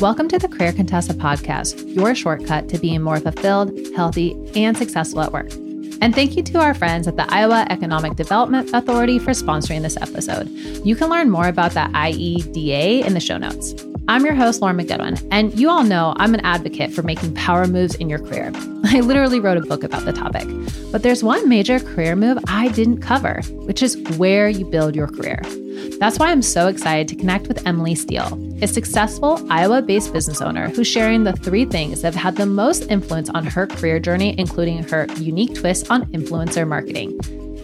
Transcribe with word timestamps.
Welcome 0.00 0.28
to 0.28 0.38
the 0.38 0.48
Career 0.48 0.72
Contessa 0.72 1.12
podcast, 1.12 1.94
your 1.94 2.14
shortcut 2.14 2.70
to 2.70 2.78
being 2.78 3.02
more 3.02 3.20
fulfilled, 3.20 3.78
healthy, 3.94 4.34
and 4.56 4.74
successful 4.74 5.20
at 5.20 5.30
work. 5.30 5.52
And 6.00 6.14
thank 6.14 6.38
you 6.38 6.42
to 6.44 6.58
our 6.58 6.72
friends 6.72 7.06
at 7.06 7.16
the 7.16 7.30
Iowa 7.30 7.66
Economic 7.68 8.16
Development 8.16 8.70
Authority 8.72 9.18
for 9.18 9.32
sponsoring 9.32 9.82
this 9.82 9.98
episode. 9.98 10.48
You 10.86 10.96
can 10.96 11.10
learn 11.10 11.28
more 11.28 11.48
about 11.48 11.72
the 11.72 11.80
IEDA 11.80 13.04
in 13.04 13.12
the 13.12 13.20
show 13.20 13.36
notes. 13.36 13.74
I'm 14.10 14.24
your 14.24 14.34
host, 14.34 14.60
Lauren 14.60 14.76
McGoodwin, 14.76 15.24
and 15.30 15.56
you 15.56 15.70
all 15.70 15.84
know 15.84 16.14
I'm 16.16 16.34
an 16.34 16.40
advocate 16.40 16.92
for 16.92 17.02
making 17.02 17.32
power 17.34 17.68
moves 17.68 17.94
in 17.94 18.10
your 18.10 18.18
career. 18.18 18.50
I 18.86 18.98
literally 18.98 19.38
wrote 19.38 19.56
a 19.56 19.60
book 19.60 19.84
about 19.84 20.04
the 20.04 20.12
topic. 20.12 20.48
But 20.90 21.04
there's 21.04 21.22
one 21.22 21.48
major 21.48 21.78
career 21.78 22.16
move 22.16 22.38
I 22.48 22.70
didn't 22.70 23.02
cover, 23.02 23.40
which 23.66 23.84
is 23.84 23.96
where 24.18 24.48
you 24.48 24.64
build 24.64 24.96
your 24.96 25.06
career. 25.06 25.40
That's 26.00 26.18
why 26.18 26.32
I'm 26.32 26.42
so 26.42 26.66
excited 26.66 27.06
to 27.06 27.14
connect 27.14 27.46
with 27.46 27.64
Emily 27.68 27.94
Steele, 27.94 28.36
a 28.60 28.66
successful 28.66 29.46
Iowa 29.48 29.80
based 29.80 30.12
business 30.12 30.42
owner 30.42 30.70
who's 30.70 30.88
sharing 30.88 31.22
the 31.22 31.34
three 31.34 31.64
things 31.64 32.02
that 32.02 32.12
have 32.12 32.20
had 32.20 32.34
the 32.34 32.46
most 32.46 32.90
influence 32.90 33.30
on 33.30 33.46
her 33.46 33.68
career 33.68 34.00
journey, 34.00 34.34
including 34.36 34.82
her 34.88 35.06
unique 35.18 35.54
twist 35.54 35.88
on 35.88 36.06
influencer 36.06 36.66
marketing. 36.66 37.16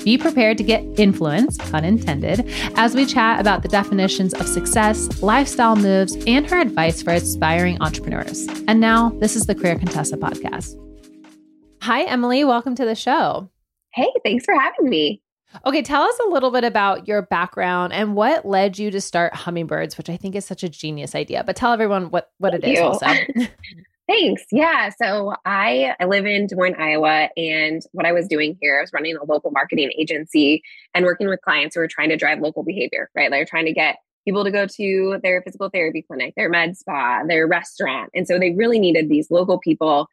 Be 0.06 0.16
prepared 0.16 0.56
to 0.58 0.62
get 0.62 0.84
influence, 1.00 1.58
pun 1.58 1.84
intended, 1.84 2.48
as 2.76 2.94
we 2.94 3.04
chat 3.04 3.40
about 3.40 3.62
the 3.62 3.68
definitions 3.68 4.34
of 4.34 4.46
success, 4.46 5.20
lifestyle 5.20 5.74
moves, 5.74 6.16
and 6.28 6.48
her 6.48 6.60
advice 6.60 7.02
for 7.02 7.12
aspiring 7.12 7.76
entrepreneurs. 7.82 8.46
And 8.68 8.78
now, 8.78 9.10
this 9.18 9.34
is 9.34 9.46
the 9.46 9.54
Career 9.56 9.77
Contessa 9.77 10.16
podcast. 10.16 10.77
Hi, 11.82 12.04
Emily. 12.04 12.44
Welcome 12.44 12.77
to 12.77 12.84
the 12.84 12.94
show. 12.94 13.50
Hey, 13.94 14.12
thanks 14.22 14.44
for 14.44 14.54
having 14.54 14.88
me. 14.88 15.22
Okay, 15.64 15.82
tell 15.82 16.02
us 16.02 16.16
a 16.24 16.30
little 16.30 16.52
bit 16.52 16.62
about 16.62 17.08
your 17.08 17.22
background 17.22 17.92
and 17.92 18.14
what 18.14 18.46
led 18.46 18.78
you 18.78 18.92
to 18.92 19.00
start 19.00 19.34
Hummingbirds, 19.34 19.98
which 19.98 20.08
I 20.08 20.16
think 20.16 20.36
is 20.36 20.45
such 20.45 20.62
a 20.62 20.68
genius 20.68 21.16
idea. 21.16 21.42
But 21.45 21.56
tell 21.56 21.72
everyone 21.72 22.11
what 22.11 22.30
what 22.39 22.52
Thank 22.52 22.62
it 22.62 22.68
is 22.74 22.78
you. 22.78 22.84
also. 22.84 23.06
Thanks. 24.08 24.44
Yeah. 24.52 24.90
So 24.90 25.34
I, 25.44 25.94
I 25.98 26.05
live 26.05 26.27
in 26.27 26.46
Des 26.46 26.55
Moines, 26.55 26.77
Iowa. 26.78 27.28
And 27.36 27.83
what 27.90 28.06
I 28.06 28.12
was 28.12 28.28
doing 28.28 28.56
here, 28.61 28.78
I 28.78 28.83
was 28.83 28.92
running 28.92 29.17
a 29.17 29.24
local 29.24 29.50
marketing 29.50 29.90
agency 29.98 30.62
and 30.94 31.05
working 31.05 31.28
with 31.28 31.40
clients 31.42 31.74
who 31.74 31.80
were 31.80 31.89
trying 31.89 32.11
to 32.11 32.16
drive 32.16 32.39
local 32.40 32.62
behavior, 32.62 33.11
right? 33.16 33.30
They're 33.30 33.45
trying 33.45 33.66
to 33.66 33.72
get 33.72 33.96
people 34.24 34.45
to 34.45 34.50
go 34.52 34.66
to 34.66 35.18
their 35.24 35.42
physical 35.42 35.70
therapy 35.70 36.02
clinic, 36.02 36.34
their 36.36 36.48
med 36.48 36.77
spa, 36.77 37.22
their 37.27 37.48
restaurant. 37.48 38.11
And 38.14 38.28
so 38.28 38.39
they 38.39 38.52
really 38.52 38.78
needed 38.78 39.08
these 39.08 39.30
local 39.30 39.58
people 39.58 40.08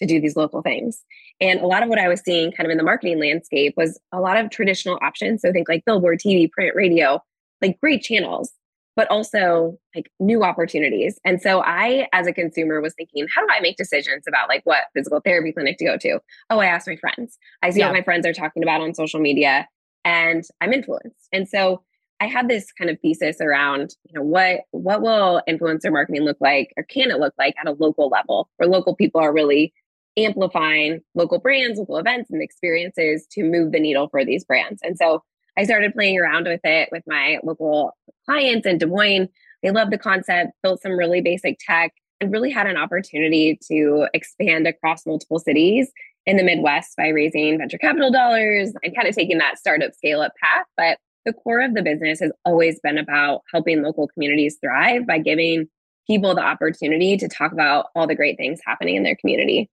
to 0.00 0.06
do 0.06 0.20
these 0.20 0.36
local 0.36 0.62
things. 0.62 1.02
And 1.40 1.60
a 1.60 1.66
lot 1.66 1.82
of 1.82 1.88
what 1.88 1.98
I 1.98 2.08
was 2.08 2.20
seeing 2.24 2.52
kind 2.52 2.66
of 2.66 2.70
in 2.70 2.78
the 2.78 2.84
marketing 2.84 3.20
landscape 3.20 3.74
was 3.76 3.98
a 4.12 4.20
lot 4.20 4.36
of 4.36 4.50
traditional 4.50 4.98
options. 5.02 5.42
So 5.42 5.52
think 5.52 5.68
like 5.68 5.84
billboard, 5.84 6.18
TV, 6.18 6.50
print, 6.50 6.74
radio, 6.74 7.22
like 7.62 7.78
great 7.80 8.02
channels, 8.02 8.52
but 8.96 9.08
also 9.10 9.78
like 9.94 10.10
new 10.18 10.42
opportunities. 10.42 11.20
And 11.24 11.40
so 11.40 11.62
I, 11.62 12.08
as 12.12 12.26
a 12.26 12.32
consumer, 12.32 12.80
was 12.80 12.94
thinking, 12.94 13.26
how 13.32 13.42
do 13.42 13.48
I 13.52 13.60
make 13.60 13.76
decisions 13.76 14.24
about 14.26 14.48
like 14.48 14.62
what 14.64 14.84
physical 14.94 15.20
therapy 15.20 15.52
clinic 15.52 15.76
to 15.78 15.84
go 15.84 15.96
to? 15.98 16.18
Oh, 16.50 16.58
I 16.58 16.66
ask 16.66 16.86
my 16.86 16.96
friends. 16.96 17.38
I 17.62 17.70
see 17.70 17.80
Yeah. 17.80 17.86
what 17.88 17.94
my 17.94 18.02
friends 18.02 18.26
are 18.26 18.32
talking 18.32 18.62
about 18.62 18.80
on 18.80 18.94
social 18.94 19.20
media 19.20 19.68
and 20.04 20.44
I'm 20.60 20.72
influenced. 20.72 21.28
And 21.32 21.48
so 21.48 21.82
I 22.20 22.26
had 22.26 22.48
this 22.48 22.72
kind 22.72 22.88
of 22.90 22.98
thesis 23.00 23.36
around, 23.42 23.94
you 24.04 24.14
know, 24.14 24.24
what 24.24 24.60
what 24.70 25.02
will 25.02 25.42
influencer 25.46 25.92
marketing 25.92 26.22
look 26.22 26.38
like 26.40 26.72
or 26.78 26.82
can 26.84 27.10
it 27.10 27.18
look 27.20 27.34
like 27.38 27.54
at 27.60 27.68
a 27.68 27.72
local 27.78 28.08
level 28.08 28.48
where 28.56 28.68
local 28.68 28.96
people 28.96 29.20
are 29.20 29.34
really 29.34 29.74
amplifying 30.16 31.00
local 31.14 31.38
brands, 31.38 31.78
local 31.78 31.98
events 31.98 32.30
and 32.30 32.40
experiences 32.42 33.26
to 33.32 33.42
move 33.44 33.72
the 33.72 33.80
needle 33.80 34.08
for 34.08 34.24
these 34.24 34.44
brands. 34.46 34.80
And 34.82 34.96
so 34.96 35.22
I 35.56 35.64
started 35.64 35.94
playing 35.94 36.18
around 36.18 36.46
with 36.46 36.60
it 36.64 36.88
with 36.92 37.02
my 37.06 37.38
local 37.42 37.96
clients 38.26 38.66
in 38.66 38.78
Des 38.78 38.86
Moines. 38.86 39.28
They 39.62 39.70
loved 39.70 39.92
the 39.92 39.98
concept, 39.98 40.52
built 40.62 40.82
some 40.82 40.92
really 40.92 41.20
basic 41.20 41.58
tech, 41.58 41.92
and 42.20 42.32
really 42.32 42.50
had 42.50 42.66
an 42.66 42.76
opportunity 42.76 43.58
to 43.68 44.06
expand 44.14 44.66
across 44.66 45.06
multiple 45.06 45.38
cities 45.38 45.90
in 46.26 46.36
the 46.36 46.42
Midwest 46.42 46.96
by 46.96 47.08
raising 47.08 47.58
venture 47.58 47.78
capital 47.78 48.10
dollars 48.10 48.72
and 48.82 48.94
kind 48.94 49.08
of 49.08 49.14
taking 49.14 49.38
that 49.38 49.58
startup 49.58 49.94
scale 49.94 50.20
up 50.20 50.32
path. 50.42 50.66
But 50.76 50.98
the 51.24 51.32
core 51.32 51.60
of 51.60 51.74
the 51.74 51.82
business 51.82 52.20
has 52.20 52.32
always 52.44 52.80
been 52.80 52.98
about 52.98 53.42
helping 53.52 53.82
local 53.82 54.08
communities 54.08 54.58
thrive 54.60 55.06
by 55.06 55.18
giving 55.18 55.68
people 56.06 56.34
the 56.34 56.42
opportunity 56.42 57.16
to 57.16 57.28
talk 57.28 57.52
about 57.52 57.86
all 57.94 58.06
the 58.06 58.14
great 58.14 58.36
things 58.36 58.60
happening 58.64 58.96
in 58.96 59.02
their 59.02 59.16
community. 59.16 59.68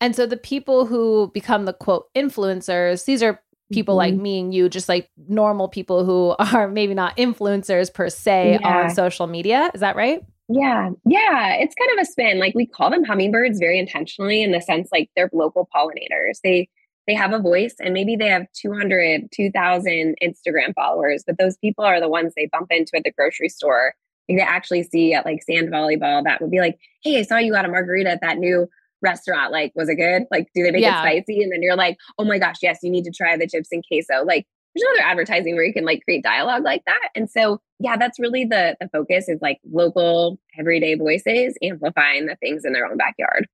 and 0.00 0.14
so 0.14 0.26
the 0.26 0.36
people 0.36 0.86
who 0.86 1.30
become 1.34 1.64
the 1.64 1.72
quote 1.72 2.06
influencers, 2.14 3.04
these 3.04 3.22
are 3.22 3.40
people 3.72 3.94
like 3.94 4.14
Mhm. 4.14 4.20
me 4.20 4.40
and 4.40 4.54
you, 4.54 4.68
just 4.68 4.88
like 4.88 5.08
normal 5.28 5.68
people 5.68 6.04
who 6.04 6.34
are 6.54 6.68
maybe 6.68 6.94
not 6.94 7.16
influencers 7.16 7.92
per 7.92 8.08
se 8.08 8.58
Yeah. 8.60 8.84
on 8.84 8.90
social 8.90 9.26
media. 9.26 9.70
Is 9.74 9.80
that 9.80 9.96
right? 9.96 10.22
Yeah, 10.48 10.90
yeah, 11.06 11.54
it's 11.54 11.74
kind 11.74 11.90
of 11.98 12.02
a 12.02 12.04
spin. 12.04 12.38
Like 12.38 12.54
we 12.54 12.66
call 12.66 12.90
them 12.90 13.02
hummingbirds 13.04 13.58
very 13.58 13.78
intentionally 13.78 14.42
in 14.42 14.52
the 14.52 14.60
sense 14.60 14.90
like 14.92 15.08
they're 15.16 15.30
local 15.32 15.68
pollinators. 15.74 16.40
They 16.42 16.68
they 17.06 17.14
have 17.14 17.32
a 17.34 17.38
voice 17.38 17.74
and 17.80 17.92
maybe 17.92 18.16
they 18.16 18.28
have 18.28 18.46
200, 18.54 19.28
2000 19.30 20.16
Instagram 20.22 20.74
followers, 20.74 21.22
but 21.26 21.36
those 21.38 21.56
people 21.58 21.84
are 21.84 22.00
the 22.00 22.08
ones 22.08 22.32
they 22.34 22.46
bump 22.46 22.68
into 22.70 22.96
at 22.96 23.04
the 23.04 23.10
grocery 23.12 23.48
store. 23.50 23.94
Like 24.28 24.38
they 24.38 24.42
actually 24.44 24.84
see 24.84 25.12
at 25.12 25.26
like 25.26 25.42
sand 25.42 25.68
volleyball 25.68 26.24
that 26.24 26.40
would 26.40 26.50
be 26.50 26.60
like, 26.60 26.78
"Hey, 27.02 27.18
I 27.18 27.22
saw 27.22 27.36
you 27.38 27.52
got 27.52 27.66
a 27.66 27.68
margarita 27.68 28.10
at 28.10 28.20
that 28.22 28.38
new 28.38 28.68
restaurant. 29.04 29.52
Like, 29.52 29.72
was 29.76 29.88
it 29.88 29.96
good? 29.96 30.24
Like, 30.32 30.48
do 30.54 30.62
they 30.64 30.70
make 30.72 30.82
Yeah. 30.82 30.98
it 31.00 31.24
spicy?" 31.24 31.42
And 31.42 31.52
then 31.52 31.62
you're 31.62 31.76
like, 31.76 31.96
"Oh 32.18 32.24
my 32.24 32.38
gosh, 32.38 32.56
yes, 32.62 32.80
you 32.82 32.90
need 32.90 33.04
to 33.04 33.12
try 33.12 33.36
the 33.36 33.46
chips 33.46 33.68
and 33.70 33.84
queso." 33.86 34.24
Like 34.24 34.46
there's 34.74 34.84
other 34.96 35.08
advertising 35.08 35.54
where 35.54 35.64
you 35.64 35.72
can 35.72 35.84
like 35.84 36.02
create 36.04 36.24
dialogue 36.24 36.64
like 36.64 36.82
that. 36.86 37.10
And 37.14 37.30
so, 37.30 37.60
yeah, 37.78 37.96
that's 37.96 38.18
really 38.18 38.44
the 38.44 38.76
the 38.80 38.88
focus 38.88 39.28
is 39.28 39.38
like 39.40 39.58
local 39.70 40.38
everyday 40.58 40.96
voices 40.96 41.56
amplifying 41.62 42.26
the 42.26 42.34
things 42.36 42.64
in 42.64 42.72
their 42.72 42.86
own 42.86 42.96
backyard. 42.96 43.46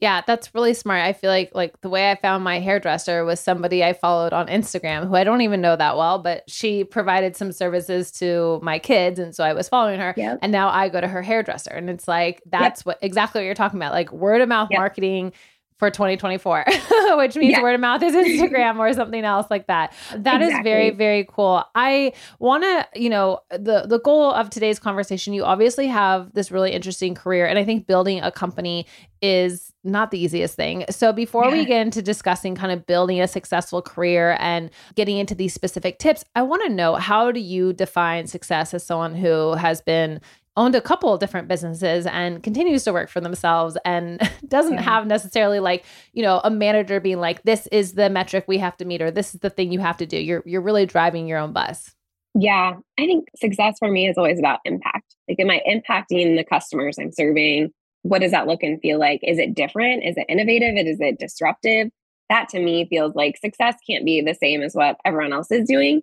Yeah, 0.00 0.22
that's 0.26 0.54
really 0.54 0.74
smart. 0.74 1.02
I 1.02 1.12
feel 1.12 1.30
like 1.30 1.50
like 1.54 1.80
the 1.80 1.88
way 1.88 2.10
I 2.10 2.14
found 2.14 2.44
my 2.44 2.60
hairdresser 2.60 3.24
was 3.24 3.40
somebody 3.40 3.82
I 3.82 3.92
followed 3.92 4.32
on 4.32 4.46
Instagram 4.46 5.08
who 5.08 5.16
I 5.16 5.24
don't 5.24 5.40
even 5.40 5.60
know 5.60 5.74
that 5.74 5.96
well, 5.96 6.20
but 6.20 6.48
she 6.48 6.84
provided 6.84 7.36
some 7.36 7.50
services 7.50 8.12
to 8.12 8.60
my 8.62 8.78
kids 8.78 9.18
and 9.18 9.34
so 9.34 9.42
I 9.42 9.52
was 9.54 9.68
following 9.68 9.98
her 9.98 10.14
Yep. 10.16 10.38
and 10.42 10.52
now 10.52 10.68
I 10.68 10.88
go 10.88 11.00
to 11.00 11.08
her 11.08 11.22
hairdresser 11.22 11.72
and 11.72 11.90
it's 11.90 12.06
like 12.06 12.40
that's 12.46 12.86
what 12.86 12.98
exactly 13.02 13.40
what 13.40 13.46
you're 13.46 13.54
talking 13.54 13.78
about, 13.80 13.92
like 13.92 14.12
word 14.12 14.40
of 14.40 14.48
mouth 14.48 14.68
Yep. 14.70 14.78
marketing 14.78 15.32
for 15.78 15.90
2024, 15.90 16.64
which 17.16 17.36
means 17.36 17.52
Yeah. 17.52 17.62
word 17.62 17.74
of 17.74 17.80
mouth 17.80 18.02
is 18.02 18.14
Instagram 18.14 18.78
or 18.78 18.92
something 18.92 19.24
else 19.24 19.46
like 19.50 19.66
that. 19.68 19.92
That 20.16 20.42
is 20.42 20.48
very 20.62 20.88
Exactly. 20.88 20.90
very 20.90 21.26
cool. 21.30 21.64
I 21.74 22.12
want 22.38 22.64
to, 22.64 22.86
you 23.00 23.08
know, 23.10 23.40
the 23.50 23.86
the 23.86 24.00
goal 24.00 24.32
of 24.32 24.50
today's 24.50 24.78
conversation, 24.78 25.32
you 25.34 25.44
obviously 25.44 25.86
have 25.86 26.32
this 26.34 26.50
really 26.50 26.72
interesting 26.72 27.14
career 27.14 27.46
and 27.46 27.58
I 27.58 27.64
think 27.64 27.86
building 27.86 28.20
a 28.20 28.30
company 28.32 28.86
is 29.20 29.72
not 29.82 30.10
the 30.12 30.18
easiest 30.18 30.54
thing. 30.54 30.84
So 30.90 31.12
before 31.12 31.50
we 31.50 31.64
get 31.64 31.80
into 31.82 32.02
discussing 32.02 32.54
kind 32.54 32.70
of 32.70 32.86
building 32.86 33.20
a 33.20 33.26
successful 33.26 33.82
career 33.82 34.36
and 34.38 34.70
getting 34.94 35.18
into 35.18 35.34
these 35.34 35.52
specific 35.52 35.98
tips, 35.98 36.24
I 36.36 36.42
want 36.42 36.62
to 36.64 36.68
know 36.68 36.94
how 36.94 37.32
do 37.32 37.40
you 37.40 37.72
define 37.72 38.26
success 38.28 38.74
as 38.74 38.84
someone 38.84 39.14
who 39.16 39.54
has 39.54 39.80
been 39.80 40.20
owned 40.58 40.74
a 40.74 40.80
couple 40.80 41.14
of 41.14 41.20
different 41.20 41.48
businesses 41.48 42.04
and 42.06 42.42
continues 42.42 42.84
to 42.84 42.92
work 42.92 43.08
for 43.08 43.20
themselves 43.20 43.78
and 43.84 44.20
doesn't 44.48 44.74
yeah. 44.74 44.82
have 44.82 45.06
necessarily 45.06 45.60
like, 45.60 45.84
you 46.12 46.22
know, 46.22 46.40
a 46.42 46.50
manager 46.50 47.00
being 47.00 47.20
like, 47.20 47.42
this 47.44 47.66
is 47.68 47.94
the 47.94 48.10
metric 48.10 48.44
we 48.48 48.58
have 48.58 48.76
to 48.76 48.84
meet 48.84 49.00
or 49.00 49.10
this 49.10 49.34
is 49.34 49.40
the 49.40 49.50
thing 49.50 49.72
you 49.72 49.78
have 49.78 49.96
to 49.96 50.06
do. 50.06 50.18
You're 50.18 50.42
you're 50.44 50.60
really 50.60 50.84
driving 50.84 51.26
your 51.26 51.38
own 51.38 51.52
bus. 51.52 51.94
Yeah. 52.34 52.74
I 52.98 53.06
think 53.06 53.28
success 53.36 53.76
for 53.78 53.88
me 53.88 54.08
is 54.08 54.18
always 54.18 54.38
about 54.38 54.60
impact. 54.64 55.14
Like, 55.28 55.40
am 55.40 55.50
I 55.50 55.62
impacting 55.66 56.36
the 56.36 56.44
customers 56.44 56.98
I'm 56.98 57.12
serving? 57.12 57.70
What 58.02 58.20
does 58.20 58.32
that 58.32 58.46
look 58.46 58.62
and 58.62 58.80
feel 58.80 58.98
like? 58.98 59.20
Is 59.22 59.38
it 59.38 59.54
different? 59.54 60.04
Is 60.04 60.16
it 60.16 60.26
innovative? 60.28 60.76
Is 60.76 61.00
it 61.00 61.18
disruptive? 61.18 61.88
That 62.28 62.48
to 62.50 62.60
me 62.60 62.86
feels 62.88 63.14
like 63.14 63.38
success 63.38 63.76
can't 63.88 64.04
be 64.04 64.20
the 64.20 64.34
same 64.34 64.62
as 64.62 64.74
what 64.74 64.96
everyone 65.04 65.32
else 65.32 65.50
is 65.50 65.66
doing 65.66 66.02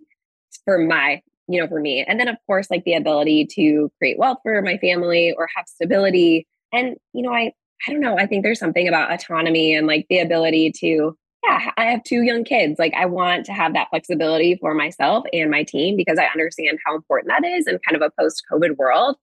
for 0.64 0.78
my, 0.78 1.22
you 1.48 1.60
know, 1.60 1.68
for 1.68 1.80
me. 1.80 2.04
And 2.06 2.18
then, 2.18 2.28
of 2.28 2.36
course, 2.46 2.70
like 2.70 2.84
the 2.84 2.94
ability 2.94 3.46
to 3.54 3.90
create 3.98 4.18
wealth 4.18 4.38
for 4.42 4.60
my 4.62 4.78
family 4.78 5.34
or 5.36 5.48
have 5.56 5.66
stability. 5.68 6.46
And, 6.72 6.96
you 7.12 7.22
know, 7.22 7.32
I, 7.32 7.52
I 7.86 7.92
don't 7.92 8.00
know, 8.00 8.18
I 8.18 8.26
think 8.26 8.42
there's 8.42 8.58
something 8.58 8.88
about 8.88 9.12
autonomy 9.12 9.74
and 9.74 9.86
like 9.86 10.06
the 10.08 10.18
ability 10.18 10.72
to 10.80 11.16
yeah, 11.46 11.70
I 11.76 11.84
have 11.84 12.02
two 12.02 12.22
young 12.22 12.44
kids. 12.44 12.78
Like, 12.78 12.94
I 12.94 13.06
want 13.06 13.46
to 13.46 13.52
have 13.52 13.74
that 13.74 13.88
flexibility 13.90 14.56
for 14.56 14.74
myself 14.74 15.24
and 15.32 15.50
my 15.50 15.62
team 15.62 15.96
because 15.96 16.18
I 16.18 16.24
understand 16.24 16.78
how 16.84 16.96
important 16.96 17.28
that 17.30 17.46
is 17.46 17.66
in 17.66 17.78
kind 17.86 17.94
of 17.94 18.02
a 18.02 18.10
post 18.20 18.42
COVID 18.50 18.76
world. 18.76 19.16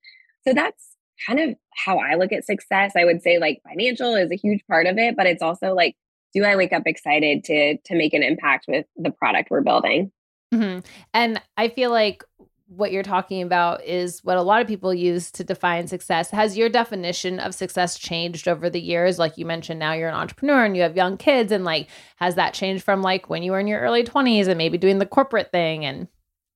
So 0.48 0.54
that's 0.54 0.96
kind 1.28 1.40
of 1.40 1.56
how 1.76 1.98
I 1.98 2.16
look 2.16 2.32
at 2.32 2.46
success. 2.46 2.94
I 2.96 3.06
would 3.06 3.22
say 3.22 3.40
like 3.40 3.62
financial 3.68 4.16
is 4.16 4.32
a 4.32 4.36
huge 4.36 4.64
part 4.68 4.88
of 4.88 4.98
it, 4.98 5.16
but 5.16 5.26
it's 5.26 5.42
also 5.42 5.74
like, 5.74 5.96
do 6.34 6.44
I 6.44 6.56
wake 6.56 6.74
up 6.74 6.84
excited 6.86 7.44
to 7.46 7.78
to 7.78 7.96
make 7.96 8.14
an 8.14 8.24
impact 8.24 8.66
with 8.68 8.86
the 8.96 9.12
product 9.12 9.50
we're 9.52 9.62
building? 9.62 10.12
Mm-hmm. 10.54 10.80
And 11.14 11.42
I 11.58 11.70
feel 11.70 11.92
like 11.92 12.24
what 12.68 12.92
you're 12.92 13.04
talking 13.04 13.42
about 13.42 13.84
is 13.84 14.24
what 14.24 14.38
a 14.38 14.42
lot 14.42 14.62
of 14.62 14.68
people 14.68 14.94
use 14.94 15.32
to 15.32 15.44
define 15.44 15.88
success. 15.88 16.32
Has 16.32 16.58
your 16.58 16.70
definition 16.70 17.40
of 17.40 17.54
success 17.54 17.98
changed 17.98 18.48
over 18.48 18.70
the 18.70 18.82
years? 18.82 19.20
Like 19.20 19.38
you 19.38 19.46
mentioned, 19.46 19.80
now 19.80 19.94
you're 19.94 20.10
an 20.10 20.16
entrepreneur 20.16 20.66
and 20.66 20.76
you 20.76 20.82
have 20.82 20.96
young 20.96 21.18
kids, 21.18 21.52
and 21.52 21.66
like, 21.66 21.88
has 22.18 22.36
that 22.36 22.54
changed 22.54 22.84
from 22.84 23.02
like 23.02 23.30
when 23.30 23.44
you 23.44 23.52
were 23.52 23.60
in 23.60 23.68
your 23.68 23.82
early 23.82 24.04
20s 24.04 24.48
and 24.48 24.58
maybe 24.58 24.78
doing 24.78 25.00
the 25.00 25.06
corporate 25.06 25.52
thing? 25.52 25.86
And 25.86 26.08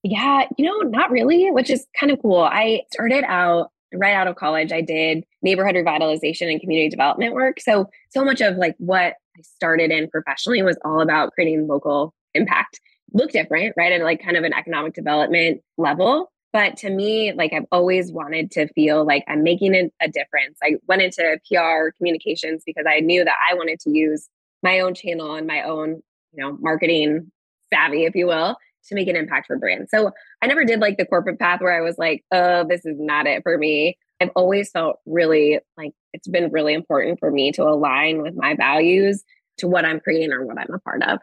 yeah, 0.02 0.46
you 0.56 0.64
know, 0.64 0.88
not 0.88 1.10
really, 1.10 1.50
which 1.50 1.70
is 1.70 1.86
kind 1.98 2.10
of 2.10 2.20
cool. 2.20 2.42
I 2.42 2.82
started 2.92 3.24
out 3.24 3.70
right 3.94 4.14
out 4.14 4.26
of 4.26 4.36
college. 4.36 4.72
I 4.72 4.80
did 4.80 5.24
neighborhood 5.42 5.74
revitalization 5.74 6.50
and 6.50 6.60
community 6.60 6.88
development 6.88 7.34
work. 7.34 7.60
So, 7.60 7.88
so 8.10 8.24
much 8.24 8.40
of 8.40 8.56
like 8.56 8.74
what 8.78 9.14
I 9.36 9.42
started 9.42 9.90
in 9.90 10.10
professionally 10.10 10.62
was 10.62 10.76
all 10.84 11.00
about 11.00 11.32
creating 11.32 11.66
local 11.66 12.14
impact 12.34 12.80
look 13.12 13.30
different, 13.30 13.74
right? 13.76 13.92
At 13.92 14.02
like 14.02 14.22
kind 14.22 14.36
of 14.36 14.44
an 14.44 14.52
economic 14.52 14.94
development 14.94 15.62
level. 15.76 16.30
But 16.52 16.76
to 16.78 16.90
me, 16.90 17.32
like 17.32 17.52
I've 17.52 17.66
always 17.70 18.10
wanted 18.10 18.50
to 18.52 18.68
feel 18.72 19.04
like 19.04 19.24
I'm 19.28 19.42
making 19.42 19.74
a, 19.74 19.90
a 20.00 20.08
difference. 20.08 20.58
I 20.62 20.76
went 20.86 21.02
into 21.02 21.38
PR 21.46 21.90
communications 21.96 22.62
because 22.64 22.84
I 22.88 23.00
knew 23.00 23.24
that 23.24 23.36
I 23.50 23.54
wanted 23.54 23.80
to 23.80 23.90
use 23.90 24.28
my 24.62 24.80
own 24.80 24.94
channel 24.94 25.34
and 25.34 25.46
my 25.46 25.62
own, 25.62 26.02
you 26.32 26.42
know, 26.42 26.56
marketing 26.60 27.30
savvy, 27.72 28.04
if 28.04 28.14
you 28.14 28.26
will, 28.26 28.56
to 28.86 28.94
make 28.94 29.08
an 29.08 29.16
impact 29.16 29.46
for 29.46 29.58
brands. 29.58 29.90
So 29.90 30.10
I 30.40 30.46
never 30.46 30.64
did 30.64 30.80
like 30.80 30.96
the 30.96 31.04
corporate 31.04 31.38
path 31.38 31.60
where 31.60 31.76
I 31.76 31.82
was 31.82 31.98
like, 31.98 32.24
oh, 32.32 32.64
this 32.66 32.86
is 32.86 32.96
not 32.98 33.26
it 33.26 33.42
for 33.42 33.58
me. 33.58 33.98
I've 34.20 34.30
always 34.34 34.70
felt 34.70 34.96
really 35.06 35.60
like 35.76 35.92
it's 36.12 36.26
been 36.26 36.50
really 36.50 36.72
important 36.72 37.20
for 37.20 37.30
me 37.30 37.52
to 37.52 37.62
align 37.62 38.22
with 38.22 38.34
my 38.34 38.56
values 38.56 39.22
to 39.58 39.68
what 39.68 39.84
I'm 39.84 40.00
creating 40.00 40.32
or 40.32 40.44
what 40.44 40.58
I'm 40.58 40.74
a 40.74 40.78
part 40.78 41.02
of. 41.02 41.20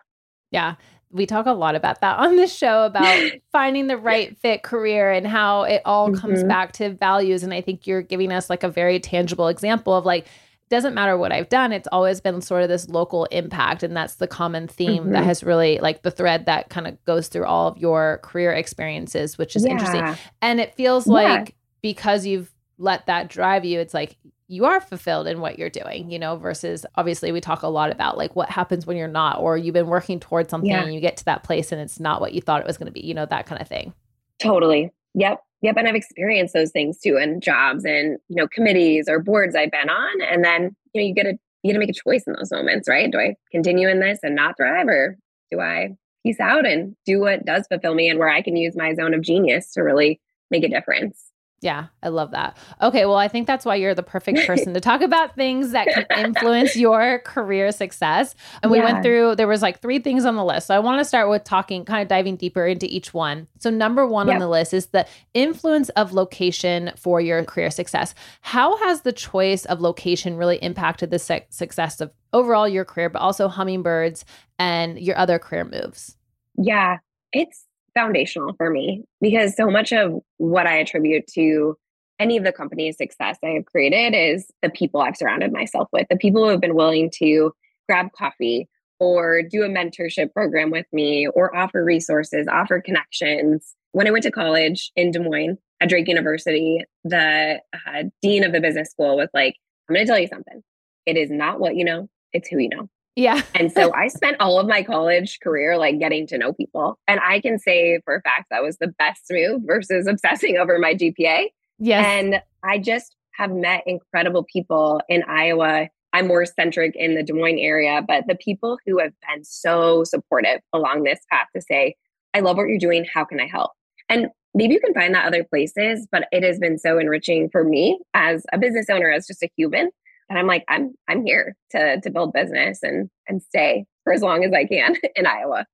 Yeah 0.51 0.75
we 1.11 1.25
talk 1.25 1.45
a 1.45 1.51
lot 1.51 1.75
about 1.75 2.01
that 2.01 2.19
on 2.19 2.35
this 2.35 2.53
show 2.55 2.85
about 2.85 3.31
finding 3.51 3.87
the 3.87 3.97
right 3.97 4.37
fit 4.37 4.63
career 4.63 5.11
and 5.11 5.25
how 5.25 5.63
it 5.63 5.81
all 5.85 6.09
mm-hmm. 6.09 6.19
comes 6.19 6.43
back 6.43 6.71
to 6.73 6.89
values 6.93 7.43
and 7.43 7.53
i 7.53 7.61
think 7.61 7.87
you're 7.87 8.01
giving 8.01 8.31
us 8.31 8.49
like 8.49 8.63
a 8.63 8.69
very 8.69 8.99
tangible 8.99 9.47
example 9.47 9.93
of 9.93 10.05
like 10.05 10.27
doesn't 10.69 10.95
matter 10.95 11.17
what 11.17 11.31
I've 11.31 11.49
done, 11.49 11.71
it's 11.71 11.87
always 11.91 12.19
been 12.21 12.41
sort 12.41 12.63
of 12.63 12.69
this 12.69 12.89
local 12.89 13.25
impact. 13.25 13.83
And 13.83 13.95
that's 13.95 14.15
the 14.15 14.27
common 14.27 14.67
theme 14.67 15.03
mm-hmm. 15.03 15.11
that 15.11 15.23
has 15.23 15.43
really 15.43 15.79
like 15.79 16.01
the 16.01 16.11
thread 16.11 16.47
that 16.47 16.69
kind 16.69 16.87
of 16.87 17.03
goes 17.05 17.27
through 17.27 17.45
all 17.45 17.67
of 17.67 17.77
your 17.77 18.19
career 18.23 18.51
experiences, 18.51 19.37
which 19.37 19.55
is 19.55 19.63
yeah. 19.63 19.71
interesting. 19.71 20.15
And 20.41 20.59
it 20.59 20.73
feels 20.75 21.05
yeah. 21.05 21.13
like 21.13 21.55
because 21.81 22.25
you've 22.25 22.51
let 22.77 23.05
that 23.05 23.29
drive 23.29 23.63
you, 23.63 23.79
it's 23.79 23.93
like 23.93 24.17
you 24.47 24.65
are 24.65 24.79
fulfilled 24.79 25.27
in 25.27 25.39
what 25.39 25.57
you're 25.57 25.69
doing, 25.69 26.11
you 26.11 26.19
know, 26.19 26.35
versus 26.35 26.85
obviously 26.95 27.31
we 27.31 27.41
talk 27.41 27.63
a 27.63 27.67
lot 27.67 27.91
about 27.91 28.17
like 28.17 28.35
what 28.35 28.49
happens 28.49 28.85
when 28.85 28.95
you're 28.95 29.07
not, 29.07 29.39
or 29.39 29.57
you've 29.57 29.73
been 29.73 29.87
working 29.87 30.19
towards 30.19 30.49
something 30.49 30.69
yeah. 30.69 30.83
and 30.83 30.93
you 30.93 30.99
get 30.99 31.17
to 31.17 31.25
that 31.25 31.43
place 31.43 31.71
and 31.71 31.81
it's 31.81 31.99
not 31.99 32.21
what 32.21 32.33
you 32.33 32.41
thought 32.41 32.61
it 32.61 32.67
was 32.67 32.77
going 32.77 32.85
to 32.85 32.91
be, 32.91 33.01
you 33.01 33.13
know, 33.13 33.25
that 33.25 33.47
kind 33.47 33.59
of 33.59 33.67
thing. 33.67 33.93
Totally. 34.39 34.91
Yep. 35.15 35.41
Yep. 35.61 35.77
And 35.77 35.87
I've 35.87 35.95
experienced 35.95 36.53
those 36.53 36.71
things 36.71 36.99
too 36.99 37.17
in 37.17 37.41
jobs 37.41 37.85
and, 37.85 38.19
you 38.29 38.35
know, 38.35 38.47
committees 38.47 39.07
or 39.09 39.19
boards 39.19 39.55
I've 39.55 39.71
been 39.71 39.89
on. 39.89 40.21
And 40.21 40.43
then, 40.43 40.75
you 40.93 41.01
know, 41.01 41.07
you 41.07 41.13
get 41.13 41.23
to, 41.23 41.37
you 41.63 41.71
get 41.71 41.73
to 41.73 41.79
make 41.79 41.89
a 41.89 41.93
choice 41.93 42.23
in 42.27 42.33
those 42.33 42.51
moments, 42.51 42.87
right? 42.87 43.11
Do 43.11 43.17
I 43.17 43.35
continue 43.51 43.87
in 43.87 43.99
this 43.99 44.19
and 44.21 44.35
not 44.35 44.57
thrive 44.57 44.87
or 44.87 45.17
do 45.51 45.59
I 45.59 45.95
peace 46.23 46.39
out 46.39 46.67
and 46.67 46.95
do 47.05 47.19
what 47.19 47.45
does 47.45 47.65
fulfill 47.67 47.95
me 47.95 48.09
and 48.09 48.19
where 48.19 48.29
I 48.29 48.43
can 48.43 48.55
use 48.55 48.75
my 48.75 48.93
zone 48.93 49.15
of 49.15 49.21
genius 49.21 49.71
to 49.71 49.81
really 49.81 50.19
make 50.51 50.63
a 50.63 50.69
difference? 50.69 51.31
Yeah, 51.61 51.87
I 52.03 52.09
love 52.09 52.31
that. 52.31 52.57
Okay, 52.81 53.05
well, 53.05 53.15
I 53.15 53.27
think 53.27 53.47
that's 53.47 53.65
why 53.65 53.75
you're 53.75 53.95
the 53.95 54.03
perfect 54.03 54.39
person 54.47 54.73
to 54.73 54.81
talk 54.81 55.01
about 55.01 55.35
things 55.35 55.71
that 55.71 55.87
can 55.87 56.05
influence 56.25 56.75
your 56.75 57.19
career 57.19 57.71
success. 57.71 58.35
And 58.61 58.71
we 58.71 58.77
yeah. 58.77 58.91
went 58.91 59.03
through, 59.03 59.35
there 59.35 59.47
was 59.47 59.61
like 59.61 59.81
three 59.81 59.99
things 59.99 60.25
on 60.25 60.35
the 60.35 60.43
list. 60.43 60.67
So 60.67 60.75
I 60.75 60.79
want 60.79 60.99
to 60.99 61.05
start 61.05 61.29
with 61.29 61.43
talking, 61.43 61.85
kind 61.85 62.01
of 62.01 62.07
diving 62.07 62.35
deeper 62.35 62.67
into 62.67 62.85
each 62.93 63.13
one. 63.13 63.47
So, 63.59 63.69
number 63.69 64.05
one 64.05 64.29
on 64.29 64.39
the 64.39 64.49
list 64.49 64.73
is 64.73 64.87
the 64.87 65.07
influence 65.33 65.89
of 65.89 66.13
location 66.13 66.91
for 66.97 67.19
your 67.19 67.43
career 67.43 67.71
success. 67.71 68.13
How 68.41 68.77
has 68.77 69.01
the 69.01 69.13
choice 69.13 69.65
of 69.65 69.81
location 69.81 70.37
really 70.37 70.57
impacted 70.57 71.09
the 71.09 71.19
su- 71.19 71.39
success 71.49 72.01
of 72.01 72.11
overall 72.33 72.67
your 72.67 72.85
career, 72.85 73.09
but 73.09 73.21
also 73.21 73.47
Hummingbirds 73.47 74.25
and 74.59 74.99
your 74.99 75.17
other 75.17 75.39
career 75.39 75.65
moves? 75.65 76.17
Yeah, 76.57 76.97
it's 77.31 77.64
foundational 77.95 78.53
for 78.57 78.69
me 78.69 79.03
because 79.21 79.55
so 79.55 79.69
much 79.69 79.91
of 79.91 80.19
what 80.37 80.67
I 80.67 80.77
attribute 80.77 81.25
to 81.33 81.75
any 82.19 82.37
of 82.37 82.43
the 82.43 82.51
company's 82.51 82.97
success 82.97 83.37
I 83.43 83.49
have 83.49 83.65
created 83.65 84.15
is 84.15 84.47
the 84.61 84.69
people 84.69 85.01
I've 85.01 85.17
surrounded 85.17 85.51
myself 85.51 85.89
with, 85.91 86.07
the 86.09 86.15
people 86.15 86.43
who 86.43 86.49
have 86.49 86.61
been 86.61 86.75
willing 86.75 87.11
to 87.15 87.51
grab 87.87 88.11
coffee 88.17 88.69
or 88.99 89.41
do 89.41 89.63
a 89.63 89.69
mentorship 89.69 90.31
program 90.33 90.71
with 90.71 90.85
me 90.93 91.27
or 91.27 91.55
offer 91.55 91.83
resources, 91.83 92.47
offer 92.47 92.79
connections. 92.79 93.75
When 93.91 94.07
I 94.07 94.11
went 94.11 94.23
to 94.23 94.31
college 94.31 94.91
in 94.95 95.11
Des 95.11 95.19
Moines 95.19 95.57
at 95.81 95.89
Drake 95.89 96.07
University, 96.07 96.83
the 97.03 97.59
uh, 97.73 98.03
dean 98.21 98.43
of 98.43 98.53
the 98.53 98.61
business 98.61 98.89
school 98.89 99.17
was 99.17 99.29
like, 99.33 99.55
I'm 99.89 99.95
going 99.95 100.05
to 100.05 100.11
tell 100.11 100.19
you 100.19 100.27
something. 100.27 100.63
It 101.05 101.17
is 101.17 101.29
not 101.29 101.59
what 101.59 101.75
you 101.75 101.83
know, 101.83 102.09
it's 102.33 102.47
who 102.47 102.57
you 102.57 102.69
know. 102.69 102.89
Yeah. 103.15 103.41
and 103.55 103.71
so 103.71 103.93
I 103.93 104.07
spent 104.07 104.37
all 104.39 104.59
of 104.59 104.67
my 104.67 104.83
college 104.83 105.39
career 105.41 105.77
like 105.77 105.99
getting 105.99 106.27
to 106.27 106.37
know 106.37 106.53
people. 106.53 106.99
And 107.07 107.19
I 107.19 107.39
can 107.39 107.59
say 107.59 107.99
for 108.05 108.15
a 108.15 108.21
fact 108.21 108.47
that 108.51 108.63
was 108.63 108.77
the 108.77 108.87
best 108.87 109.23
move 109.29 109.61
versus 109.65 110.07
obsessing 110.09 110.57
over 110.57 110.77
my 110.79 110.93
GPA. 110.93 111.45
Yes. 111.79 112.05
And 112.05 112.41
I 112.63 112.77
just 112.77 113.15
have 113.33 113.51
met 113.51 113.83
incredible 113.85 114.45
people 114.51 115.01
in 115.09 115.23
Iowa. 115.23 115.89
I'm 116.13 116.27
more 116.27 116.45
centric 116.45 116.95
in 116.95 117.15
the 117.15 117.23
Des 117.23 117.33
Moines 117.33 117.59
area, 117.59 118.01
but 118.07 118.23
the 118.27 118.35
people 118.35 118.77
who 118.85 118.99
have 118.99 119.11
been 119.27 119.43
so 119.43 120.05
supportive 120.05 120.61
along 120.71 121.03
this 121.03 121.19
path 121.29 121.47
to 121.53 121.61
say, 121.61 121.95
I 122.33 122.39
love 122.39 122.55
what 122.57 122.67
you're 122.67 122.77
doing. 122.77 123.05
How 123.05 123.25
can 123.25 123.39
I 123.41 123.47
help? 123.47 123.71
And 124.07 124.27
maybe 124.53 124.73
you 124.73 124.79
can 124.79 124.93
find 124.93 125.13
that 125.13 125.25
other 125.25 125.43
places, 125.43 126.07
but 126.11 126.27
it 126.31 126.43
has 126.43 126.57
been 126.57 126.77
so 126.77 126.97
enriching 126.97 127.49
for 127.49 127.63
me 127.63 127.99
as 128.13 128.45
a 128.53 128.57
business 128.57 128.89
owner, 128.89 129.11
as 129.11 129.27
just 129.27 129.43
a 129.43 129.49
human, 129.57 129.89
and 130.29 130.39
I'm 130.39 130.47
like, 130.47 130.63
I'm 130.67 130.93
I'm 131.07 131.25
here 131.25 131.55
to 131.71 131.99
to 132.01 132.09
build 132.09 132.33
business 132.33 132.79
and 132.83 133.09
and 133.27 133.41
stay 133.41 133.85
for 134.03 134.13
as 134.13 134.21
long 134.21 134.43
as 134.43 134.53
I 134.53 134.65
can 134.65 134.95
in 135.15 135.25
Iowa. 135.25 135.65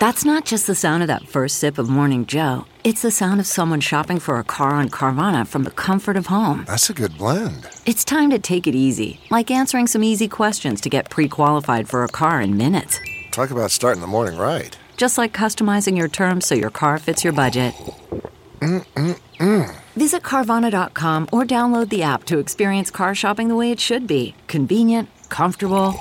That's 0.00 0.24
not 0.24 0.44
just 0.44 0.66
the 0.66 0.74
sound 0.74 1.02
of 1.02 1.06
that 1.06 1.28
first 1.28 1.58
sip 1.58 1.78
of 1.78 1.88
Morning 1.88 2.26
Joe. 2.26 2.66
It's 2.82 3.00
the 3.00 3.10
sound 3.10 3.40
of 3.40 3.46
someone 3.46 3.80
shopping 3.80 4.18
for 4.18 4.38
a 4.38 4.44
car 4.44 4.70
on 4.72 4.90
Carvana 4.90 5.46
from 5.46 5.64
the 5.64 5.70
comfort 5.70 6.16
of 6.16 6.26
home. 6.26 6.64
That's 6.66 6.90
a 6.90 6.92
good 6.92 7.16
blend. 7.16 7.66
It's 7.86 8.04
time 8.04 8.28
to 8.30 8.38
take 8.38 8.66
it 8.66 8.74
easy, 8.74 9.18
like 9.30 9.50
answering 9.50 9.86
some 9.86 10.04
easy 10.04 10.28
questions 10.28 10.82
to 10.82 10.90
get 10.90 11.08
pre-qualified 11.08 11.88
for 11.88 12.04
a 12.04 12.08
car 12.08 12.42
in 12.42 12.58
minutes. 12.58 13.00
Talk 13.30 13.50
about 13.50 13.70
starting 13.70 14.02
the 14.02 14.06
morning 14.06 14.38
right. 14.38 14.76
Just 14.98 15.16
like 15.16 15.32
customizing 15.32 15.96
your 15.96 16.08
terms 16.08 16.46
so 16.46 16.54
your 16.54 16.70
car 16.70 16.98
fits 16.98 17.24
your 17.24 17.32
budget. 17.32 17.74
Mm-mm-mm. 18.64 19.74
Visit 19.94 20.22
Carvana.com 20.22 21.28
or 21.32 21.44
download 21.44 21.90
the 21.90 22.02
app 22.02 22.24
to 22.24 22.38
experience 22.38 22.90
car 22.90 23.14
shopping 23.14 23.48
the 23.48 23.56
way 23.56 23.70
it 23.70 23.78
should 23.78 24.06
be 24.06 24.34
convenient, 24.48 25.10
comfortable. 25.28 25.94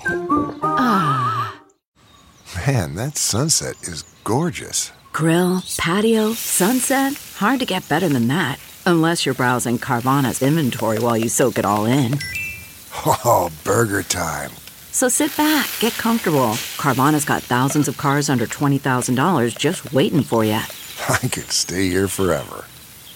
Ah. 0.63 1.60
Man, 2.65 2.96
that 2.96 3.17
sunset 3.17 3.75
is 3.84 4.03
gorgeous. 4.24 4.93
Grill, 5.12 5.62
patio, 5.77 6.34
sunset. 6.34 7.13
Hard 7.36 7.60
to 7.60 7.65
get 7.65 7.88
better 7.89 8.08
than 8.08 8.29
that. 8.29 8.60
Unless 8.86 9.25
you're 9.25 9.36
browsing 9.36 9.77
Carvana's 9.77 10.41
inventory 10.41 11.00
while 11.00 11.17
you 11.17 11.27
soak 11.29 11.58
it 11.58 11.65
all 11.65 11.86
in. 11.86 12.17
Oh, 13.05 13.51
burger 13.63 14.03
time. 14.03 14.51
So 14.91 15.10
sit 15.10 15.36
back, 15.36 15.67
get 15.79 15.93
comfortable. 15.93 16.53
Carvana's 16.77 17.25
got 17.25 17.43
thousands 17.43 17.88
of 17.88 17.98
cars 17.98 18.29
under 18.29 18.46
$20,000 18.46 19.58
just 19.58 19.91
waiting 19.91 20.24
for 20.24 20.46
you. 20.46 20.62
I 21.10 21.28
could 21.28 21.52
stay 21.52 21.88
here 21.90 22.08
forever. 22.08 22.66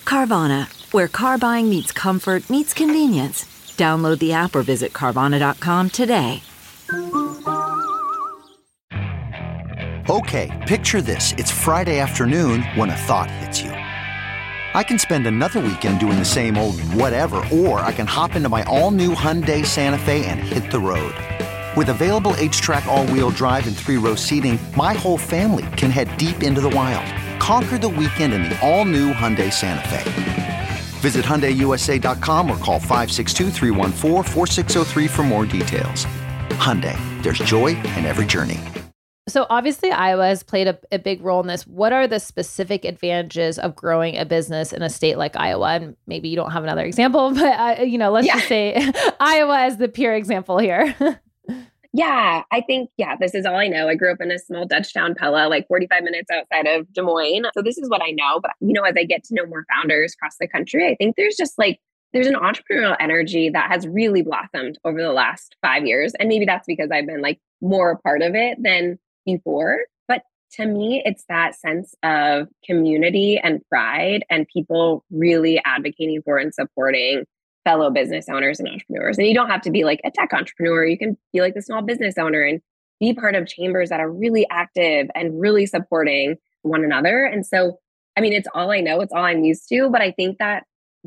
Carvana, 0.06 0.68
where 0.94 1.08
car 1.08 1.38
buying 1.38 1.70
meets 1.70 1.92
comfort, 1.92 2.50
meets 2.50 2.74
convenience. 2.74 3.46
Download 3.78 4.20
the 4.20 4.34
app 4.34 4.56
or 4.56 4.64
visit 4.64 4.94
Carvana.com 4.94 5.90
today. 5.90 6.42
Okay, 10.10 10.64
picture 10.68 11.02
this. 11.02 11.34
It's 11.34 11.52
Friday 11.52 12.00
afternoon 12.00 12.64
when 12.76 12.90
a 12.90 12.96
thought 12.96 13.30
hits 13.30 13.62
you. 13.62 13.72
I 13.72 14.84
can 14.84 14.98
spend 15.00 15.28
another 15.28 15.60
weekend 15.60 16.00
doing 16.00 16.18
the 16.18 16.24
same 16.24 16.58
old 16.58 16.80
whatever, 16.94 17.44
or 17.52 17.82
I 17.82 17.92
can 17.92 18.08
hop 18.08 18.36
into 18.36 18.48
my 18.48 18.64
all 18.64 18.92
new 18.92 19.14
Hyundai 19.14 19.66
Santa 19.66 19.98
Fe 19.98 20.26
and 20.26 20.40
hit 20.40 20.72
the 20.72 20.80
road. 20.80 21.14
With 21.76 21.90
available 21.90 22.32
HTRAC, 22.34 22.86
all 22.86 23.06
wheel 23.08 23.32
drive, 23.32 23.68
and 23.68 23.76
three 23.76 23.98
row 23.98 24.16
seating, 24.16 24.58
my 24.78 24.94
whole 24.94 25.18
family 25.18 25.66
can 25.76 25.92
head 25.92 26.16
deep 26.18 26.42
into 26.42 26.62
the 26.62 26.70
wild. 26.70 27.06
Conquer 27.40 27.78
the 27.78 27.90
weekend 27.90 28.34
in 28.34 28.44
the 28.44 28.60
all 28.68 28.86
new 28.86 29.14
Hyundai 29.14 29.54
Santa 29.54 29.88
Fe. 29.90 30.78
Visit 31.00 31.24
HyundaiUSA.com 31.26 32.50
or 32.50 32.58
call 32.58 32.80
562 32.80 33.52
for 35.08 35.24
more 35.24 35.46
details. 35.46 36.06
Hyundai, 36.58 36.98
there's 37.22 37.38
joy 37.40 37.68
in 37.68 38.06
every 38.06 38.26
journey. 38.26 38.60
So 39.28 39.46
obviously 39.50 39.92
Iowa 39.92 40.28
has 40.28 40.42
played 40.42 40.68
a, 40.70 40.80
a, 40.92 41.00
big 41.00 41.22
role 41.22 41.42
in 41.42 41.48
this. 41.48 41.68
What 41.68 41.92
are 41.92 42.08
the 42.08 42.20
specific 42.20 42.86
advantages 42.86 43.60
of 43.60 43.76
growing 43.76 44.18
a 44.18 44.24
business 44.24 44.72
in 44.72 44.82
a 44.82 44.90
state 44.90 45.18
like 45.18 45.36
Iowa? 45.36 45.68
And 45.74 45.98
maybe 46.08 46.30
you 46.30 46.38
don't 46.38 46.52
have 46.52 46.64
another 46.64 46.86
example, 46.86 47.32
but 47.36 47.80
uh, 47.80 47.84
you 47.84 47.98
know, 47.98 48.10
let's 48.10 48.26
yeah. 48.26 48.36
just 48.36 48.48
say 48.48 48.92
Iowa 49.20 49.66
is 49.66 49.78
the 49.78 49.90
pure 49.90 50.16
example 50.16 50.58
here. 50.58 50.96
yeah, 51.98 52.44
I 52.52 52.62
think 52.62 52.92
yeah, 52.98 53.16
this 53.20 53.34
is 53.34 53.44
all 53.44 53.56
I 53.56 53.68
know. 53.68 53.90
I 53.90 53.96
grew 53.96 54.12
up 54.12 54.22
in 54.22 54.30
a 54.30 54.38
small 54.38 54.68
Dutch 54.68 54.94
town, 54.94 55.16
Pella, 55.16 55.48
like 55.48 55.68
45 55.68 56.04
minutes 56.04 56.30
outside 56.32 56.68
of 56.68 56.94
Des 56.94 57.02
Moines. 57.02 57.48
So 57.56 57.64
this 57.64 57.80
is 57.80 57.90
what 57.90 58.04
I 58.04 58.12
know. 58.12 58.40
But 58.40 58.52
you 58.60 58.72
know, 58.72 58.84
as 58.84 58.94
I 58.96 59.04
get 59.04 59.24
to 59.26 59.34
know 59.34 59.48
more 59.48 59.66
founders 59.74 60.14
across 60.14 60.36
the 60.40 60.48
country, 60.48 60.88
I 60.88 60.94
think 60.94 61.16
there's 61.16 61.36
just 61.36 61.58
like 61.58 61.80
there's 62.14 62.28
an 62.28 62.36
entrepreneurial 62.36 62.96
energy 63.00 63.50
that 63.50 63.72
has 63.72 63.88
really 63.88 64.22
blossomed 64.22 64.78
over 64.86 65.02
the 65.02 65.12
last 65.12 65.56
five 65.64 65.88
years. 65.88 66.14
And 66.20 66.30
maybe 66.30 66.46
that's 66.46 66.68
because 66.68 66.92
I've 66.92 67.08
been 67.08 67.24
like 67.24 67.40
more 67.62 67.90
a 67.90 67.98
part 67.98 68.22
of 68.22 68.36
it 68.36 68.60
than 68.62 69.00
before. 69.26 69.80
But 70.08 70.22
to 70.54 70.68
me, 70.68 71.02
it's 71.04 71.26
that 71.30 71.56
sense 71.56 71.96
of 72.04 72.48
community 72.64 73.40
and 73.44 73.60
pride 73.70 74.24
and 74.30 74.46
people 74.54 75.04
really 75.10 75.60
advocating 75.66 76.22
for 76.24 76.38
and 76.38 76.54
supporting 76.54 77.26
fellow 77.68 77.90
business 77.90 78.30
owners 78.30 78.62
and 78.62 78.70
entrepreneurs. 78.70 79.18
And 79.18 79.28
you 79.28 79.34
don't 79.34 79.50
have 79.50 79.62
to 79.64 79.72
be 79.72 79.84
like 79.84 80.00
a 80.06 80.12
tech 80.12 80.34
entrepreneur, 80.34 80.86
you 80.86 80.98
can 80.98 81.18
be 81.34 81.42
like 81.42 81.54
the 81.54 81.62
small 81.62 81.82
business 81.82 82.16
owner 82.18 82.42
and 82.42 82.62
be 83.02 83.14
part 83.14 83.36
of 83.36 83.46
chambers 83.46 83.90
that 83.90 84.00
are 84.00 84.10
really 84.10 84.48
active 84.50 85.10
and 85.14 85.38
really 85.38 85.66
supporting 85.66 86.38
one 86.62 86.86
another. 86.86 87.26
And 87.26 87.46
so, 87.46 87.78
I 88.18 88.22
mean, 88.22 88.32
it's 88.32 88.48
all 88.54 88.72
I 88.72 88.80
know, 88.80 89.02
it's 89.02 89.12
all 89.12 89.26
I'm 89.26 89.44
used 89.44 89.68
to, 89.68 89.90
but 89.90 90.02
I 90.02 90.12
think 90.12 90.38
that 90.38 90.64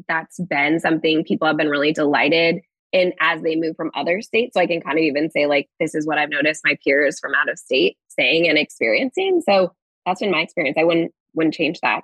that's 0.06 0.38
been 0.38 0.80
something 0.80 1.24
people 1.24 1.46
have 1.46 1.56
been 1.56 1.70
really 1.70 1.94
delighted 1.94 2.60
in 2.92 3.14
as 3.20 3.40
they 3.40 3.56
move 3.56 3.74
from 3.74 3.90
other 3.94 4.20
states. 4.20 4.52
So 4.54 4.60
I 4.60 4.66
can 4.66 4.82
kind 4.82 4.98
of 4.98 5.02
even 5.02 5.30
say, 5.30 5.46
like, 5.46 5.68
this 5.80 5.94
is 5.94 6.06
what 6.06 6.18
I've 6.18 6.28
noticed 6.28 6.60
my 6.62 6.76
peers 6.84 7.18
from 7.18 7.34
out 7.34 7.48
of 7.48 7.58
state 7.58 7.96
saying 8.08 8.48
and 8.48 8.58
experiencing. 8.58 9.42
So 9.48 9.72
that's 10.04 10.20
been 10.20 10.30
my 10.30 10.40
experience. 10.40 10.76
I 10.78 10.84
wouldn't 10.84 11.12
wouldn't 11.32 11.54
change 11.54 11.80
that. 11.80 12.02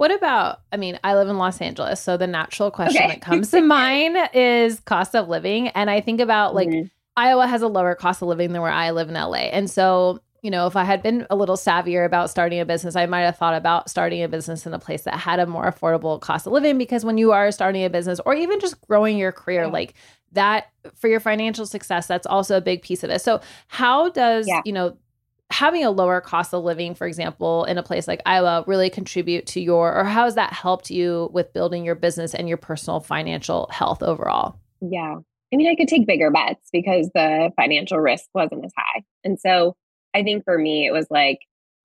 What 0.00 0.10
about, 0.10 0.62
I 0.72 0.78
mean, 0.78 0.98
I 1.04 1.14
live 1.14 1.28
in 1.28 1.36
Los 1.36 1.60
Angeles. 1.60 2.00
So 2.00 2.16
the 2.16 2.26
natural 2.26 2.70
question 2.70 3.02
okay. 3.02 3.08
that 3.08 3.20
comes 3.20 3.50
to 3.50 3.60
mind 3.60 4.16
is 4.32 4.80
cost 4.80 5.14
of 5.14 5.28
living. 5.28 5.68
And 5.68 5.90
I 5.90 6.00
think 6.00 6.22
about 6.22 6.54
like 6.54 6.70
mm-hmm. 6.70 6.86
Iowa 7.18 7.46
has 7.46 7.60
a 7.60 7.68
lower 7.68 7.94
cost 7.94 8.22
of 8.22 8.28
living 8.28 8.54
than 8.54 8.62
where 8.62 8.70
I 8.72 8.92
live 8.92 9.10
in 9.10 9.14
LA. 9.14 9.50
And 9.52 9.70
so, 9.70 10.22
you 10.40 10.50
know, 10.50 10.66
if 10.66 10.74
I 10.74 10.84
had 10.84 11.02
been 11.02 11.26
a 11.28 11.36
little 11.36 11.56
savvier 11.58 12.06
about 12.06 12.30
starting 12.30 12.60
a 12.60 12.64
business, 12.64 12.96
I 12.96 13.04
might 13.04 13.24
have 13.24 13.36
thought 13.36 13.52
about 13.52 13.90
starting 13.90 14.22
a 14.22 14.28
business 14.28 14.64
in 14.64 14.72
a 14.72 14.78
place 14.78 15.02
that 15.02 15.16
had 15.18 15.38
a 15.38 15.44
more 15.44 15.70
affordable 15.70 16.18
cost 16.18 16.46
of 16.46 16.54
living. 16.54 16.78
Because 16.78 17.04
when 17.04 17.18
you 17.18 17.32
are 17.32 17.52
starting 17.52 17.84
a 17.84 17.90
business 17.90 18.20
or 18.24 18.32
even 18.34 18.58
just 18.58 18.80
growing 18.80 19.18
your 19.18 19.32
career, 19.32 19.68
like 19.68 19.92
that 20.32 20.70
for 20.94 21.08
your 21.08 21.20
financial 21.20 21.66
success, 21.66 22.06
that's 22.06 22.26
also 22.26 22.56
a 22.56 22.62
big 22.62 22.80
piece 22.80 23.04
of 23.04 23.10
it. 23.10 23.20
So, 23.20 23.42
how 23.68 24.08
does, 24.08 24.48
yeah. 24.48 24.62
you 24.64 24.72
know, 24.72 24.96
having 25.50 25.84
a 25.84 25.90
lower 25.90 26.20
cost 26.20 26.54
of 26.54 26.62
living, 26.64 26.94
for 26.94 27.06
example, 27.06 27.64
in 27.64 27.76
a 27.76 27.82
place 27.82 28.06
like 28.06 28.22
Iowa, 28.24 28.64
really 28.66 28.88
contribute 28.88 29.46
to 29.48 29.60
your, 29.60 29.94
or 29.94 30.04
how 30.04 30.24
has 30.24 30.36
that 30.36 30.52
helped 30.52 30.90
you 30.90 31.28
with 31.32 31.52
building 31.52 31.84
your 31.84 31.94
business 31.94 32.34
and 32.34 32.48
your 32.48 32.56
personal 32.56 33.00
financial 33.00 33.68
health 33.72 34.02
overall? 34.02 34.58
Yeah. 34.80 35.16
I 35.52 35.56
mean, 35.56 35.68
I 35.68 35.74
could 35.74 35.88
take 35.88 36.06
bigger 36.06 36.30
bets 36.30 36.68
because 36.72 37.10
the 37.14 37.50
financial 37.56 37.98
risk 37.98 38.26
wasn't 38.32 38.64
as 38.64 38.72
high. 38.76 39.02
And 39.24 39.38
so 39.38 39.76
I 40.14 40.22
think 40.22 40.44
for 40.44 40.56
me, 40.56 40.86
it 40.86 40.92
was 40.92 41.06
like, 41.10 41.40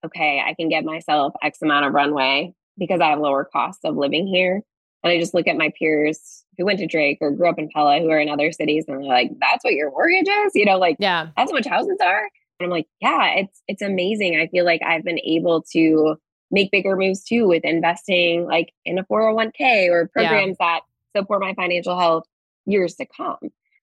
okay, 0.06 0.42
I 0.46 0.54
can 0.54 0.70
get 0.70 0.86
myself 0.86 1.34
X 1.42 1.62
amount 1.64 1.86
of 1.86 1.94
runway 1.94 2.54
because 2.78 3.02
I 3.02 3.10
have 3.10 3.20
lower 3.20 3.44
costs 3.44 3.84
of 3.84 3.96
living 3.96 4.28
here. 4.28 4.62
And 5.04 5.12
I 5.12 5.20
just 5.20 5.34
look 5.34 5.48
at 5.48 5.58
my 5.58 5.72
peers 5.78 6.44
who 6.58 6.66
went 6.66 6.80
to 6.80 6.88
Drake 6.88 7.18
or 7.22 7.32
grew 7.32 7.50
up 7.50 7.60
in 7.60 7.70
Pella 7.70 8.00
who 8.00 8.10
are 8.10 8.20
in 8.20 8.30
other 8.30 8.52
cities 8.52 8.86
and 8.88 8.98
they're 8.98 9.08
like, 9.08 9.32
that's 9.40 9.64
what 9.64 9.74
your 9.74 9.92
mortgage 9.92 10.28
is? 10.28 10.52
You 10.56 10.66
know, 10.66 10.78
like, 10.78 10.98
yeah, 11.00 11.30
that's 11.36 11.52
what 11.52 11.66
houses 11.66 11.98
are. 12.04 12.30
And 12.60 12.66
I'm 12.66 12.72
like, 12.72 12.88
yeah, 13.02 13.36
it's 13.36 13.62
it's 13.68 13.82
amazing. 13.82 14.38
I 14.38 14.48
feel 14.48 14.66
like 14.66 14.82
I've 14.84 15.04
been 15.04 15.20
able 15.20 15.64
to 15.74 16.18
make 16.52 16.72
bigger 16.72 16.96
moves 16.96 17.24
too 17.24 17.48
with 17.48 17.64
investing 17.64 18.46
like 18.46 18.72
in 18.86 18.98
a 18.98 19.04
401k 19.04 19.90
or 19.90 20.08
programs 20.08 20.58
yeah. 20.60 20.66
that 20.76 20.82
support 21.16 21.42
my 21.42 21.54
financial 21.54 21.98
health 22.00 22.24
years 22.66 22.96
to 22.96 23.06
come. 23.06 23.38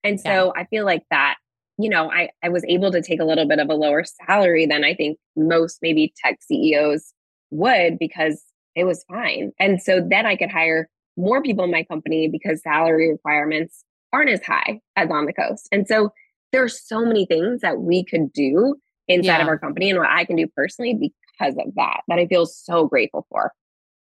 And 0.05 0.21
so 0.21 0.53
yeah. 0.55 0.63
I 0.63 0.65
feel 0.67 0.85
like 0.85 1.05
that, 1.11 1.37
you 1.79 1.89
know, 1.89 2.11
I, 2.11 2.31
I 2.43 2.49
was 2.49 2.65
able 2.69 2.91
to 2.93 3.03
take 3.03 3.21
a 3.21 3.25
little 3.25 3.47
bit 3.47 3.59
of 3.59 3.69
a 3.69 3.75
lower 3.75 4.05
salary 4.05 4.67
than 4.67 4.85
I 4.85 4.95
think 4.95 5.19
most 5.37 5.79
maybe 5.83 6.13
tech 6.25 6.39
CEOs 6.43 7.13
would 7.51 7.99
because 7.99 8.43
it 8.75 8.85
was 8.85 9.05
fine. 9.05 9.53
And 9.59 9.81
so 9.81 10.01
then 10.01 10.27
I 10.27 10.37
could 10.37 10.51
hire 10.51 10.89
more 11.17 11.43
people 11.43 11.65
in 11.65 11.71
my 11.71 11.85
company 11.85 12.29
because 12.29 12.63
salary 12.63 13.11
requirements 13.11 13.85
aren't 14.13 14.31
as 14.31 14.43
high 14.43 14.81
as 14.97 15.11
on 15.11 15.27
the 15.27 15.33
coast. 15.33 15.69
And 15.73 15.87
so 15.87 16.13
there's 16.53 16.81
so 16.81 17.05
many 17.05 17.27
things 17.27 17.61
that 17.63 17.81
we 17.81 18.05
could 18.05 18.33
do 18.33 18.77
inside 19.09 19.39
yeah. 19.39 19.43
of 19.43 19.49
our 19.49 19.59
company 19.59 19.91
and 19.91 19.99
what 19.99 20.09
I 20.11 20.25
can 20.25 20.37
do 20.37 20.47
personally 20.47 20.95
because 20.95 21.55
of 21.59 21.75
that, 21.75 22.01
that 22.09 22.19
I 22.19 22.27
feel 22.27 22.47
so 22.47 22.87
grateful 22.87 23.27
for. 23.29 23.53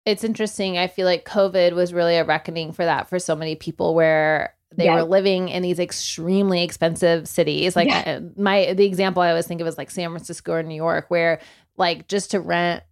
It's 0.06 0.24
interesting. 0.24 0.77
I 0.77 0.88
feel 0.88 1.06
like 1.06 1.25
COVID 1.25 1.74
was 1.74 1.94
really 1.94 2.15
a 2.15 2.24
reckoning 2.24 2.72
for 2.72 2.84
that 2.86 3.10
for 3.10 3.20
so 3.20 3.36
many 3.36 3.56
people 3.56 3.94
where 3.94 4.56
they 4.75 4.86
yes. 4.86 4.96
were 4.96 5.08
living 5.08 5.50
in 5.50 5.63
these 5.63 5.79
extremely 5.79 6.63
expensive 6.63 7.27
cities. 7.27 7.75
Like 7.75 7.89
yeah. 7.89 8.20
Uh, 8.20 8.22
my 8.36 8.74
the 8.74 8.86
example 8.86 9.22
I 9.22 9.29
always 9.29 9.48
think 9.48 9.62
of 9.62 9.68
is 9.68 9.77
like 9.77 9.91
San 9.91 10.10
Francisco 10.10 10.53
or 10.53 10.63
New 10.63 10.75
York, 10.75 11.06
where 11.10 11.39
like 11.77 12.08
just 12.08 12.32
to 12.32 12.39
rent 12.39 12.84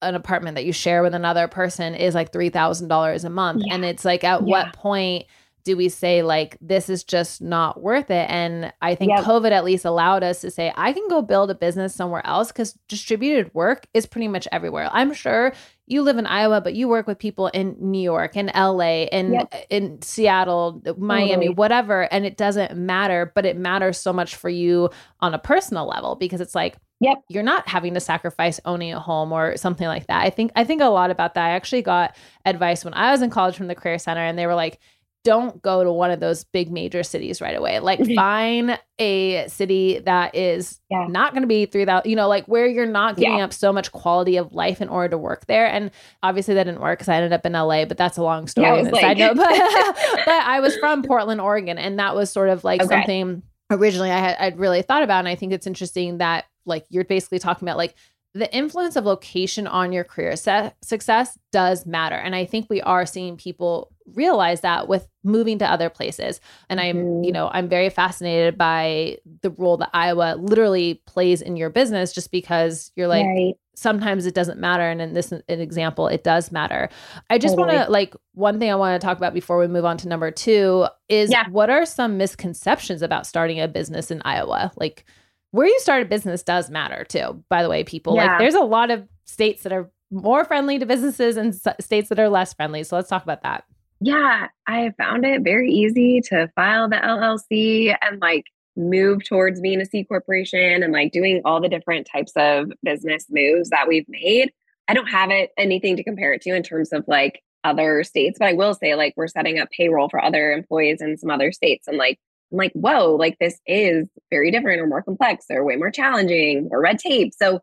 an 0.00 0.14
apartment 0.14 0.54
that 0.54 0.64
you 0.64 0.72
share 0.72 1.02
with 1.02 1.14
another 1.14 1.48
person 1.48 1.94
is 1.94 2.14
like 2.14 2.32
three 2.32 2.50
thousand 2.50 2.88
dollars 2.88 3.24
a 3.24 3.30
month. 3.30 3.62
Yeah. 3.66 3.74
And 3.74 3.84
it's 3.84 4.04
like 4.04 4.24
at 4.24 4.40
yeah. 4.40 4.46
what 4.46 4.72
point 4.72 5.26
do 5.68 5.76
we 5.76 5.90
say 5.90 6.22
like 6.22 6.56
this 6.62 6.88
is 6.88 7.04
just 7.04 7.42
not 7.42 7.82
worth 7.82 8.10
it 8.10 8.26
and 8.30 8.72
i 8.80 8.94
think 8.94 9.10
yep. 9.10 9.22
covid 9.22 9.50
at 9.50 9.66
least 9.66 9.84
allowed 9.84 10.22
us 10.22 10.40
to 10.40 10.50
say 10.50 10.72
i 10.76 10.94
can 10.94 11.06
go 11.08 11.20
build 11.20 11.50
a 11.50 11.54
business 11.54 11.94
somewhere 11.94 12.26
else 12.26 12.48
because 12.48 12.72
distributed 12.88 13.52
work 13.52 13.86
is 13.92 14.06
pretty 14.06 14.28
much 14.28 14.48
everywhere 14.50 14.88
i'm 14.92 15.12
sure 15.12 15.52
you 15.86 16.00
live 16.00 16.16
in 16.16 16.24
iowa 16.24 16.58
but 16.62 16.72
you 16.72 16.88
work 16.88 17.06
with 17.06 17.18
people 17.18 17.48
in 17.48 17.76
new 17.78 18.00
york 18.00 18.34
in 18.34 18.50
la 18.54 18.80
in 18.80 19.34
yep. 19.34 19.54
in 19.68 20.00
seattle 20.00 20.80
miami 20.96 21.32
totally. 21.32 21.48
whatever 21.50 22.10
and 22.10 22.24
it 22.24 22.38
doesn't 22.38 22.74
matter 22.74 23.30
but 23.34 23.44
it 23.44 23.54
matters 23.54 23.98
so 23.98 24.10
much 24.10 24.36
for 24.36 24.48
you 24.48 24.88
on 25.20 25.34
a 25.34 25.38
personal 25.38 25.86
level 25.86 26.16
because 26.16 26.40
it's 26.40 26.54
like 26.54 26.78
Yep. 27.00 27.18
You're 27.28 27.44
not 27.44 27.68
having 27.68 27.94
to 27.94 28.00
sacrifice 28.00 28.58
owning 28.64 28.92
a 28.92 28.98
home 28.98 29.30
or 29.30 29.56
something 29.56 29.86
like 29.86 30.08
that. 30.08 30.24
I 30.24 30.30
think 30.30 30.50
I 30.56 30.64
think 30.64 30.82
a 30.82 30.86
lot 30.86 31.12
about 31.12 31.34
that. 31.34 31.44
I 31.44 31.50
actually 31.50 31.82
got 31.82 32.16
advice 32.44 32.84
when 32.84 32.92
I 32.94 33.12
was 33.12 33.22
in 33.22 33.30
college 33.30 33.56
from 33.56 33.68
the 33.68 33.76
career 33.76 34.00
center 34.00 34.20
and 34.20 34.36
they 34.36 34.46
were 34.46 34.56
like, 34.56 34.80
don't 35.28 35.60
go 35.60 35.84
to 35.84 35.92
one 35.92 36.10
of 36.10 36.20
those 36.20 36.44
big 36.44 36.72
major 36.72 37.02
cities 37.02 37.42
right 37.42 37.54
away. 37.54 37.80
Like 37.80 38.00
find 38.14 38.80
a 38.98 39.46
city 39.48 39.98
that 39.98 40.34
is 40.34 40.80
yeah. 40.90 41.06
not 41.06 41.32
going 41.32 41.42
to 41.42 41.46
be 41.46 41.66
through 41.66 41.84
that, 41.84 42.06
you 42.06 42.16
know, 42.16 42.28
like 42.28 42.46
where 42.46 42.66
you're 42.66 42.86
not 42.86 43.16
giving 43.16 43.36
yeah. 43.36 43.44
up 43.44 43.52
so 43.52 43.70
much 43.70 43.92
quality 43.92 44.38
of 44.38 44.54
life 44.54 44.80
in 44.80 44.88
order 44.88 45.10
to 45.10 45.18
work 45.18 45.44
there. 45.44 45.66
And 45.66 45.90
obviously 46.22 46.54
that 46.54 46.64
didn't 46.64 46.80
work 46.80 46.98
because 46.98 47.10
I 47.10 47.16
ended 47.16 47.34
up 47.34 47.44
in 47.44 47.52
LA, 47.52 47.84
but 47.84 47.98
that's 47.98 48.16
a 48.16 48.22
long 48.22 48.46
story. 48.46 48.68
Yeah, 48.68 48.88
like... 48.88 49.02
side 49.02 49.18
note. 49.18 49.36
But, 49.36 49.50
but 50.24 50.28
I 50.28 50.60
was 50.60 50.74
from 50.78 51.02
Portland, 51.02 51.42
Oregon, 51.42 51.76
and 51.76 51.98
that 51.98 52.14
was 52.14 52.32
sort 52.32 52.48
of 52.48 52.64
like 52.64 52.80
okay. 52.80 52.88
something 52.88 53.42
originally 53.70 54.10
I 54.10 54.18
had 54.18 54.36
I'd 54.40 54.58
really 54.58 54.80
thought 54.80 55.02
about. 55.02 55.18
And 55.18 55.28
I 55.28 55.34
think 55.34 55.52
it's 55.52 55.66
interesting 55.66 56.18
that 56.18 56.46
like 56.64 56.86
you're 56.88 57.04
basically 57.04 57.38
talking 57.38 57.68
about 57.68 57.76
like 57.76 57.94
the 58.38 58.54
influence 58.54 58.96
of 58.96 59.04
location 59.04 59.66
on 59.66 59.92
your 59.92 60.04
career 60.04 60.36
se- 60.36 60.72
success 60.82 61.38
does 61.50 61.86
matter. 61.86 62.14
And 62.14 62.34
I 62.34 62.44
think 62.44 62.70
we 62.70 62.80
are 62.82 63.04
seeing 63.04 63.36
people 63.36 63.90
realize 64.14 64.60
that 64.62 64.88
with 64.88 65.06
moving 65.24 65.58
to 65.58 65.70
other 65.70 65.90
places. 65.90 66.40
And 66.70 66.80
I'm, 66.80 66.96
mm-hmm. 66.96 67.24
you 67.24 67.32
know, 67.32 67.50
I'm 67.52 67.68
very 67.68 67.90
fascinated 67.90 68.56
by 68.56 69.18
the 69.42 69.50
role 69.50 69.76
that 69.78 69.90
Iowa 69.92 70.36
literally 70.38 71.02
plays 71.06 71.42
in 71.42 71.56
your 71.56 71.68
business 71.68 72.12
just 72.12 72.30
because 72.30 72.92
you're 72.96 73.08
like, 73.08 73.26
right. 73.26 73.54
sometimes 73.74 74.24
it 74.24 74.34
doesn't 74.34 74.60
matter. 74.60 74.88
And 74.88 75.02
in 75.02 75.14
this 75.14 75.32
an 75.32 75.42
example, 75.48 76.06
it 76.06 76.24
does 76.24 76.52
matter. 76.52 76.88
I 77.28 77.38
just 77.38 77.56
totally. 77.56 77.76
want 77.76 77.86
to 77.86 77.92
like 77.92 78.14
one 78.34 78.58
thing 78.58 78.70
I 78.70 78.76
want 78.76 79.00
to 79.00 79.04
talk 79.04 79.18
about 79.18 79.34
before 79.34 79.58
we 79.58 79.66
move 79.66 79.84
on 79.84 79.98
to 79.98 80.08
number 80.08 80.30
two 80.30 80.86
is 81.08 81.30
yeah. 81.30 81.48
what 81.50 81.70
are 81.70 81.84
some 81.84 82.16
misconceptions 82.16 83.02
about 83.02 83.26
starting 83.26 83.60
a 83.60 83.68
business 83.68 84.10
in 84.10 84.22
Iowa? 84.24 84.72
Like 84.76 85.04
where 85.50 85.66
you 85.66 85.80
start 85.80 86.02
a 86.02 86.06
business 86.06 86.42
does 86.42 86.70
matter 86.70 87.04
too 87.04 87.42
by 87.48 87.62
the 87.62 87.68
way 87.68 87.84
people 87.84 88.14
yeah. 88.14 88.26
like 88.26 88.38
there's 88.38 88.54
a 88.54 88.60
lot 88.60 88.90
of 88.90 89.06
states 89.24 89.62
that 89.62 89.72
are 89.72 89.90
more 90.10 90.44
friendly 90.44 90.78
to 90.78 90.86
businesses 90.86 91.36
and 91.36 91.54
s- 91.54 91.84
states 91.84 92.08
that 92.08 92.18
are 92.18 92.28
less 92.28 92.54
friendly. 92.54 92.82
So 92.84 92.96
let's 92.96 93.08
talk 93.08 93.22
about 93.22 93.42
that. 93.42 93.64
Yeah, 94.00 94.48
I 94.66 94.92
found 94.96 95.24
it 95.24 95.42
very 95.42 95.70
easy 95.70 96.20
to 96.28 96.48
file 96.54 96.88
the 96.88 96.96
LLC 96.96 97.96
and 98.00 98.20
like 98.20 98.44
move 98.76 99.24
towards 99.24 99.60
being 99.60 99.80
a 99.80 99.86
C 99.86 100.04
corporation 100.04 100.82
and 100.82 100.92
like 100.92 101.12
doing 101.12 101.42
all 101.44 101.60
the 101.60 101.68
different 101.68 102.08
types 102.10 102.32
of 102.36 102.70
business 102.82 103.26
moves 103.28 103.70
that 103.70 103.88
we've 103.88 104.08
made. 104.08 104.52
I 104.86 104.94
don't 104.94 105.08
have 105.08 105.30
it 105.30 105.50
anything 105.58 105.96
to 105.96 106.04
compare 106.04 106.32
it 106.32 106.42
to 106.42 106.54
in 106.54 106.62
terms 106.62 106.92
of 106.92 107.04
like 107.08 107.42
other 107.64 108.04
states, 108.04 108.38
but 108.38 108.48
I 108.48 108.52
will 108.52 108.72
say 108.72 108.94
like 108.94 109.14
we're 109.16 109.26
setting 109.26 109.58
up 109.58 109.68
payroll 109.76 110.08
for 110.08 110.24
other 110.24 110.52
employees 110.52 111.02
in 111.02 111.18
some 111.18 111.30
other 111.30 111.50
states 111.50 111.88
and 111.88 111.98
like 111.98 112.20
I'm 112.52 112.58
like, 112.58 112.72
whoa, 112.72 113.14
like 113.14 113.36
this 113.40 113.60
is 113.66 114.08
very 114.30 114.50
different 114.50 114.80
or 114.80 114.86
more 114.86 115.02
complex 115.02 115.46
or 115.50 115.64
way 115.64 115.76
more 115.76 115.90
challenging 115.90 116.68
or 116.70 116.80
red 116.80 116.98
tape. 116.98 117.32
So 117.34 117.60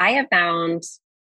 I 0.00 0.12
have 0.12 0.26
found 0.30 0.82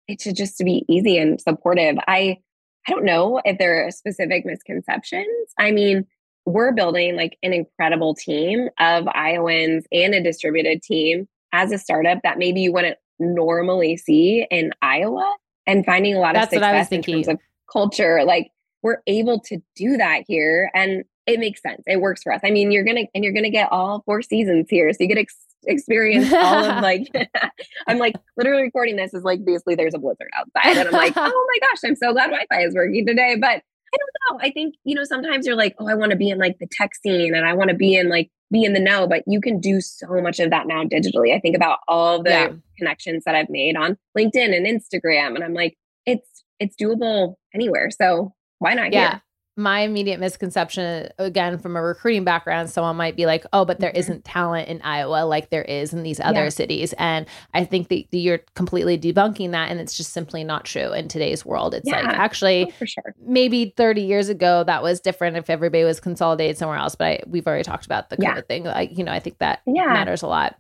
it 0.06 0.18
to 0.20 0.32
just 0.32 0.56
to 0.58 0.64
be 0.64 0.84
easy 0.88 1.18
and 1.18 1.40
supportive. 1.40 1.96
I 2.06 2.38
I 2.86 2.92
don't 2.92 3.04
know 3.04 3.40
if 3.44 3.58
there 3.58 3.86
are 3.86 3.90
specific 3.90 4.46
misconceptions. 4.46 5.52
I 5.58 5.70
mean, 5.72 6.06
we're 6.46 6.72
building 6.72 7.16
like 7.16 7.36
an 7.42 7.52
incredible 7.52 8.14
team 8.14 8.68
of 8.78 9.06
Iowans 9.08 9.84
and 9.92 10.14
a 10.14 10.22
distributed 10.22 10.82
team 10.82 11.28
as 11.52 11.70
a 11.70 11.78
startup 11.78 12.20
that 12.22 12.38
maybe 12.38 12.62
you 12.62 12.72
wouldn't 12.72 12.96
normally 13.18 13.96
see 13.96 14.46
in 14.50 14.72
Iowa 14.80 15.36
and 15.66 15.84
finding 15.84 16.14
a 16.14 16.20
lot 16.20 16.34
That's 16.34 16.52
of 16.52 16.62
what 16.62 16.64
I 16.64 16.78
was 16.78 16.88
success 16.88 17.06
in 17.06 17.12
terms 17.12 17.28
of 17.28 17.38
culture. 17.70 18.24
Like 18.24 18.50
we're 18.82 19.02
able 19.06 19.40
to 19.40 19.58
do 19.76 19.98
that 19.98 20.24
here 20.26 20.70
and 20.74 21.04
it 21.28 21.38
makes 21.38 21.62
sense. 21.62 21.82
It 21.86 22.00
works 22.00 22.22
for 22.22 22.32
us. 22.32 22.40
I 22.42 22.50
mean, 22.50 22.70
you're 22.72 22.84
going 22.84 22.96
to, 22.96 23.06
and 23.14 23.22
you're 23.22 23.32
going 23.32 23.44
to 23.44 23.50
get 23.50 23.70
all 23.70 24.02
four 24.06 24.22
seasons 24.22 24.66
here. 24.70 24.90
So 24.92 24.98
you 25.00 25.08
get 25.08 25.18
ex- 25.18 25.36
experience 25.66 26.32
all 26.32 26.64
of 26.64 26.82
like, 26.82 27.06
I'm 27.86 27.98
like 27.98 28.14
literally 28.36 28.62
recording 28.62 28.96
this 28.96 29.14
is 29.14 29.22
like 29.24 29.44
basically 29.44 29.74
there's 29.74 29.94
a 29.94 29.98
blizzard 29.98 30.30
outside. 30.36 30.76
And 30.78 30.88
I'm 30.88 30.92
like, 30.94 31.12
oh 31.16 31.46
my 31.52 31.58
gosh, 31.68 31.80
I'm 31.88 31.96
so 31.96 32.12
glad 32.12 32.26
Wi 32.30 32.46
Fi 32.50 32.62
is 32.64 32.74
working 32.74 33.06
today. 33.06 33.36
But 33.40 33.62
I 33.94 33.96
don't 33.96 34.38
know. 34.40 34.46
I 34.46 34.50
think, 34.50 34.74
you 34.84 34.94
know, 34.94 35.04
sometimes 35.04 35.46
you're 35.46 35.56
like, 35.56 35.74
oh, 35.78 35.88
I 35.88 35.94
want 35.94 36.10
to 36.10 36.16
be 36.16 36.28
in 36.30 36.38
like 36.38 36.58
the 36.58 36.66
tech 36.70 36.94
scene 36.94 37.34
and 37.34 37.46
I 37.46 37.52
want 37.54 37.70
to 37.70 37.76
be 37.76 37.94
in 37.94 38.08
like, 38.08 38.30
be 38.50 38.64
in 38.64 38.72
the 38.72 38.80
know, 38.80 39.06
but 39.06 39.22
you 39.26 39.40
can 39.40 39.60
do 39.60 39.80
so 39.80 40.06
much 40.22 40.40
of 40.40 40.50
that 40.50 40.66
now 40.66 40.82
digitally. 40.84 41.34
I 41.34 41.40
think 41.40 41.54
about 41.56 41.78
all 41.88 42.22
the 42.22 42.30
Yeah. 42.30 42.52
connections 42.78 43.24
that 43.24 43.34
I've 43.34 43.50
made 43.50 43.76
on 43.76 43.96
LinkedIn 44.16 44.56
and 44.56 44.66
Instagram. 44.66 45.34
And 45.34 45.44
I'm 45.44 45.52
like, 45.54 45.76
it's, 46.06 46.44
it's 46.58 46.74
doable 46.76 47.34
anywhere. 47.54 47.90
So 47.90 48.34
why 48.58 48.72
not 48.74 48.92
Yeah. 48.92 49.10
here? 49.10 49.22
My 49.58 49.80
immediate 49.80 50.20
misconception, 50.20 51.08
again, 51.18 51.58
from 51.58 51.76
a 51.76 51.82
recruiting 51.82 52.22
background, 52.22 52.70
someone 52.70 52.94
might 52.96 53.16
be 53.16 53.26
like, 53.26 53.44
oh, 53.52 53.64
but 53.64 53.80
there 53.80 53.90
Mhm. 53.90 53.96
not 53.98 54.24
talent 54.24 54.68
in 54.68 54.80
Iowa 54.82 55.24
like 55.24 55.50
there 55.50 55.62
is 55.62 55.92
in 55.92 56.04
these 56.04 56.20
other 56.20 56.44
Yeah. 56.44 56.48
cities. 56.50 56.94
And 56.96 57.26
I 57.52 57.64
think 57.64 57.88
that 57.88 58.04
you're 58.16 58.38
completely 58.54 58.96
debunking 58.96 59.50
that. 59.50 59.70
And 59.70 59.80
it's 59.80 59.96
just 59.96 60.12
simply 60.12 60.44
not 60.44 60.64
true 60.64 60.92
in 60.92 61.08
today's 61.08 61.44
world. 61.44 61.74
It's 61.74 61.90
like, 61.90 62.04
actually, 62.04 62.66
Oh, 62.68 62.70
for 62.78 62.86
sure. 62.86 63.14
maybe 63.26 63.74
30 63.76 64.02
years 64.02 64.28
ago 64.28 64.62
that 64.64 64.82
was 64.82 65.00
different 65.00 65.36
if 65.36 65.50
everybody 65.50 65.82
was 65.82 65.98
consolidated 65.98 66.56
somewhere 66.56 66.78
else 66.78 66.94
but 66.94 67.04
I, 67.06 67.20
we've 67.26 67.46
already 67.46 67.64
talked 67.64 67.84
about 67.84 68.10
the 68.10 68.16
Yeah. 68.20 68.36
COVID 68.36 68.46
thing 68.46 68.64
like 68.64 68.96
you 68.96 69.02
know 69.02 69.12
i 69.12 69.18
think 69.18 69.38
that 69.38 69.60
Yeah. 69.66 69.86
matters 69.86 70.22
a 70.22 70.28
lot 70.28 70.54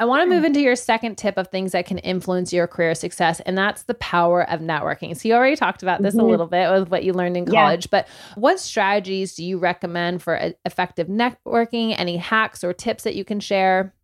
i 0.00 0.04
want 0.04 0.22
to 0.22 0.28
move 0.28 0.42
into 0.44 0.60
your 0.60 0.74
second 0.74 1.16
tip 1.16 1.36
of 1.38 1.46
things 1.48 1.70
that 1.72 1.86
can 1.86 1.98
influence 1.98 2.52
your 2.52 2.66
career 2.66 2.94
success 2.96 3.38
and 3.40 3.56
that's 3.56 3.84
the 3.84 3.94
power 3.94 4.48
of 4.50 4.58
networking 4.60 5.16
so 5.16 5.28
you 5.28 5.34
already 5.34 5.54
talked 5.54 5.82
about 5.84 6.02
this 6.02 6.14
a 6.14 6.18
Mhm. 6.18 6.30
little 6.30 6.46
bit 6.48 6.68
with 6.72 6.90
what 6.90 7.04
you 7.04 7.12
learned 7.12 7.36
in 7.36 7.44
Yeah. 7.46 7.52
college 7.62 7.88
but 7.90 8.08
what 8.34 8.58
strategies 8.58 9.34
do 9.36 9.44
you 9.44 9.58
recommend 9.58 10.22
for 10.22 10.52
effective 10.64 11.06
networking 11.06 11.94
any 11.96 12.16
hacks 12.16 12.64
or 12.64 12.72
tips 12.72 13.04
that 13.04 13.14
you 13.14 13.24
can 13.24 13.38
share 13.38 13.94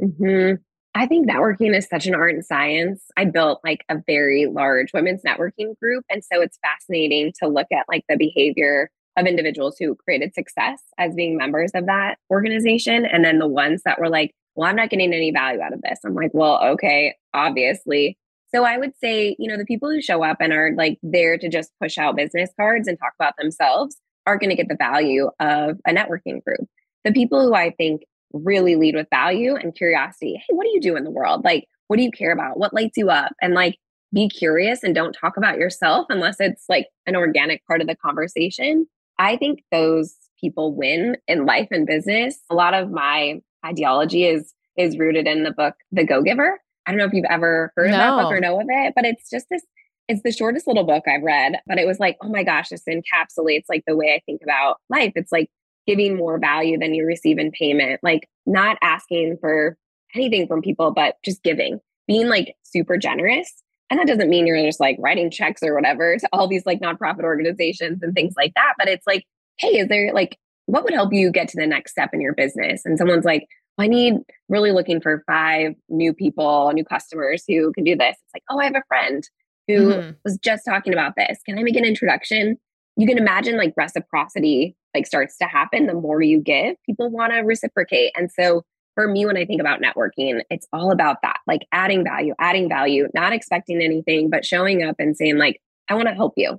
hmm 0.00 0.54
I 0.94 1.06
think 1.06 1.26
networking 1.26 1.74
is 1.74 1.86
such 1.88 2.06
an 2.06 2.14
art 2.14 2.34
and 2.34 2.44
science. 2.44 3.06
I 3.16 3.24
built 3.24 3.60
like 3.64 3.82
a 3.88 3.96
very 4.06 4.44
large 4.44 4.92
women's 4.92 5.22
networking 5.22 5.74
group. 5.80 6.04
And 6.10 6.22
so 6.22 6.42
it's 6.42 6.58
fascinating 6.62 7.32
to 7.42 7.48
look 7.48 7.66
at 7.72 7.86
like 7.88 8.04
the 8.10 8.18
behavior 8.18 8.90
of 9.16 9.24
individuals 9.24 9.78
who 9.78 9.94
created 9.94 10.34
success 10.34 10.82
as 10.98 11.14
being 11.14 11.38
members 11.38 11.70
of 11.74 11.86
that 11.86 12.18
organization. 12.30 13.06
And 13.06 13.24
then 13.24 13.38
the 13.38 13.48
ones 13.48 13.80
that 13.86 13.98
were 13.98 14.10
like, 14.10 14.32
well, 14.54 14.68
I'm 14.68 14.76
not 14.76 14.90
getting 14.90 15.12
any 15.12 15.30
value 15.30 15.60
out 15.60 15.72
of 15.72 15.82
this. 15.82 15.98
I'm 16.04 16.14
like, 16.14 16.30
well, 16.32 16.62
okay, 16.62 17.14
obviously. 17.34 18.18
So 18.54 18.64
I 18.64 18.76
would 18.76 18.92
say, 19.00 19.34
you 19.38 19.48
know, 19.48 19.56
the 19.56 19.64
people 19.64 19.90
who 19.90 20.02
show 20.02 20.22
up 20.22 20.36
and 20.40 20.52
are 20.52 20.72
like 20.76 20.98
there 21.02 21.38
to 21.38 21.48
just 21.48 21.70
push 21.80 21.96
out 21.96 22.16
business 22.16 22.50
cards 22.58 22.86
and 22.86 22.98
talk 22.98 23.12
about 23.18 23.34
themselves 23.38 23.96
are 24.26 24.38
going 24.38 24.50
to 24.50 24.56
get 24.56 24.68
the 24.68 24.76
value 24.76 25.30
of 25.40 25.78
a 25.86 25.92
networking 25.92 26.44
group. 26.44 26.68
The 27.04 27.12
people 27.12 27.40
who 27.40 27.54
I 27.54 27.70
think 27.70 28.02
really 28.32 28.76
lead 28.76 28.94
with 28.94 29.08
value 29.10 29.56
and 29.56 29.74
curiosity. 29.74 30.34
Hey, 30.34 30.54
what 30.54 30.64
do 30.64 30.70
you 30.70 30.80
do 30.80 30.96
in 30.96 31.04
the 31.04 31.10
world? 31.10 31.44
Like, 31.44 31.66
what 31.88 31.96
do 31.96 32.02
you 32.02 32.10
care 32.10 32.32
about? 32.32 32.58
What 32.58 32.74
lights 32.74 32.96
you 32.96 33.10
up? 33.10 33.32
And 33.40 33.54
like, 33.54 33.76
be 34.12 34.28
curious 34.28 34.82
and 34.82 34.94
don't 34.94 35.14
talk 35.14 35.36
about 35.36 35.58
yourself 35.58 36.06
unless 36.10 36.36
it's 36.38 36.64
like 36.68 36.88
an 37.06 37.16
organic 37.16 37.66
part 37.66 37.80
of 37.80 37.86
the 37.86 37.96
conversation. 37.96 38.86
I 39.18 39.36
think 39.36 39.62
those 39.70 40.14
people 40.40 40.74
win 40.74 41.16
in 41.26 41.46
life 41.46 41.68
and 41.70 41.86
business. 41.86 42.38
A 42.50 42.54
lot 42.54 42.74
of 42.74 42.90
my 42.90 43.40
ideology 43.64 44.26
is 44.26 44.52
is 44.76 44.98
rooted 44.98 45.26
in 45.26 45.44
the 45.44 45.52
book 45.52 45.74
The 45.90 46.04
Go 46.04 46.22
Giver. 46.22 46.60
I 46.86 46.90
don't 46.90 46.98
know 46.98 47.04
if 47.04 47.12
you've 47.12 47.26
ever 47.28 47.72
heard 47.76 47.86
of 47.86 47.92
that 47.92 48.16
book 48.16 48.32
or 48.32 48.40
know 48.40 48.60
of 48.60 48.66
it, 48.68 48.94
but 48.96 49.04
it's 49.04 49.30
just 49.30 49.46
this 49.50 49.62
it's 50.08 50.22
the 50.22 50.32
shortest 50.32 50.66
little 50.66 50.84
book 50.84 51.04
I've 51.06 51.22
read, 51.22 51.60
but 51.66 51.78
it 51.78 51.86
was 51.86 52.00
like, 52.00 52.16
oh 52.22 52.28
my 52.28 52.42
gosh, 52.42 52.70
this 52.70 52.82
encapsulates 52.88 53.64
like 53.68 53.84
the 53.86 53.96
way 53.96 54.14
I 54.14 54.20
think 54.26 54.42
about 54.42 54.78
life. 54.90 55.12
It's 55.14 55.32
like 55.32 55.48
giving 55.86 56.16
more 56.16 56.38
value 56.38 56.78
than 56.78 56.94
you 56.94 57.06
receive 57.06 57.38
in 57.38 57.50
payment, 57.50 58.00
like 58.02 58.28
not 58.46 58.78
asking 58.82 59.38
for 59.40 59.76
anything 60.14 60.46
from 60.46 60.62
people, 60.62 60.92
but 60.92 61.16
just 61.24 61.42
giving, 61.42 61.80
being 62.06 62.28
like 62.28 62.54
super 62.62 62.96
generous. 62.96 63.62
And 63.90 63.98
that 63.98 64.06
doesn't 64.06 64.30
mean 64.30 64.46
you're 64.46 64.64
just 64.64 64.80
like 64.80 64.96
writing 64.98 65.30
checks 65.30 65.62
or 65.62 65.74
whatever 65.74 66.16
to 66.18 66.28
all 66.32 66.48
these 66.48 66.66
like 66.66 66.80
nonprofit 66.80 67.22
organizations 67.22 68.02
and 68.02 68.14
things 68.14 68.34
like 68.36 68.52
that. 68.54 68.74
But 68.78 68.88
it's 68.88 69.06
like, 69.06 69.24
hey, 69.58 69.78
is 69.78 69.88
there 69.88 70.12
like, 70.12 70.38
what 70.66 70.84
would 70.84 70.94
help 70.94 71.12
you 71.12 71.30
get 71.30 71.48
to 71.48 71.56
the 71.56 71.66
next 71.66 71.92
step 71.92 72.10
in 72.12 72.20
your 72.20 72.34
business? 72.34 72.82
And 72.84 72.98
someone's 72.98 73.24
like, 73.24 73.46
I 73.78 73.86
need 73.86 74.14
really 74.48 74.70
looking 74.70 75.00
for 75.00 75.22
five 75.26 75.74
new 75.88 76.12
people, 76.12 76.70
new 76.74 76.84
customers 76.84 77.44
who 77.48 77.72
can 77.72 77.84
do 77.84 77.96
this. 77.96 78.16
It's 78.22 78.34
like, 78.34 78.44
oh, 78.50 78.58
I 78.58 78.64
have 78.64 78.76
a 78.76 78.82
friend 78.86 79.28
who 79.66 79.94
Mhm. 79.94 80.16
was 80.24 80.38
just 80.38 80.64
talking 80.64 80.92
about 80.92 81.14
this. 81.16 81.40
Can 81.46 81.58
I 81.58 81.62
make 81.62 81.76
an 81.76 81.84
introduction? 81.84 82.58
You 82.96 83.06
can 83.06 83.16
imagine 83.18 83.56
like 83.56 83.72
reciprocity 83.76 84.76
like 84.94 85.06
starts 85.06 85.38
to 85.38 85.46
happen 85.46 85.86
the 85.86 85.94
more 85.94 86.20
you 86.20 86.38
give. 86.38 86.76
People 86.84 87.08
want 87.08 87.32
to 87.32 87.38
reciprocate. 87.38 88.12
And 88.16 88.30
so 88.30 88.62
for 88.94 89.08
me, 89.08 89.24
when 89.24 89.38
I 89.38 89.46
think 89.46 89.60
about 89.60 89.80
networking, 89.80 90.42
it's 90.50 90.66
all 90.70 90.92
about 90.92 91.22
that, 91.22 91.38
like 91.46 91.62
adding 91.72 92.04
value, 92.04 92.34
adding 92.38 92.68
value, 92.68 93.08
not 93.14 93.32
expecting 93.32 93.80
anything, 93.80 94.28
but 94.28 94.44
showing 94.44 94.82
up 94.82 94.96
and 94.98 95.16
saying, 95.16 95.38
like, 95.38 95.62
I 95.88 95.94
want 95.94 96.08
to 96.08 96.14
help 96.14 96.34
you. 96.36 96.58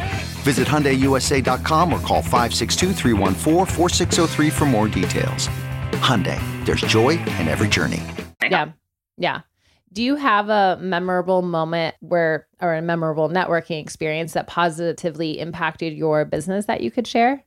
Visit 0.41 0.67
HyundaiUSA.com 0.67 1.93
or 1.93 1.99
call 1.99 2.23
562-314-4603 2.23 4.51
for 4.51 4.65
more 4.65 4.87
details. 4.87 5.47
Hyundai, 6.01 6.39
there's 6.65 6.81
joy 6.81 7.09
in 7.09 7.47
every 7.47 7.67
journey. 7.67 8.01
Yeah. 8.41 8.71
Yeah. 9.17 9.41
Do 9.93 10.01
you 10.01 10.15
have 10.15 10.49
a 10.49 10.79
memorable 10.81 11.41
moment 11.41 11.95
where, 11.99 12.47
or 12.61 12.73
a 12.73 12.81
memorable 12.81 13.29
networking 13.29 13.81
experience 13.81 14.31
that 14.33 14.47
positively 14.47 15.39
impacted 15.39 15.93
your 15.93 16.25
business 16.25 16.65
that 16.65 16.81
you 16.81 16.91
could 16.91 17.05
share? 17.05 17.43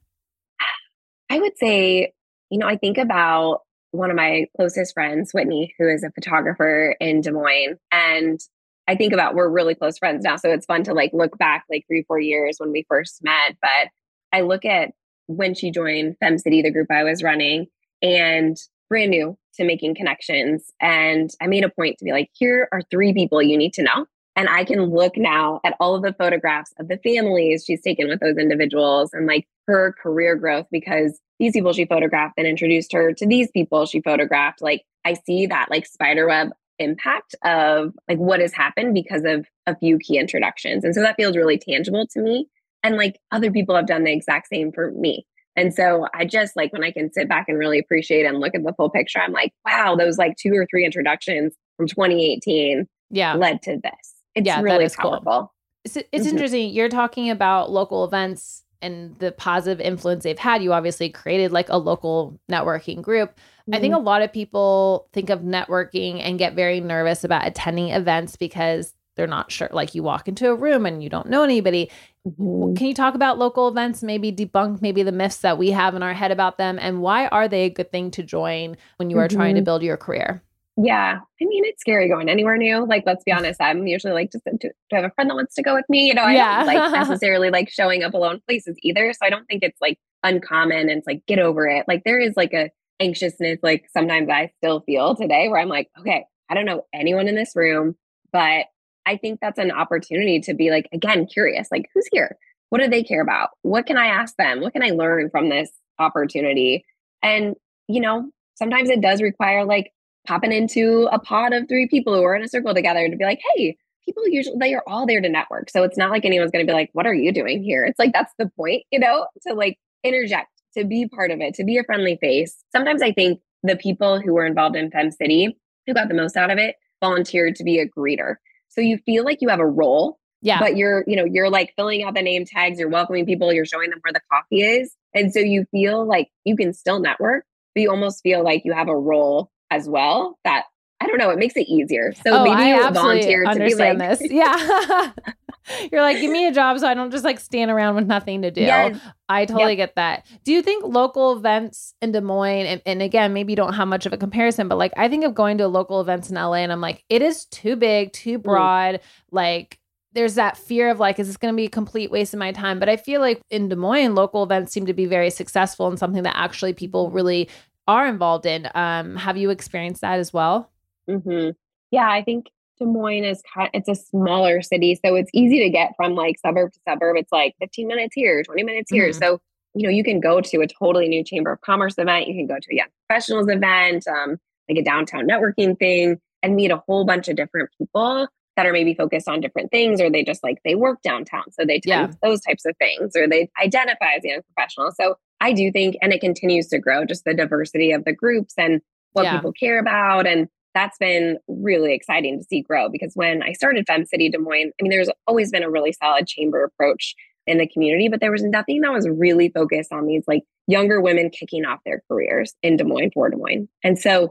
I 1.31 1.41
would 1.41 1.57
say, 1.57 2.13
you 2.51 2.59
know, 2.59 2.69
I 2.69 2.77
think 2.77 2.99
about 2.99 3.63
one 3.93 4.11
of 4.11 4.17
my 4.17 4.45
closest 4.57 4.93
friends, 4.93 5.33
Whitney, 5.33 5.75
who 5.79 5.89
is 5.89 6.05
a 6.05 6.11
photographer 6.11 6.95
in 7.01 7.23
Des 7.23 7.31
Moines. 7.31 7.79
And 7.91 8.39
I 8.87 8.97
think 8.97 9.13
about 9.13 9.35
we're 9.35 9.49
really 9.49 9.75
close 9.75 9.99
friends 9.99 10.25
now. 10.25 10.37
So 10.37 10.51
it's 10.51 10.67
fun 10.67 10.85
to 10.85 10.95
like 10.95 11.11
look 11.13 11.39
back 11.39 11.65
like 11.71 11.85
three, 11.87 12.03
four 12.03 12.21
years 12.21 12.57
when 12.59 12.71
we 12.71 12.85
first 12.89 13.23
met. 13.23 13.57
But 13.61 13.89
I 14.33 14.43
look 14.43 14.65
at 14.65 14.91
when 15.27 15.55
she 15.55 15.71
joined 15.71 16.17
Fem 16.19 16.39
City, 16.39 16.61
the 16.63 16.71
group 16.71 16.91
I 16.91 17.05
was 17.05 17.23
running, 17.23 17.67
and 18.03 18.57
brand 18.91 19.11
new 19.11 19.39
to 19.55 19.65
making 19.65 19.95
connections. 19.95 20.73
And 20.81 21.31
I 21.41 21.47
made 21.47 21.65
a 21.65 21.71
point 21.71 21.99
to 21.99 22.05
be 22.05 22.13
like, 22.13 22.29
here 22.35 22.69
are 22.73 22.83
three 22.91 23.15
people 23.15 23.43
you 23.43 23.57
need 23.57 23.73
to 23.75 23.83
know. 23.83 24.07
And 24.37 24.49
I 24.49 24.65
can 24.65 24.83
look 24.87 25.17
now 25.17 25.61
at 25.65 25.77
all 25.79 25.95
of 25.95 26.03
the 26.03 26.13
photographs 26.13 26.73
of 26.79 26.89
the 26.89 26.99
families 26.99 27.65
she's 27.65 27.81
taken 27.81 28.09
with 28.09 28.21
those 28.21 28.37
individuals 28.37 29.11
and 29.13 29.27
like 29.27 29.47
her 29.69 29.95
career 30.03 30.35
growth 30.35 30.67
because 30.73 31.21
these 31.39 31.53
people 31.53 31.73
she 31.73 31.85
photographed 31.85 32.35
and 32.37 32.47
introduced 32.47 32.93
her 32.93 33.13
to 33.13 33.27
these 33.27 33.51
people 33.53 33.87
she 33.87 34.01
photographed. 34.01 34.61
Like 34.61 34.83
I 35.05 35.15
see 35.15 35.47
that 35.47 35.71
like 35.71 35.87
spiderweb 35.87 36.51
impact 36.79 37.35
of 37.45 37.93
like 38.09 38.19
what 38.19 38.41
has 38.41 38.53
happened 38.53 38.95
because 38.95 39.23
of 39.25 39.47
a 39.67 39.77
few 39.77 39.99
key 39.99 40.19
introductions. 40.19 40.85
And 40.85 40.95
so 40.95 41.01
that 41.01 41.17
feels 41.17 41.37
really 41.37 41.59
tangible 41.59 42.07
to 42.09 42.21
me. 42.21 42.49
And 42.83 42.97
like 42.97 43.19
other 43.33 43.51
people 43.51 43.75
have 43.75 43.87
done 43.87 44.05
the 44.05 44.13
exact 44.13 44.49
same 44.49 44.73
for 44.73 44.91
me. 44.93 45.27
And 45.57 45.73
so 45.73 46.07
I 46.15 46.25
just 46.25 46.57
like 46.57 46.73
when 46.73 46.83
I 46.83 46.91
can 46.91 47.13
sit 47.13 47.29
back 47.29 47.47
and 47.49 47.59
really 47.59 47.79
appreciate 47.79 48.27
and 48.27 48.41
look 48.41 48.55
at 48.55 48.65
the 48.65 48.75
full 48.77 48.91
picture, 48.91 49.21
I'm 49.21 49.33
like, 49.33 49.53
wow, 49.65 49.95
those 49.97 50.19
like 50.19 50.37
two 50.37 50.53
or 50.55 50.67
three 50.69 50.85
introductions 50.85 51.55
from 51.77 51.87
2018 51.87 52.87
yeah. 53.11 53.35
led 53.35 53.63
to 53.63 53.79
this. 53.83 54.15
It's 54.35 54.47
yeah, 54.47 54.61
really 54.61 54.89
powerful. 54.89 55.23
Cool. 55.23 55.53
It's, 55.85 55.97
it's 55.97 56.09
mm-hmm. 56.13 56.29
interesting. 56.29 56.71
You're 56.71 56.89
talking 56.89 57.31
about 57.31 57.71
local 57.71 58.05
events 58.05 58.65
and 58.83 59.19
the 59.19 59.33
positive 59.33 59.81
influence 59.81 60.25
they've 60.25 60.39
had. 60.39 60.63
You 60.63 60.73
obviously 60.73 61.09
created 61.09 61.53
like 61.53 61.69
a 61.69 61.79
local 61.79 62.39
networking 62.51 63.03
group. 63.03 63.31
Mm-hmm. 63.31 63.75
I 63.75 63.81
think 63.81 63.95
mm-hmm. 63.95 64.03
a 64.03 64.05
lot 64.05 64.23
of 64.23 64.33
people 64.33 65.09
think 65.13 65.31
of 65.31 65.41
networking 65.41 66.21
and 66.23 66.39
get 66.39 66.55
very 66.55 66.81
nervous 66.81 67.25
about 67.25 67.47
attending 67.47 67.91
events 67.91 68.37
because 68.37 68.95
they're 69.17 69.27
not 69.27 69.53
sure. 69.53 69.69
Like 69.73 69.95
you 69.95 70.03
walk 70.03 70.29
into 70.29 70.51
a 70.51 70.55
room 70.55 70.87
and 70.87 71.03
you 71.03 71.09
don't 71.09 71.29
know 71.29 71.43
anybody. 71.43 71.91
Mm-hmm. 72.27 72.75
Can 72.75 72.87
you 72.87 72.95
talk 72.95 73.15
about 73.15 73.39
local 73.39 73.69
events, 73.69 74.03
maybe 74.03 74.33
debunk 74.33 74.83
maybe 74.83 75.03
the 75.03 75.13
myths 75.13 75.39
that 75.39 75.59
we 75.59 75.71
have 75.71 75.95
in 75.95 76.03
our 76.03 76.15
head 76.15 76.31
about 76.31 76.59
them 76.59 76.79
and 76.81 77.01
why 77.01 77.27
are 77.29 77.49
they 77.49 77.65
a 77.65 77.71
good 77.71 77.93
thing 77.93 78.11
to 78.13 78.23
join 78.23 78.77
when 78.97 79.11
you 79.11 79.19
are 79.19 79.29
mm-hmm. 79.29 79.37
trying 79.37 79.55
to 79.55 79.61
mm-hmm. 79.61 79.65
build 79.65 79.83
your 79.83 79.97
career? 79.97 80.43
Yeah. 80.77 81.21
I 81.41 81.45
mean, 81.45 81.65
it's 81.65 81.81
scary 81.81 82.09
going 82.09 82.29
anywhere 82.29 82.57
new. 82.57 82.85
Like, 82.85 83.05
let's 83.07 83.23
be 83.25 83.33
mm. 83.33 83.37
honest, 83.37 83.61
I'm 83.61 83.87
usually 83.87 84.13
like, 84.13 84.33
just 84.33 84.45
to, 84.45 84.59
to 84.59 84.73
have 84.93 85.05
a 85.05 85.11
friend 85.11 85.31
that 85.31 85.35
wants 85.35 85.55
to 85.55 85.63
go 85.63 85.75
with 85.75 85.85
me. 85.89 86.09
You 86.09 86.15
know, 86.15 86.25
I 86.25 86.35
yeah. 86.35 86.65
don't 86.65 86.67
like 86.67 86.93
necessarily 87.09 87.51
like 87.51 87.71
showing 87.71 88.03
up 88.03 88.15
alone 88.15 88.41
places 88.47 88.77
either. 88.83 89.13
So 89.13 89.21
I 89.23 89.31
don't 89.31 89.47
think 89.47 89.63
it's 89.63 89.81
like 89.81 89.99
uncommon 90.25 90.89
and 90.89 90.91
it's 90.91 91.07
like, 91.07 91.25
get 91.27 91.39
over 91.39 91.69
it. 91.69 91.85
Like, 91.87 92.03
there 92.05 92.19
is 92.19 92.35
like 92.37 92.53
a 92.53 92.71
anxiousness, 93.01 93.59
like 93.63 93.87
sometimes 93.93 94.29
I 94.29 94.51
still 94.59 94.81
feel 94.81 95.15
today 95.15 95.49
where 95.49 95.61
I'm 95.61 95.69
like, 95.69 95.89
okay, 95.99 96.25
I 96.49 96.55
don't 96.55 96.67
know 96.67 96.87
anyone 96.93 97.29
in 97.29 97.35
this 97.35 97.55
room, 97.55 97.97
but 98.33 98.67
I 99.07 99.17
think 99.17 99.41
that's 99.41 99.59
an 99.59 99.71
opportunity 99.71 100.41
to 100.41 100.55
be 100.55 100.71
like, 100.71 100.89
again, 100.93 101.27
curious, 101.27 101.69
like 101.71 101.89
who's 101.95 102.07
here? 102.11 102.37
What 102.71 102.81
do 102.81 102.89
they 102.89 103.03
care 103.03 103.21
about? 103.21 103.51
What 103.63 103.87
can 103.87 103.97
I 103.97 104.07
ask 104.07 104.35
them? 104.37 104.61
What 104.61 104.73
can 104.73 104.83
I 104.83 104.91
learn 104.91 105.31
from 105.31 105.49
this 105.49 105.71
opportunity? 105.99 106.85
And, 107.23 107.55
you 107.89 108.01
know, 108.01 108.31
sometimes 108.55 108.91
it 108.91 109.01
does 109.01 109.21
require 109.21 109.65
like 109.65 109.93
popping 110.27 110.53
into 110.53 111.09
a 111.13 111.19
pod 111.19 111.53
of 111.53 111.69
three 111.69 111.89
people 111.89 112.15
who 112.15 112.23
are 112.23 112.35
in 112.35 112.43
a 112.43 112.49
circle 112.49 112.75
together 112.75 113.09
to 113.09 113.17
be 113.17 113.25
like, 113.25 113.41
hey, 113.55 113.77
people 114.05 114.23
usually 114.27 114.57
they 114.59 114.75
are 114.75 114.83
all 114.87 115.07
there 115.07 115.21
to 115.21 115.29
network. 115.29 115.71
So 115.71 115.83
it's 115.83 115.97
not 115.97 116.11
like 116.11 116.25
anyone's 116.25 116.51
going 116.51 116.67
to 116.67 116.71
be 116.71 116.77
like, 116.77 116.91
what 116.93 117.07
are 117.07 117.15
you 117.15 117.33
doing 117.33 117.63
here? 117.63 117.85
It's 117.85 117.99
like 117.99 118.13
that's 118.13 118.33
the 118.39 118.51
point, 118.57 118.85
you 118.91 118.99
know, 118.99 119.27
to 119.47 119.55
like 119.55 119.79
interject, 120.03 120.49
to 120.77 120.85
be 120.85 121.09
part 121.09 121.31
of 121.31 121.41
it, 121.41 121.55
to 121.55 121.65
be 121.65 121.79
a 121.79 121.85
friendly 121.85 122.17
face. 122.21 122.63
Sometimes 122.73 123.03
I 123.03 123.13
think 123.13 123.41
the 123.63 123.77
people 123.77 124.21
who 124.21 124.35
were 124.35 124.47
involved 124.47 124.77
in 124.77 124.91
Fem 124.91 125.11
City 125.11 125.57
who 125.87 125.95
got 125.95 126.09
the 126.09 126.15
most 126.15 126.37
out 126.37 126.51
of 126.51 126.59
it 126.59 126.77
volunteered 127.01 127.55
to 127.57 127.65
be 127.65 127.79
a 127.79 127.89
greeter. 127.89 128.37
So 128.69 128.81
you 128.81 128.99
feel 128.99 129.25
like 129.25 129.39
you 129.41 129.49
have 129.49 129.61
a 129.61 129.67
role. 129.67 130.19
Yeah. 130.43 130.61
But 130.61 130.77
you're, 130.77 131.05
you 131.07 131.17
know, 131.17 131.25
you're 131.25 131.49
like 131.49 131.73
filling 131.75 132.03
out 132.03 132.15
the 132.15 132.21
name 132.21 132.45
tags, 132.45 132.79
you're 132.79 132.91
welcoming 132.91 133.25
people, 133.25 133.51
you're 133.51 133.65
showing 133.65 133.89
them 133.89 134.01
where 134.03 134.13
the 134.13 134.21
coffee 134.31 134.61
is. 134.61 134.95
And 135.15 135.33
so 135.33 135.39
you 135.39 135.65
feel 135.71 136.07
like 136.07 136.29
you 136.45 136.55
can 136.55 136.75
still 136.75 137.01
network, 137.01 137.47
but 137.75 137.81
you 137.81 137.89
almost 137.89 138.23
feel 138.23 138.45
like 138.45 138.63
you 138.63 138.75
have 138.75 138.89
a 138.89 138.97
role 138.97 139.51
as 139.71 139.89
well 139.89 140.39
that 140.45 140.65
I 141.01 141.07
don't 141.07 141.19
know, 141.19 141.31
it 141.31 141.39
makes 141.39 141.57
it 141.57 141.69
easier. 141.69 142.15
So 142.15 142.31
oh, 142.31 142.45
maybe 142.45 142.63
I 142.63 142.77
you 142.77 142.91
volunteer 142.91 143.45
to 143.45 143.59
be 143.59 143.75
like 143.75 143.99
this. 143.99 144.23
Yeah. 144.31 145.11
You're 145.93 146.03
like, 146.03 146.19
give 146.19 146.31
me 146.31 146.47
a 146.47 146.53
job 146.53 146.79
so 146.79 146.87
I 146.87 146.95
don't 146.95 147.11
just 147.11 147.25
like 147.25 147.41
stand 147.41 147.71
around 147.71 147.95
with 147.95 148.07
nothing 148.07 148.43
to 148.43 148.51
do. 148.51 148.63
Yes. 148.63 148.99
I 149.29 149.45
totally 149.45 149.73
yep. 149.73 149.89
get 149.89 149.95
that. 149.97 150.27
Do 150.45 150.53
you 150.53 150.63
think 150.63 150.85
local 150.85 151.37
events 151.37 151.95
in 152.01 152.13
Des 152.13 152.21
Moines, 152.21 152.67
and, 152.67 152.83
and, 152.87 153.03
again, 153.03 153.33
maybe 153.33 153.53
you 153.53 153.57
don't 153.57 153.73
have 153.75 153.89
much 153.89 154.07
of 154.07 154.13
a 154.13 154.17
comparison, 154.17 154.69
but 154.69 154.77
like 154.77 154.93
I 154.97 155.09
think 155.09 155.25
of 155.25 155.35
going 155.35 155.59
to 155.59 155.69
local 155.69 156.01
events 156.01 156.31
in 156.31 156.37
LA 156.37 156.55
and 156.55 156.71
I'm 156.71 156.81
like, 156.81 157.05
it 157.09 157.23
is 157.23 157.47
too 157.47 157.77
big, 157.77 158.13
too 158.13 158.39
mm. 158.39 158.43
broad. 158.43 158.97
Mm. 158.97 159.01
Like, 159.31 159.79
there's 160.13 160.37
that 160.37 160.57
fear 160.57 160.91
of 160.91 161.01
like, 161.01 161.19
is 161.19 161.27
this 161.27 161.37
going 161.37 161.53
to 161.53 161.57
be 161.57 161.67
a 161.67 161.71
complete 161.71 162.11
waste 162.11 162.33
of 162.33 162.39
my 162.39 162.53
time? 162.53 162.79
But 162.79 162.89
I 162.89 162.97
feel 162.97 163.21
like 163.21 163.41
in 163.51 163.69
Des 163.69 163.77
Moines, 163.77 164.15
local 164.15 164.43
events 164.43 164.73
seem 164.73 164.87
to 164.87 164.95
be 164.95 165.07
very 165.07 165.31
successful 165.31 165.89
and 165.89 165.99
something 165.99 166.23
that 166.23 166.37
actually 166.37 166.73
people 166.73 167.11
really 167.11 167.49
are 167.87 168.07
involved 168.07 168.47
in. 168.47 168.69
Um, 168.75 169.17
have 169.17 169.37
you 169.37 169.51
experienced 169.51 170.01
that 170.01 170.19
as 170.19 170.33
well? 170.33 170.71
Mm-hmm. 171.09 171.51
Yeah, 171.91 172.09
I 172.09 172.23
think 172.23 172.47
Des 172.79 172.87
Moines 172.87 173.25
is 173.25 173.43
kind 173.55 173.71
it's 173.73 173.89
a 173.89 173.95
smaller 173.95 174.63
city, 174.63 174.99
so 175.05 175.15
it's 175.15 175.31
easy 175.33 175.61
to 175.61 175.71
get 175.71 175.93
from 175.97 176.15
like 176.15 176.39
suburb 176.39 176.73
to 176.73 176.81
suburb. 176.89 177.17
It's 177.17 177.33
like 177.33 177.55
15 177.61 177.87
minutes 177.87 178.15
here, 178.15 178.43
20 178.43 178.63
minutes 178.63 178.91
here. 178.91 179.11
Mm-hmm. 179.11 179.19
So, 179.19 179.41
you 179.75 179.85
know, 179.85 179.91
you 179.91 180.05
can 180.05 180.21
go 180.21 180.41
to 180.41 180.61
a 180.61 180.67
totally 180.67 181.09
new 181.09 181.23
chamber 181.23 181.53
of 181.53 181.61
commerce 181.61 181.95
event, 181.99 182.27
you 182.27 182.35
can 182.35 182.47
go 182.47 182.57
to 182.61 182.73
a 182.73 182.77
young 182.77 182.89
professionals 183.07 183.49
event, 183.49 184.07
um, 184.09 184.39
like 184.69 184.79
a 184.79 184.83
downtown 184.83 185.27
networking 185.29 185.79
thing, 185.79 186.21
and 186.43 186.57
meet 186.57 186.71
a 186.71 186.83
whole 186.87 187.05
bunch 187.05 187.29
of 187.29 187.37
different 187.37 187.71
people 187.79 188.29
that 188.57 188.67
are 188.67 188.73
maybe 188.73 188.95
focused 188.95 189.29
on 189.29 189.41
different 189.41 189.71
things, 189.71 190.01
or 190.01 190.11
they 190.11 190.23
just 190.23 190.43
like 190.43 190.59
they 190.65 190.75
work 190.75 191.03
downtown. 191.03 191.45
So 191.53 191.65
they 191.65 191.81
tend 191.81 192.11
yeah. 192.11 192.15
those 192.23 192.41
types 192.41 192.65
of 192.65 192.77
things, 192.79 193.17
or 193.17 193.29
they 193.29 193.51
identify 193.61 194.15
as 194.17 194.25
young 194.25 194.41
professionals. 194.55 194.95
So 194.97 195.17
I 195.45 195.53
do 195.53 195.71
think, 195.71 195.97
and 196.01 196.11
it 196.11 196.23
continues 196.23 196.69
to 196.69 196.79
grow, 196.79 197.05
just 197.05 197.27
the 197.27 197.35
diversity 197.35 197.93
of 197.93 198.07
the 198.07 198.15
groups 198.15 198.55
and 198.57 198.81
what 199.13 199.25
yeah. 199.25 199.37
people 199.37 199.53
care 199.53 199.79
about. 199.79 200.27
And 200.27 200.49
that's 200.75 200.97
been 200.97 201.37
really 201.49 201.93
exciting 201.93 202.39
to 202.39 202.45
see 202.45 202.63
grow 202.63 202.89
because 202.89 203.13
when 203.15 203.43
I 203.43 203.53
started 203.53 203.85
Fem 203.87 204.07
City 204.07 204.31
Des 204.31 204.39
Moines, 204.39 204.73
I 204.81 204.83
mean, 204.83 204.91
there's 204.91 205.11
always 205.27 205.51
been 205.51 205.63
a 205.63 205.71
really 205.71 205.93
solid 205.93 206.27
chamber 206.27 206.65
approach 206.65 207.15
in 207.47 207.59
the 207.59 207.69
community, 207.69 208.09
but 208.09 208.21
there 208.21 208.33
was 208.33 208.43
nothing 208.43 208.81
that 208.81 208.93
was 208.93 209.07
really 209.07 209.51
focused 209.51 209.93
on 209.93 210.07
these 210.07 210.25
like 210.27 210.45
younger 210.67 211.03
women 211.03 211.29
kicking 211.29 211.67
off 211.67 211.81
their 211.85 212.03
careers 212.09 212.55
in 212.63 212.79
Des 212.79 212.85
Moines 212.85 213.11
for 213.13 213.29
Des 213.29 213.37
Moines. 213.37 213.69
And 213.83 213.99
so 213.99 214.25
I 214.25 214.31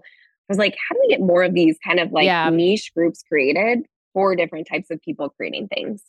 was 0.50 0.58
like, 0.58 0.76
how 0.90 0.96
do 0.96 1.02
we 1.04 1.10
get 1.10 1.22
more 1.22 1.44
of 1.44 1.54
these 1.54 1.78
kind 1.86 2.00
of 2.00 2.12
like 2.12 2.26
yeah. 2.26 2.50
niche 2.50 2.92
groups 2.98 3.24
created 3.30 3.86
for 4.14 4.36
different 4.36 4.68
types 4.68 4.90
of 4.90 5.00
people 5.04 5.30
creating 5.30 5.68
things? 5.68 6.02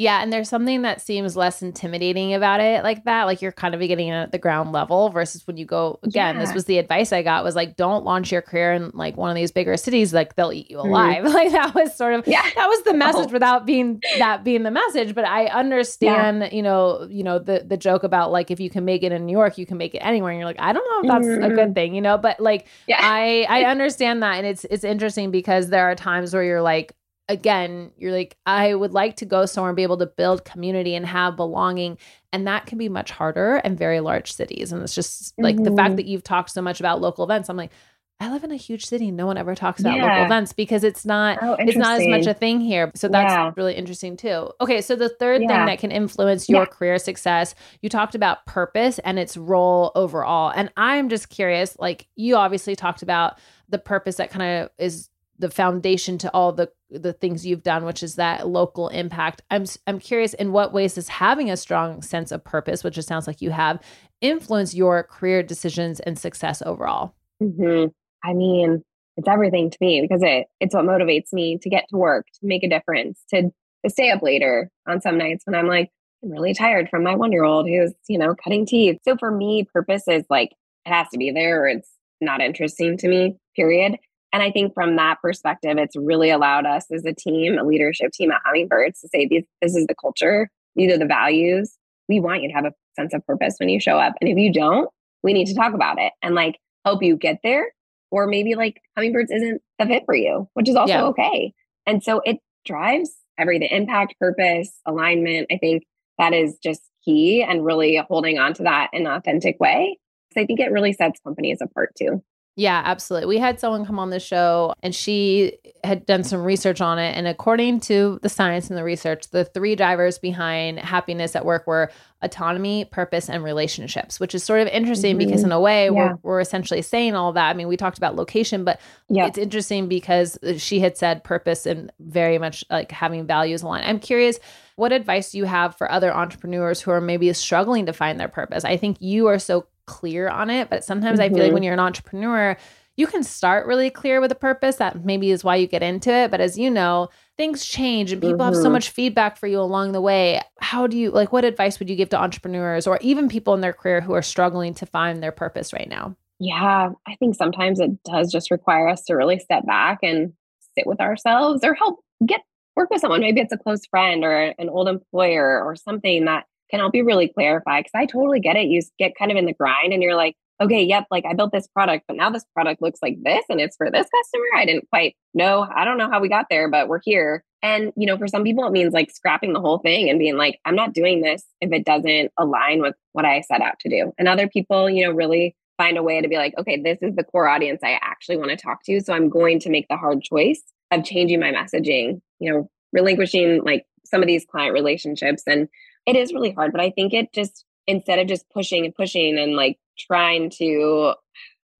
Yeah, 0.00 0.22
and 0.22 0.32
there's 0.32 0.48
something 0.48 0.80
that 0.80 1.02
seems 1.02 1.36
less 1.36 1.60
intimidating 1.60 2.32
about 2.32 2.60
it 2.60 2.82
like 2.82 3.04
that. 3.04 3.24
Like 3.24 3.42
you're 3.42 3.52
kind 3.52 3.74
of 3.74 3.80
beginning 3.80 4.08
at 4.08 4.32
the 4.32 4.38
ground 4.38 4.72
level 4.72 5.10
versus 5.10 5.46
when 5.46 5.58
you 5.58 5.66
go 5.66 5.98
again, 6.02 6.36
yeah. 6.36 6.40
this 6.40 6.54
was 6.54 6.64
the 6.64 6.78
advice 6.78 7.12
I 7.12 7.22
got 7.22 7.44
was 7.44 7.54
like 7.54 7.76
don't 7.76 8.02
launch 8.02 8.32
your 8.32 8.40
career 8.40 8.72
in 8.72 8.92
like 8.94 9.18
one 9.18 9.28
of 9.28 9.36
these 9.36 9.52
bigger 9.52 9.76
cities, 9.76 10.14
like 10.14 10.36
they'll 10.36 10.54
eat 10.54 10.70
you 10.70 10.78
mm-hmm. 10.78 10.88
alive. 10.88 11.24
Mm. 11.24 11.34
Like 11.40 11.52
that 11.52 11.74
was 11.74 11.94
sort 11.94 12.14
of 12.14 12.26
yeah. 12.26 12.40
that 12.54 12.66
was 12.66 12.82
the 12.84 12.94
message 12.94 13.28
oh. 13.28 13.32
without 13.32 13.66
being 13.66 14.00
that 14.18 14.42
being 14.42 14.62
the 14.62 14.70
message. 14.70 15.14
But 15.14 15.26
I 15.26 15.48
understand, 15.48 16.40
yeah. 16.40 16.54
you 16.54 16.62
know, 16.62 17.06
you 17.10 17.22
know, 17.22 17.38
the 17.38 17.64
the 17.66 17.76
joke 17.76 18.02
about 18.02 18.32
like 18.32 18.50
if 18.50 18.58
you 18.58 18.70
can 18.70 18.86
make 18.86 19.02
it 19.02 19.12
in 19.12 19.26
New 19.26 19.32
York, 19.32 19.58
you 19.58 19.66
can 19.66 19.76
make 19.76 19.94
it 19.94 19.98
anywhere. 19.98 20.32
And 20.32 20.38
you're 20.38 20.48
like, 20.48 20.60
I 20.60 20.72
don't 20.72 20.84
know 20.88 21.08
if 21.08 21.12
that's 21.12 21.26
mm-hmm. 21.26 21.44
a 21.44 21.48
good 21.50 21.58
mm-hmm. 21.58 21.72
thing, 21.74 21.94
you 21.94 22.00
know, 22.00 22.16
but 22.16 22.40
like 22.40 22.68
yeah. 22.86 23.00
I 23.02 23.46
I 23.50 23.64
understand 23.64 24.22
that 24.22 24.36
and 24.36 24.46
it's 24.46 24.64
it's 24.64 24.84
interesting 24.84 25.30
because 25.30 25.68
there 25.68 25.90
are 25.90 25.94
times 25.94 26.32
where 26.32 26.42
you're 26.42 26.62
like, 26.62 26.94
again, 27.30 27.92
you're 27.96 28.12
like, 28.12 28.36
I 28.44 28.74
would 28.74 28.92
like 28.92 29.16
to 29.16 29.24
go 29.24 29.46
somewhere 29.46 29.70
and 29.70 29.76
be 29.76 29.84
able 29.84 29.98
to 29.98 30.06
build 30.06 30.44
community 30.44 30.96
and 30.96 31.06
have 31.06 31.36
belonging. 31.36 31.96
And 32.32 32.46
that 32.48 32.66
can 32.66 32.76
be 32.76 32.88
much 32.88 33.12
harder 33.12 33.60
in 33.64 33.76
very 33.76 34.00
large 34.00 34.32
cities. 34.32 34.72
And 34.72 34.82
it's 34.82 34.94
just 34.94 35.32
like 35.38 35.54
mm-hmm. 35.54 35.64
the 35.64 35.70
fact 35.70 35.90
mm-hmm. 35.90 35.96
that 35.96 36.06
you've 36.06 36.24
talked 36.24 36.50
so 36.50 36.60
much 36.60 36.80
about 36.80 37.00
local 37.00 37.24
events. 37.24 37.48
I'm 37.48 37.56
like, 37.56 37.70
I 38.18 38.30
live 38.30 38.44
in 38.44 38.50
a 38.50 38.56
huge 38.56 38.84
city. 38.84 39.10
No 39.10 39.26
one 39.26 39.38
ever 39.38 39.54
talks 39.54 39.80
about 39.80 39.96
yeah. 39.96 40.06
local 40.06 40.24
events 40.26 40.52
because 40.52 40.84
it's 40.84 41.06
not 41.06 41.38
oh, 41.40 41.56
it's 41.58 41.76
not 41.76 42.02
as 42.02 42.06
much 42.06 42.26
a 42.26 42.34
thing 42.34 42.60
here. 42.60 42.90
So 42.94 43.08
that's 43.08 43.32
yeah. 43.32 43.52
really 43.56 43.74
interesting 43.74 44.16
too. 44.18 44.50
Okay, 44.60 44.82
so 44.82 44.94
the 44.94 45.08
third 45.08 45.40
yeah. 45.40 45.48
thing 45.48 45.66
that 45.66 45.78
can 45.78 45.90
influence 45.90 46.46
your 46.46 46.66
career 46.66 46.98
success, 46.98 47.54
you 47.80 47.88
talked 47.88 48.14
about 48.14 48.44
purpose 48.44 48.98
and 48.98 49.18
its 49.18 49.38
role 49.38 49.90
overall. 49.94 50.52
And 50.54 50.70
I'm 50.76 51.08
just 51.08 51.30
curious, 51.30 51.78
like 51.78 52.08
you 52.14 52.36
obviously 52.36 52.76
talked 52.76 53.02
about 53.02 53.38
the 53.70 53.78
purpose 53.78 54.16
that 54.16 54.30
kind 54.30 54.64
of 54.64 54.70
is 54.78 55.08
the 55.40 55.50
foundation 55.50 56.18
to 56.18 56.30
all 56.32 56.52
the 56.52 56.70
the 56.90 57.12
things 57.12 57.46
you've 57.46 57.62
done, 57.62 57.84
which 57.84 58.02
is 58.02 58.16
that 58.16 58.46
local 58.46 58.88
impact. 58.88 59.42
I'm 59.50 59.64
I'm 59.86 59.98
curious 59.98 60.34
in 60.34 60.52
what 60.52 60.72
ways 60.72 60.94
does 60.94 61.08
having 61.08 61.50
a 61.50 61.56
strong 61.56 62.02
sense 62.02 62.30
of 62.30 62.44
purpose, 62.44 62.84
which 62.84 62.98
it 62.98 63.02
sounds 63.02 63.26
like 63.26 63.40
you 63.40 63.50
have, 63.50 63.80
influence 64.20 64.74
your 64.74 65.02
career 65.02 65.42
decisions 65.42 66.00
and 66.00 66.18
success 66.18 66.62
overall? 66.64 67.14
Mm-hmm. 67.42 67.88
I 68.22 68.34
mean, 68.34 68.82
it's 69.16 69.28
everything 69.28 69.70
to 69.70 69.78
me 69.80 70.02
because 70.02 70.22
it 70.22 70.46
it's 70.60 70.74
what 70.74 70.84
motivates 70.84 71.32
me 71.32 71.58
to 71.62 71.70
get 71.70 71.86
to 71.90 71.96
work, 71.96 72.26
to 72.26 72.40
make 72.42 72.62
a 72.62 72.68
difference, 72.68 73.20
to, 73.30 73.42
to 73.42 73.90
stay 73.90 74.10
up 74.10 74.22
later 74.22 74.70
on 74.86 75.00
some 75.00 75.16
nights 75.16 75.44
when 75.46 75.54
I'm 75.54 75.66
like, 75.66 75.90
I'm 76.22 76.30
really 76.30 76.52
tired 76.52 76.88
from 76.90 77.02
my 77.02 77.14
one 77.14 77.32
year 77.32 77.44
old 77.44 77.66
who's, 77.66 77.94
you 78.08 78.18
know, 78.18 78.34
cutting 78.42 78.66
teeth. 78.66 78.98
So 79.04 79.16
for 79.16 79.30
me, 79.30 79.66
purpose 79.72 80.02
is 80.06 80.24
like, 80.28 80.50
it 80.84 80.90
has 80.92 81.08
to 81.12 81.18
be 81.18 81.30
there 81.30 81.62
or 81.62 81.68
it's 81.68 81.88
not 82.20 82.42
interesting 82.42 82.98
to 82.98 83.08
me, 83.08 83.36
period. 83.56 83.96
And 84.32 84.42
I 84.42 84.50
think 84.50 84.74
from 84.74 84.96
that 84.96 85.18
perspective, 85.20 85.76
it's 85.78 85.96
really 85.96 86.30
allowed 86.30 86.66
us 86.66 86.86
as 86.92 87.04
a 87.04 87.12
team, 87.12 87.58
a 87.58 87.64
leadership 87.64 88.12
team 88.12 88.30
at 88.30 88.40
Hummingbirds 88.44 89.00
to 89.00 89.08
say, 89.08 89.26
this, 89.26 89.44
this 89.60 89.74
is 89.74 89.86
the 89.86 89.94
culture, 89.94 90.48
these 90.76 90.92
are 90.92 90.98
the 90.98 91.06
values. 91.06 91.76
We 92.08 92.20
want 92.20 92.42
you 92.42 92.48
to 92.48 92.54
have 92.54 92.64
a 92.64 92.72
sense 92.96 93.12
of 93.14 93.26
purpose 93.26 93.56
when 93.58 93.68
you 93.68 93.80
show 93.80 93.98
up. 93.98 94.14
And 94.20 94.30
if 94.30 94.36
you 94.36 94.52
don't, 94.52 94.88
we 95.22 95.32
need 95.32 95.46
to 95.46 95.54
talk 95.54 95.74
about 95.74 95.98
it 95.98 96.12
and 96.22 96.34
like 96.34 96.58
help 96.84 97.02
you 97.02 97.16
get 97.16 97.38
there. 97.42 97.72
Or 98.12 98.26
maybe 98.26 98.54
like 98.54 98.80
Hummingbirds 98.96 99.30
isn't 99.30 99.62
the 99.78 99.86
fit 99.86 100.02
for 100.04 100.14
you, 100.14 100.48
which 100.54 100.68
is 100.68 100.76
also 100.76 100.92
yeah. 100.92 101.04
okay. 101.04 101.52
And 101.86 102.02
so 102.02 102.20
it 102.24 102.38
drives 102.64 103.10
everything 103.38 103.68
the 103.70 103.76
impact, 103.76 104.14
purpose, 104.18 104.70
alignment. 104.86 105.46
I 105.50 105.56
think 105.56 105.84
that 106.18 106.34
is 106.34 106.58
just 106.62 106.82
key 107.04 107.42
and 107.42 107.64
really 107.64 107.96
holding 108.08 108.38
on 108.38 108.54
to 108.54 108.64
that 108.64 108.90
in 108.92 109.06
an 109.06 109.12
authentic 109.12 109.58
way. 109.58 109.98
So 110.34 110.40
I 110.40 110.46
think 110.46 110.60
it 110.60 110.70
really 110.70 110.92
sets 110.92 111.20
companies 111.20 111.58
apart 111.60 111.92
too. 111.98 112.22
Yeah, 112.56 112.82
absolutely. 112.84 113.26
We 113.28 113.38
had 113.38 113.60
someone 113.60 113.86
come 113.86 113.98
on 113.98 114.10
the 114.10 114.20
show 114.20 114.74
and 114.82 114.94
she 114.94 115.58
had 115.82 116.04
done 116.04 116.24
some 116.24 116.42
research 116.42 116.80
on 116.80 116.98
it. 116.98 117.16
And 117.16 117.26
according 117.26 117.80
to 117.80 118.18
the 118.22 118.28
science 118.28 118.68
and 118.68 118.76
the 118.76 118.84
research, 118.84 119.30
the 119.30 119.44
three 119.44 119.76
drivers 119.76 120.18
behind 120.18 120.78
happiness 120.78 121.34
at 121.36 121.44
work 121.44 121.66
were 121.66 121.90
autonomy, 122.22 122.84
purpose, 122.84 123.30
and 123.30 123.42
relationships, 123.42 124.20
which 124.20 124.34
is 124.34 124.44
sort 124.44 124.60
of 124.60 124.68
interesting 124.68 125.16
mm-hmm. 125.16 125.26
because, 125.26 125.42
in 125.42 125.52
a 125.52 125.60
way, 125.60 125.86
yeah. 125.86 125.90
we're, 125.90 126.18
we're 126.22 126.40
essentially 126.40 126.82
saying 126.82 127.14
all 127.14 127.32
that. 127.32 127.48
I 127.48 127.54
mean, 127.54 127.68
we 127.68 127.78
talked 127.78 127.96
about 127.96 128.14
location, 128.14 128.64
but 128.64 128.78
yeah. 129.08 129.26
it's 129.26 129.38
interesting 129.38 129.88
because 129.88 130.36
she 130.58 130.80
had 130.80 130.98
said 130.98 131.24
purpose 131.24 131.64
and 131.64 131.90
very 131.98 132.36
much 132.36 132.62
like 132.68 132.92
having 132.92 133.26
values 133.26 133.62
aligned. 133.62 133.86
I'm 133.86 134.00
curious 134.00 134.38
what 134.80 134.92
advice 134.92 135.32
do 135.32 135.38
you 135.38 135.44
have 135.44 135.76
for 135.76 135.90
other 135.90 136.10
entrepreneurs 136.12 136.80
who 136.80 136.90
are 136.90 137.02
maybe 137.02 137.30
struggling 137.34 137.84
to 137.86 137.92
find 137.92 138.18
their 138.18 138.28
purpose? 138.28 138.64
I 138.64 138.78
think 138.78 138.96
you 139.00 139.26
are 139.26 139.38
so 139.38 139.66
clear 139.90 140.28
on 140.28 140.50
it, 140.50 140.70
but 140.70 140.84
sometimes 140.84 141.18
mm-hmm. 141.18 141.34
I 141.34 141.36
feel 141.36 141.44
like 141.44 141.52
when 141.52 141.62
mm-hmm. 141.62 141.64
you're 141.64 141.74
an 141.74 141.80
entrepreneur, 141.80 142.56
you 142.96 143.06
can 143.08 143.24
start 143.24 143.66
really 143.66 143.90
clear 143.90 144.20
with 144.20 144.30
a 144.30 144.36
purpose. 144.36 144.76
That 144.76 145.04
maybe 145.04 145.32
is 145.32 145.42
why 145.42 145.56
you 145.56 145.66
get 145.66 145.82
into 145.82 146.12
it. 146.12 146.30
But 146.30 146.40
as 146.40 146.56
you 146.56 146.70
know, 146.70 147.08
things 147.36 147.64
change 147.64 148.12
and 148.12 148.20
people 148.20 148.38
mm-hmm. 148.38 148.44
have 148.44 148.54
so 148.54 148.64
mm-hmm. 148.64 148.72
much 148.74 148.90
feedback 148.90 149.36
for 149.36 149.48
you 149.48 149.58
along 149.58 149.92
the 149.92 150.00
way. 150.00 150.40
How 150.60 150.86
do 150.86 150.96
you 150.96 151.10
like 151.10 151.32
what 151.32 151.44
advice 151.44 151.80
would 151.80 151.90
you 151.90 151.96
give 151.96 152.10
to 152.10 152.20
entrepreneurs 152.20 152.86
or 152.86 152.98
even 153.00 153.28
people 153.28 153.54
in 153.54 153.60
their 153.60 153.72
career 153.72 154.00
who 154.00 154.12
are 154.12 154.22
struggling 154.22 154.74
to 154.74 154.86
find 154.86 155.22
their 155.22 155.32
purpose 155.32 155.72
right 155.72 155.88
now? 155.88 156.16
Yeah, 156.38 156.90
I 157.06 157.16
think 157.16 157.34
sometimes 157.34 157.80
it 157.80 157.90
does 158.04 158.30
just 158.30 158.50
require 158.50 158.88
us 158.88 159.02
to 159.04 159.14
really 159.14 159.38
step 159.40 159.66
back 159.66 159.98
and 160.02 160.32
sit 160.76 160.86
with 160.86 161.00
ourselves 161.00 161.64
or 161.64 161.74
help 161.74 161.98
get 162.24 162.40
work 162.76 162.90
with 162.90 163.00
someone. 163.00 163.20
Maybe 163.20 163.40
it's 163.40 163.52
a 163.52 163.58
close 163.58 163.84
friend 163.86 164.24
or 164.24 164.54
an 164.56 164.68
old 164.68 164.88
employer 164.88 165.62
or 165.62 165.74
something 165.74 166.26
that 166.26 166.44
can 166.70 166.80
help 166.80 166.94
you 166.94 167.04
really 167.04 167.28
clarify. 167.28 167.82
Cause 167.82 167.90
I 167.94 168.06
totally 168.06 168.40
get 168.40 168.56
it. 168.56 168.68
You 168.68 168.80
get 168.98 169.16
kind 169.18 169.30
of 169.30 169.36
in 169.36 169.46
the 169.46 169.52
grind 169.52 169.92
and 169.92 170.02
you're 170.02 170.16
like, 170.16 170.36
okay, 170.60 170.82
yep, 170.82 171.06
like 171.10 171.24
I 171.24 171.34
built 171.34 171.52
this 171.52 171.66
product, 171.68 172.04
but 172.06 172.16
now 172.16 172.30
this 172.30 172.44
product 172.54 172.82
looks 172.82 173.00
like 173.02 173.16
this 173.22 173.44
and 173.48 173.60
it's 173.60 173.76
for 173.76 173.90
this 173.90 174.06
customer. 174.14 174.44
I 174.56 174.66
didn't 174.66 174.88
quite 174.90 175.16
know. 175.32 175.66
I 175.74 175.84
don't 175.84 175.96
know 175.96 176.10
how 176.10 176.20
we 176.20 176.28
got 176.28 176.46
there, 176.50 176.68
but 176.68 176.88
we're 176.88 177.00
here. 177.02 177.42
And, 177.62 177.92
you 177.96 178.06
know, 178.06 178.18
for 178.18 178.28
some 178.28 178.44
people, 178.44 178.66
it 178.66 178.72
means 178.72 178.92
like 178.92 179.10
scrapping 179.10 179.52
the 179.52 179.60
whole 179.60 179.78
thing 179.78 180.08
and 180.08 180.18
being 180.18 180.36
like, 180.36 180.60
I'm 180.64 180.76
not 180.76 180.92
doing 180.92 181.22
this 181.22 181.44
if 181.60 181.72
it 181.72 181.84
doesn't 181.84 182.32
align 182.38 182.80
with 182.80 182.94
what 183.12 183.24
I 183.24 183.40
set 183.40 183.62
out 183.62 183.78
to 183.80 183.88
do. 183.88 184.12
And 184.18 184.28
other 184.28 184.48
people, 184.48 184.88
you 184.88 185.04
know, 185.04 185.12
really 185.12 185.56
find 185.78 185.96
a 185.96 186.02
way 186.02 186.20
to 186.20 186.28
be 186.28 186.36
like, 186.36 186.54
okay, 186.58 186.80
this 186.80 186.98
is 187.00 187.16
the 187.16 187.24
core 187.24 187.48
audience 187.48 187.80
I 187.82 187.98
actually 188.02 188.36
want 188.36 188.50
to 188.50 188.56
talk 188.56 188.82
to. 188.84 189.00
So 189.00 189.14
I'm 189.14 189.30
going 189.30 189.60
to 189.60 189.70
make 189.70 189.88
the 189.88 189.96
hard 189.96 190.22
choice 190.22 190.62
of 190.90 191.04
changing 191.04 191.40
my 191.40 191.52
messaging, 191.52 192.20
you 192.38 192.52
know, 192.52 192.70
relinquishing 192.92 193.62
like 193.64 193.86
some 194.04 194.22
of 194.22 194.26
these 194.26 194.44
client 194.44 194.74
relationships. 194.74 195.42
And 195.46 195.68
it 196.06 196.16
is 196.16 196.32
really 196.32 196.52
hard, 196.52 196.72
but 196.72 196.80
I 196.80 196.90
think 196.90 197.12
it 197.12 197.32
just, 197.32 197.64
instead 197.86 198.18
of 198.18 198.26
just 198.26 198.48
pushing 198.50 198.84
and 198.84 198.94
pushing 198.94 199.38
and 199.38 199.54
like 199.54 199.78
trying 199.98 200.50
to 200.58 201.14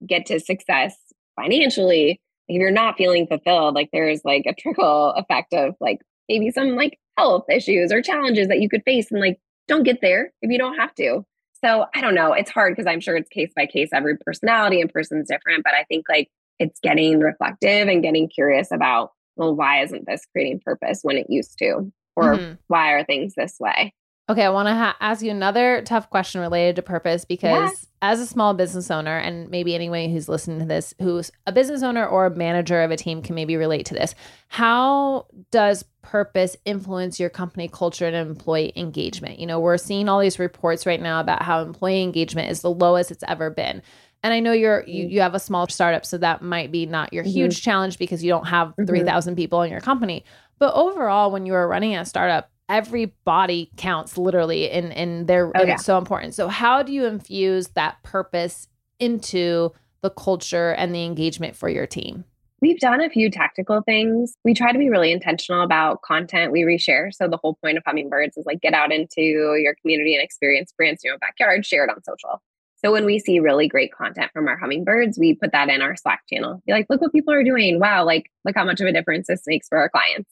get 0.07 0.27
to 0.27 0.41
success 0.41 0.97
financially, 1.41 2.21
if 2.49 2.61
you're 2.61 2.71
not 2.71 2.97
feeling 2.97 3.27
fulfilled, 3.27 3.75
like 3.75 3.91
there's 3.93 4.25
like 4.25 4.45
a 4.47 4.55
trickle 4.55 5.13
effect 5.13 5.53
of 5.55 5.75
like 5.81 5.99
maybe 6.29 6.51
some 6.51 6.77
like 6.77 6.99
health 7.17 7.45
issues 7.51 7.93
or 7.93 8.03
challenges 8.03 8.49
that 8.49 8.61
you 8.61 8.69
could 8.69 8.83
face 8.85 9.11
and 9.11 9.21
like 9.21 9.39
don't 9.69 9.85
get 9.85 10.01
there 10.01 10.33
if 10.43 10.51
you 10.51 10.59
don't 10.59 10.77
have 10.77 10.95
to. 10.97 11.25
So 11.65 11.87
I 11.95 12.01
don't 12.01 12.15
know. 12.15 12.33
It's 12.33 12.51
hard 12.51 12.75
because 12.75 12.91
I'm 12.91 13.01
sure 13.01 13.17
it's 13.17 13.29
case 13.29 13.53
by 13.55 13.67
case. 13.67 13.91
Every 13.93 14.17
personality 14.17 14.81
and 14.81 14.93
person's 14.93 15.29
different, 15.29 15.63
but 15.63 15.75
I 15.75 15.85
think 15.85 16.07
like 16.09 16.29
it's 16.59 16.81
getting 16.81 17.21
reflective 17.21 17.89
and 17.89 18.03
getting 18.03 18.29
curious 18.29 18.71
about 18.73 19.11
well, 19.37 19.55
why 19.55 19.83
isn't 19.83 20.07
this 20.07 20.27
creating 20.33 20.61
purpose 20.65 21.01
when 21.03 21.17
it 21.17 21.27
used 21.31 21.57
to? 21.59 21.91
Or 22.17 22.37
mm-hmm. 22.37 22.55
why 22.67 22.93
are 22.93 23.05
things 23.05 23.35
this 23.35 23.57
way? 23.59 23.95
Okay, 24.31 24.45
I 24.45 24.51
want 24.51 24.69
to 24.69 24.75
ha- 24.75 24.97
ask 25.01 25.25
you 25.25 25.33
another 25.33 25.83
tough 25.83 26.09
question 26.09 26.40
related 26.40 26.77
to 26.77 26.83
purpose 26.83 27.25
because 27.25 27.88
as 28.01 28.21
a 28.21 28.27
small 28.27 28.55
business 28.55 28.88
owner, 28.88 29.19
and 29.19 29.51
maybe 29.51 29.75
anyone 29.75 30.09
who's 30.09 30.29
listening 30.29 30.61
to 30.61 30.66
this 30.66 30.95
who's 31.01 31.33
a 31.49 31.53
business 31.53 31.83
owner 31.83 32.07
or 32.07 32.27
a 32.27 32.31
manager 32.31 32.81
of 32.81 32.93
a 32.93 32.97
team 32.97 33.23
can 33.23 33.35
maybe 33.35 33.57
relate 33.57 33.87
to 33.87 33.95
this. 33.95 34.14
How 34.47 35.27
does 35.51 35.85
purpose 36.03 36.57
influence 36.64 37.19
your 37.19 37.29
company 37.29 37.66
culture 37.66 38.07
and 38.07 38.14
employee 38.14 38.73
engagement? 38.77 39.40
You 39.40 39.49
know, 39.49 39.59
we're 39.59 39.77
seeing 39.79 40.09
all 40.09 40.21
these 40.21 40.38
reports 40.38 40.87
right 40.87 41.03
now 41.03 41.19
about 41.19 41.43
how 41.43 41.61
employee 41.62 42.05
engagement 42.05 42.53
is 42.53 42.62
the 42.62 42.71
lowest 42.71 43.11
it's 43.11 43.25
ever 43.27 43.51
been. 43.51 43.83
And 44.23 44.33
I 44.33 44.38
know 44.38 44.53
you're 44.53 44.85
you, 44.87 45.07
mm-hmm. 45.07 45.12
you 45.12 45.21
have 45.23 45.35
a 45.35 45.40
small 45.40 45.66
startup, 45.66 46.07
so 46.07 46.19
that 46.19 46.40
might 46.40 46.71
be 46.71 46.87
not 46.87 47.12
your 47.12 47.25
mm-hmm. 47.25 47.33
huge 47.33 47.62
challenge 47.62 47.99
because 47.99 48.23
you 48.23 48.31
don't 48.31 48.47
have 48.47 48.69
mm-hmm. 48.69 48.85
3,000 48.85 49.35
people 49.35 49.62
in 49.62 49.73
your 49.73 49.81
company. 49.81 50.25
But 50.61 50.73
overall, 50.75 51.33
when 51.33 51.47
you 51.47 51.55
are 51.55 51.66
running 51.66 51.97
a 51.97 52.05
startup, 52.05 52.49
every 52.71 53.07
body 53.25 53.71
counts 53.77 54.17
literally 54.17 54.71
and 54.71 54.93
and 54.93 55.27
they're 55.27 55.49
oh, 55.49 55.61
and 55.61 55.71
it's 55.71 55.85
so 55.85 55.99
important. 55.99 56.35
So 56.35 56.49
how 56.49 56.83
do 56.83 56.93
you 56.93 57.05
infuse 57.05 57.69
that 57.71 58.03
purpose 58.03 58.69
into 58.99 59.73
the 60.01 60.11
culture 60.11 60.71
and 60.71 60.95
the 60.95 61.05
engagement 61.05 61.57
for 61.57 61.69
your 61.69 61.87
team? 61.87 62.25
We've 62.63 62.79
done 62.79 63.01
a 63.01 63.09
few 63.09 63.31
tactical 63.31 63.83
things. 63.83 64.35
We 64.45 64.53
try 64.55 64.73
to 64.73 64.79
be 64.79 64.91
really 64.91 65.13
intentional 65.13 65.63
about 65.63 66.03
content 66.03 66.53
we 66.53 66.61
reshare. 66.61 67.13
So 67.13 67.27
the 67.27 67.39
whole 67.39 67.59
point 67.63 67.79
of 67.79 67.83
Hummingbirds 67.87 68.37
is 68.37 68.45
like 68.47 68.61
get 68.61 68.75
out 68.75 68.93
into 68.93 69.23
your 69.23 69.75
community 69.81 70.15
and 70.15 70.23
experience 70.23 70.73
brands 70.77 71.03
in 71.03 71.09
your 71.09 71.19
backyard, 71.19 71.65
share 71.65 71.85
it 71.85 71.91
on 71.91 72.03
social. 72.05 72.43
So 72.77 72.93
when 72.93 73.05
we 73.05 73.19
see 73.19 73.41
really 73.41 73.69
great 73.69 73.93
content 73.93 74.31
from 74.33 74.47
our 74.49 74.57
hummingbirds, 74.57 75.19
we 75.19 75.35
put 75.35 75.53
that 75.53 75.69
in 75.69 75.83
our 75.83 75.97
Slack 75.97 76.23
channel. 76.31 76.63
Be 76.67 76.73
like, 76.73 76.87
look 76.89 77.01
what 77.01 77.13
people 77.13 77.33
are 77.33 77.45
doing. 77.45 77.79
Wow, 77.79 78.05
like 78.05 78.31
look 78.45 78.57
how 78.57 78.65
much 78.65 78.81
of 78.81 78.87
a 78.87 78.93
difference 78.93 79.27
this 79.27 79.43
makes 79.47 79.69
for 79.69 79.79
our 79.79 79.91
clients. 79.91 80.31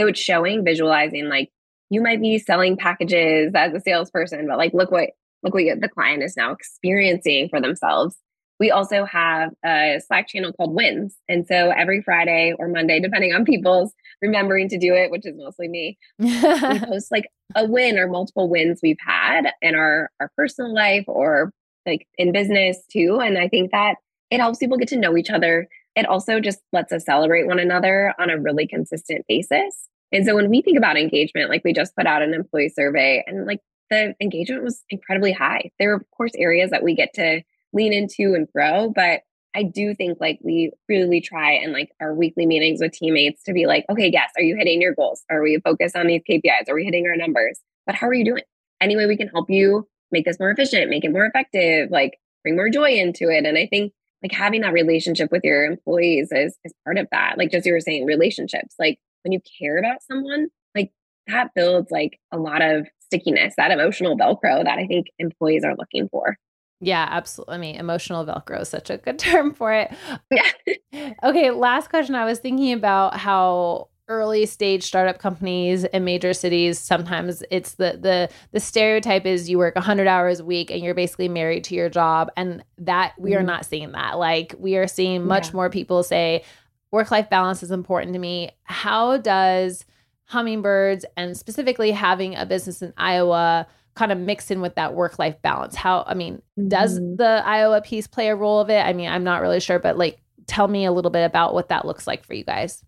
So 0.00 0.06
it's 0.06 0.20
showing, 0.20 0.64
visualizing 0.64 1.28
like 1.28 1.50
you 1.90 2.02
might 2.02 2.20
be 2.20 2.38
selling 2.38 2.76
packages 2.76 3.52
as 3.54 3.72
a 3.72 3.80
salesperson, 3.80 4.46
but 4.46 4.58
like 4.58 4.74
look 4.74 4.90
what 4.90 5.10
look 5.42 5.54
what 5.54 5.80
the 5.80 5.88
client 5.88 6.22
is 6.22 6.36
now 6.36 6.52
experiencing 6.52 7.48
for 7.48 7.60
themselves. 7.60 8.16
We 8.60 8.72
also 8.72 9.04
have 9.04 9.50
a 9.64 10.00
Slack 10.04 10.26
channel 10.28 10.52
called 10.52 10.74
Wins. 10.74 11.16
And 11.28 11.46
so 11.46 11.70
every 11.70 12.02
Friday 12.02 12.52
or 12.58 12.66
Monday, 12.66 12.98
depending 12.98 13.32
on 13.32 13.44
people's 13.44 13.92
remembering 14.20 14.68
to 14.70 14.78
do 14.78 14.94
it, 14.94 15.12
which 15.12 15.24
is 15.24 15.36
mostly 15.36 15.68
me, 15.68 15.96
we 16.18 16.40
post 16.80 17.12
like 17.12 17.28
a 17.54 17.64
win 17.66 17.98
or 17.98 18.08
multiple 18.08 18.48
wins 18.48 18.80
we've 18.82 18.98
had 19.00 19.52
in 19.62 19.76
our, 19.76 20.10
our 20.18 20.32
personal 20.36 20.74
life 20.74 21.04
or 21.06 21.52
like 21.86 22.08
in 22.16 22.32
business 22.32 22.78
too. 22.90 23.20
And 23.22 23.38
I 23.38 23.46
think 23.46 23.70
that 23.70 23.94
it 24.30 24.40
helps 24.40 24.58
people 24.58 24.76
get 24.76 24.88
to 24.88 24.98
know 24.98 25.16
each 25.16 25.30
other. 25.30 25.68
It 25.94 26.06
also 26.06 26.40
just 26.40 26.58
lets 26.72 26.92
us 26.92 27.04
celebrate 27.04 27.46
one 27.46 27.60
another 27.60 28.12
on 28.18 28.28
a 28.28 28.38
really 28.40 28.66
consistent 28.66 29.24
basis. 29.28 29.88
And 30.12 30.24
so 30.24 30.34
when 30.34 30.48
we 30.48 30.62
think 30.62 30.78
about 30.78 30.96
engagement, 30.96 31.50
like 31.50 31.62
we 31.64 31.72
just 31.72 31.94
put 31.96 32.06
out 32.06 32.22
an 32.22 32.34
employee 32.34 32.70
survey 32.70 33.22
and 33.26 33.46
like 33.46 33.60
the 33.90 34.14
engagement 34.20 34.62
was 34.62 34.82
incredibly 34.90 35.32
high. 35.32 35.70
There 35.78 35.92
are, 35.92 35.96
of 35.96 36.10
course, 36.16 36.32
areas 36.36 36.70
that 36.70 36.82
we 36.82 36.94
get 36.94 37.14
to 37.14 37.42
lean 37.72 37.92
into 37.92 38.34
and 38.34 38.48
grow, 38.52 38.90
but 38.94 39.20
I 39.54 39.62
do 39.62 39.94
think 39.94 40.18
like 40.20 40.38
we 40.42 40.70
really 40.88 41.20
try 41.20 41.52
and 41.52 41.72
like 41.72 41.90
our 42.00 42.14
weekly 42.14 42.46
meetings 42.46 42.80
with 42.80 42.92
teammates 42.92 43.42
to 43.44 43.52
be 43.52 43.66
like, 43.66 43.84
okay, 43.90 44.10
yes, 44.12 44.30
are 44.36 44.42
you 44.42 44.56
hitting 44.56 44.80
your 44.80 44.94
goals? 44.94 45.24
Are 45.30 45.42
we 45.42 45.58
focused 45.64 45.96
on 45.96 46.06
these 46.06 46.22
KPIs? 46.28 46.68
Are 46.68 46.74
we 46.74 46.84
hitting 46.84 47.06
our 47.06 47.16
numbers? 47.16 47.60
But 47.86 47.94
how 47.94 48.08
are 48.08 48.14
you 48.14 48.24
doing? 48.24 48.42
Any 48.80 48.96
way 48.96 49.06
we 49.06 49.16
can 49.16 49.28
help 49.28 49.50
you 49.50 49.88
make 50.12 50.24
this 50.24 50.38
more 50.38 50.50
efficient, 50.50 50.90
make 50.90 51.04
it 51.04 51.12
more 51.12 51.26
effective, 51.26 51.90
like 51.90 52.18
bring 52.42 52.56
more 52.56 52.70
joy 52.70 52.92
into 52.92 53.28
it. 53.30 53.44
And 53.44 53.58
I 53.58 53.66
think 53.66 53.92
like 54.22 54.32
having 54.32 54.60
that 54.62 54.72
relationship 54.72 55.30
with 55.32 55.42
your 55.44 55.64
employees 55.64 56.28
is 56.30 56.56
is 56.64 56.72
part 56.84 56.98
of 56.98 57.08
that. 57.10 57.38
Like 57.38 57.50
just 57.50 57.66
you 57.66 57.72
were 57.72 57.80
saying, 57.80 58.04
relationships. 58.04 58.74
Like 58.78 58.98
when 59.28 59.32
you 59.32 59.40
care 59.58 59.78
about 59.78 60.02
someone, 60.10 60.48
like 60.74 60.90
that 61.26 61.50
builds 61.54 61.90
like 61.90 62.18
a 62.32 62.38
lot 62.38 62.62
of 62.62 62.86
stickiness, 63.00 63.54
that 63.58 63.70
emotional 63.70 64.16
Velcro 64.16 64.64
that 64.64 64.78
I 64.78 64.86
think 64.86 65.08
employees 65.18 65.64
are 65.64 65.76
looking 65.76 66.08
for. 66.08 66.36
Yeah, 66.80 67.06
absolutely. 67.10 67.54
I 67.54 67.58
mean, 67.58 67.74
emotional 67.76 68.24
Velcro 68.24 68.62
is 68.62 68.68
such 68.68 68.88
a 68.88 68.96
good 68.98 69.18
term 69.28 69.52
for 69.52 69.72
it. 69.72 69.92
Yeah. 70.30 71.12
okay, 71.22 71.50
last 71.50 71.90
question. 71.90 72.14
I 72.14 72.24
was 72.24 72.38
thinking 72.38 72.72
about 72.72 73.16
how 73.16 73.88
early 74.10 74.46
stage 74.46 74.84
startup 74.84 75.18
companies 75.18 75.84
in 75.84 76.02
major 76.02 76.32
cities 76.32 76.78
sometimes 76.78 77.42
it's 77.50 77.74
the 77.74 77.98
the 78.00 78.26
the 78.52 78.58
stereotype 78.60 79.26
is 79.26 79.50
you 79.50 79.58
work 79.58 79.74
100 79.74 80.06
hours 80.06 80.40
a 80.40 80.44
week 80.46 80.70
and 80.70 80.82
you're 80.82 80.94
basically 80.94 81.28
married 81.28 81.62
to 81.62 81.74
your 81.74 81.90
job 81.90 82.30
and 82.34 82.64
that 82.78 83.12
we 83.18 83.34
are 83.34 83.42
Mhm. 83.42 83.46
not 83.48 83.66
seeing 83.66 83.92
that 83.92 84.18
like 84.18 84.54
we 84.58 84.78
are 84.78 84.86
seeing 84.86 85.26
much 85.26 85.48
Yeah. 85.48 85.56
more 85.56 85.68
people 85.68 86.02
say 86.02 86.42
work 86.90 87.10
life 87.10 87.28
balance 87.30 87.62
is 87.62 87.70
important 87.70 88.12
to 88.14 88.18
me 88.18 88.50
how 88.64 89.16
does 89.18 89.84
hummingbirds 90.24 91.04
and 91.16 91.36
specifically 91.36 91.90
having 91.90 92.34
a 92.36 92.44
business 92.46 92.82
in 92.82 92.92
Iowa 92.96 93.66
kind 93.94 94.12
of 94.12 94.18
mix 94.18 94.50
in 94.50 94.60
with 94.60 94.74
that 94.76 94.94
work 94.94 95.18
life 95.18 95.34
balance 95.42 95.74
how 95.74 96.04
i 96.06 96.14
mean 96.14 96.40
does 96.68 97.00
Mhm. 97.00 97.16
the 97.16 97.42
iowa 97.44 97.80
piece 97.80 98.06
play 98.06 98.28
a 98.28 98.36
role 98.36 98.60
of 98.60 98.70
it 98.70 98.78
i 98.86 98.92
mean 98.92 99.08
i'm 99.08 99.24
not 99.24 99.42
really 99.42 99.58
sure 99.58 99.80
but 99.80 99.98
like 99.98 100.20
tell 100.46 100.68
me 100.68 100.84
a 100.84 100.92
little 100.92 101.10
bit 101.10 101.24
about 101.24 101.52
what 101.52 101.68
that 101.70 101.84
looks 101.84 102.06
like 102.06 102.24
for 102.24 102.34
you 102.34 102.44
guys 102.44 102.84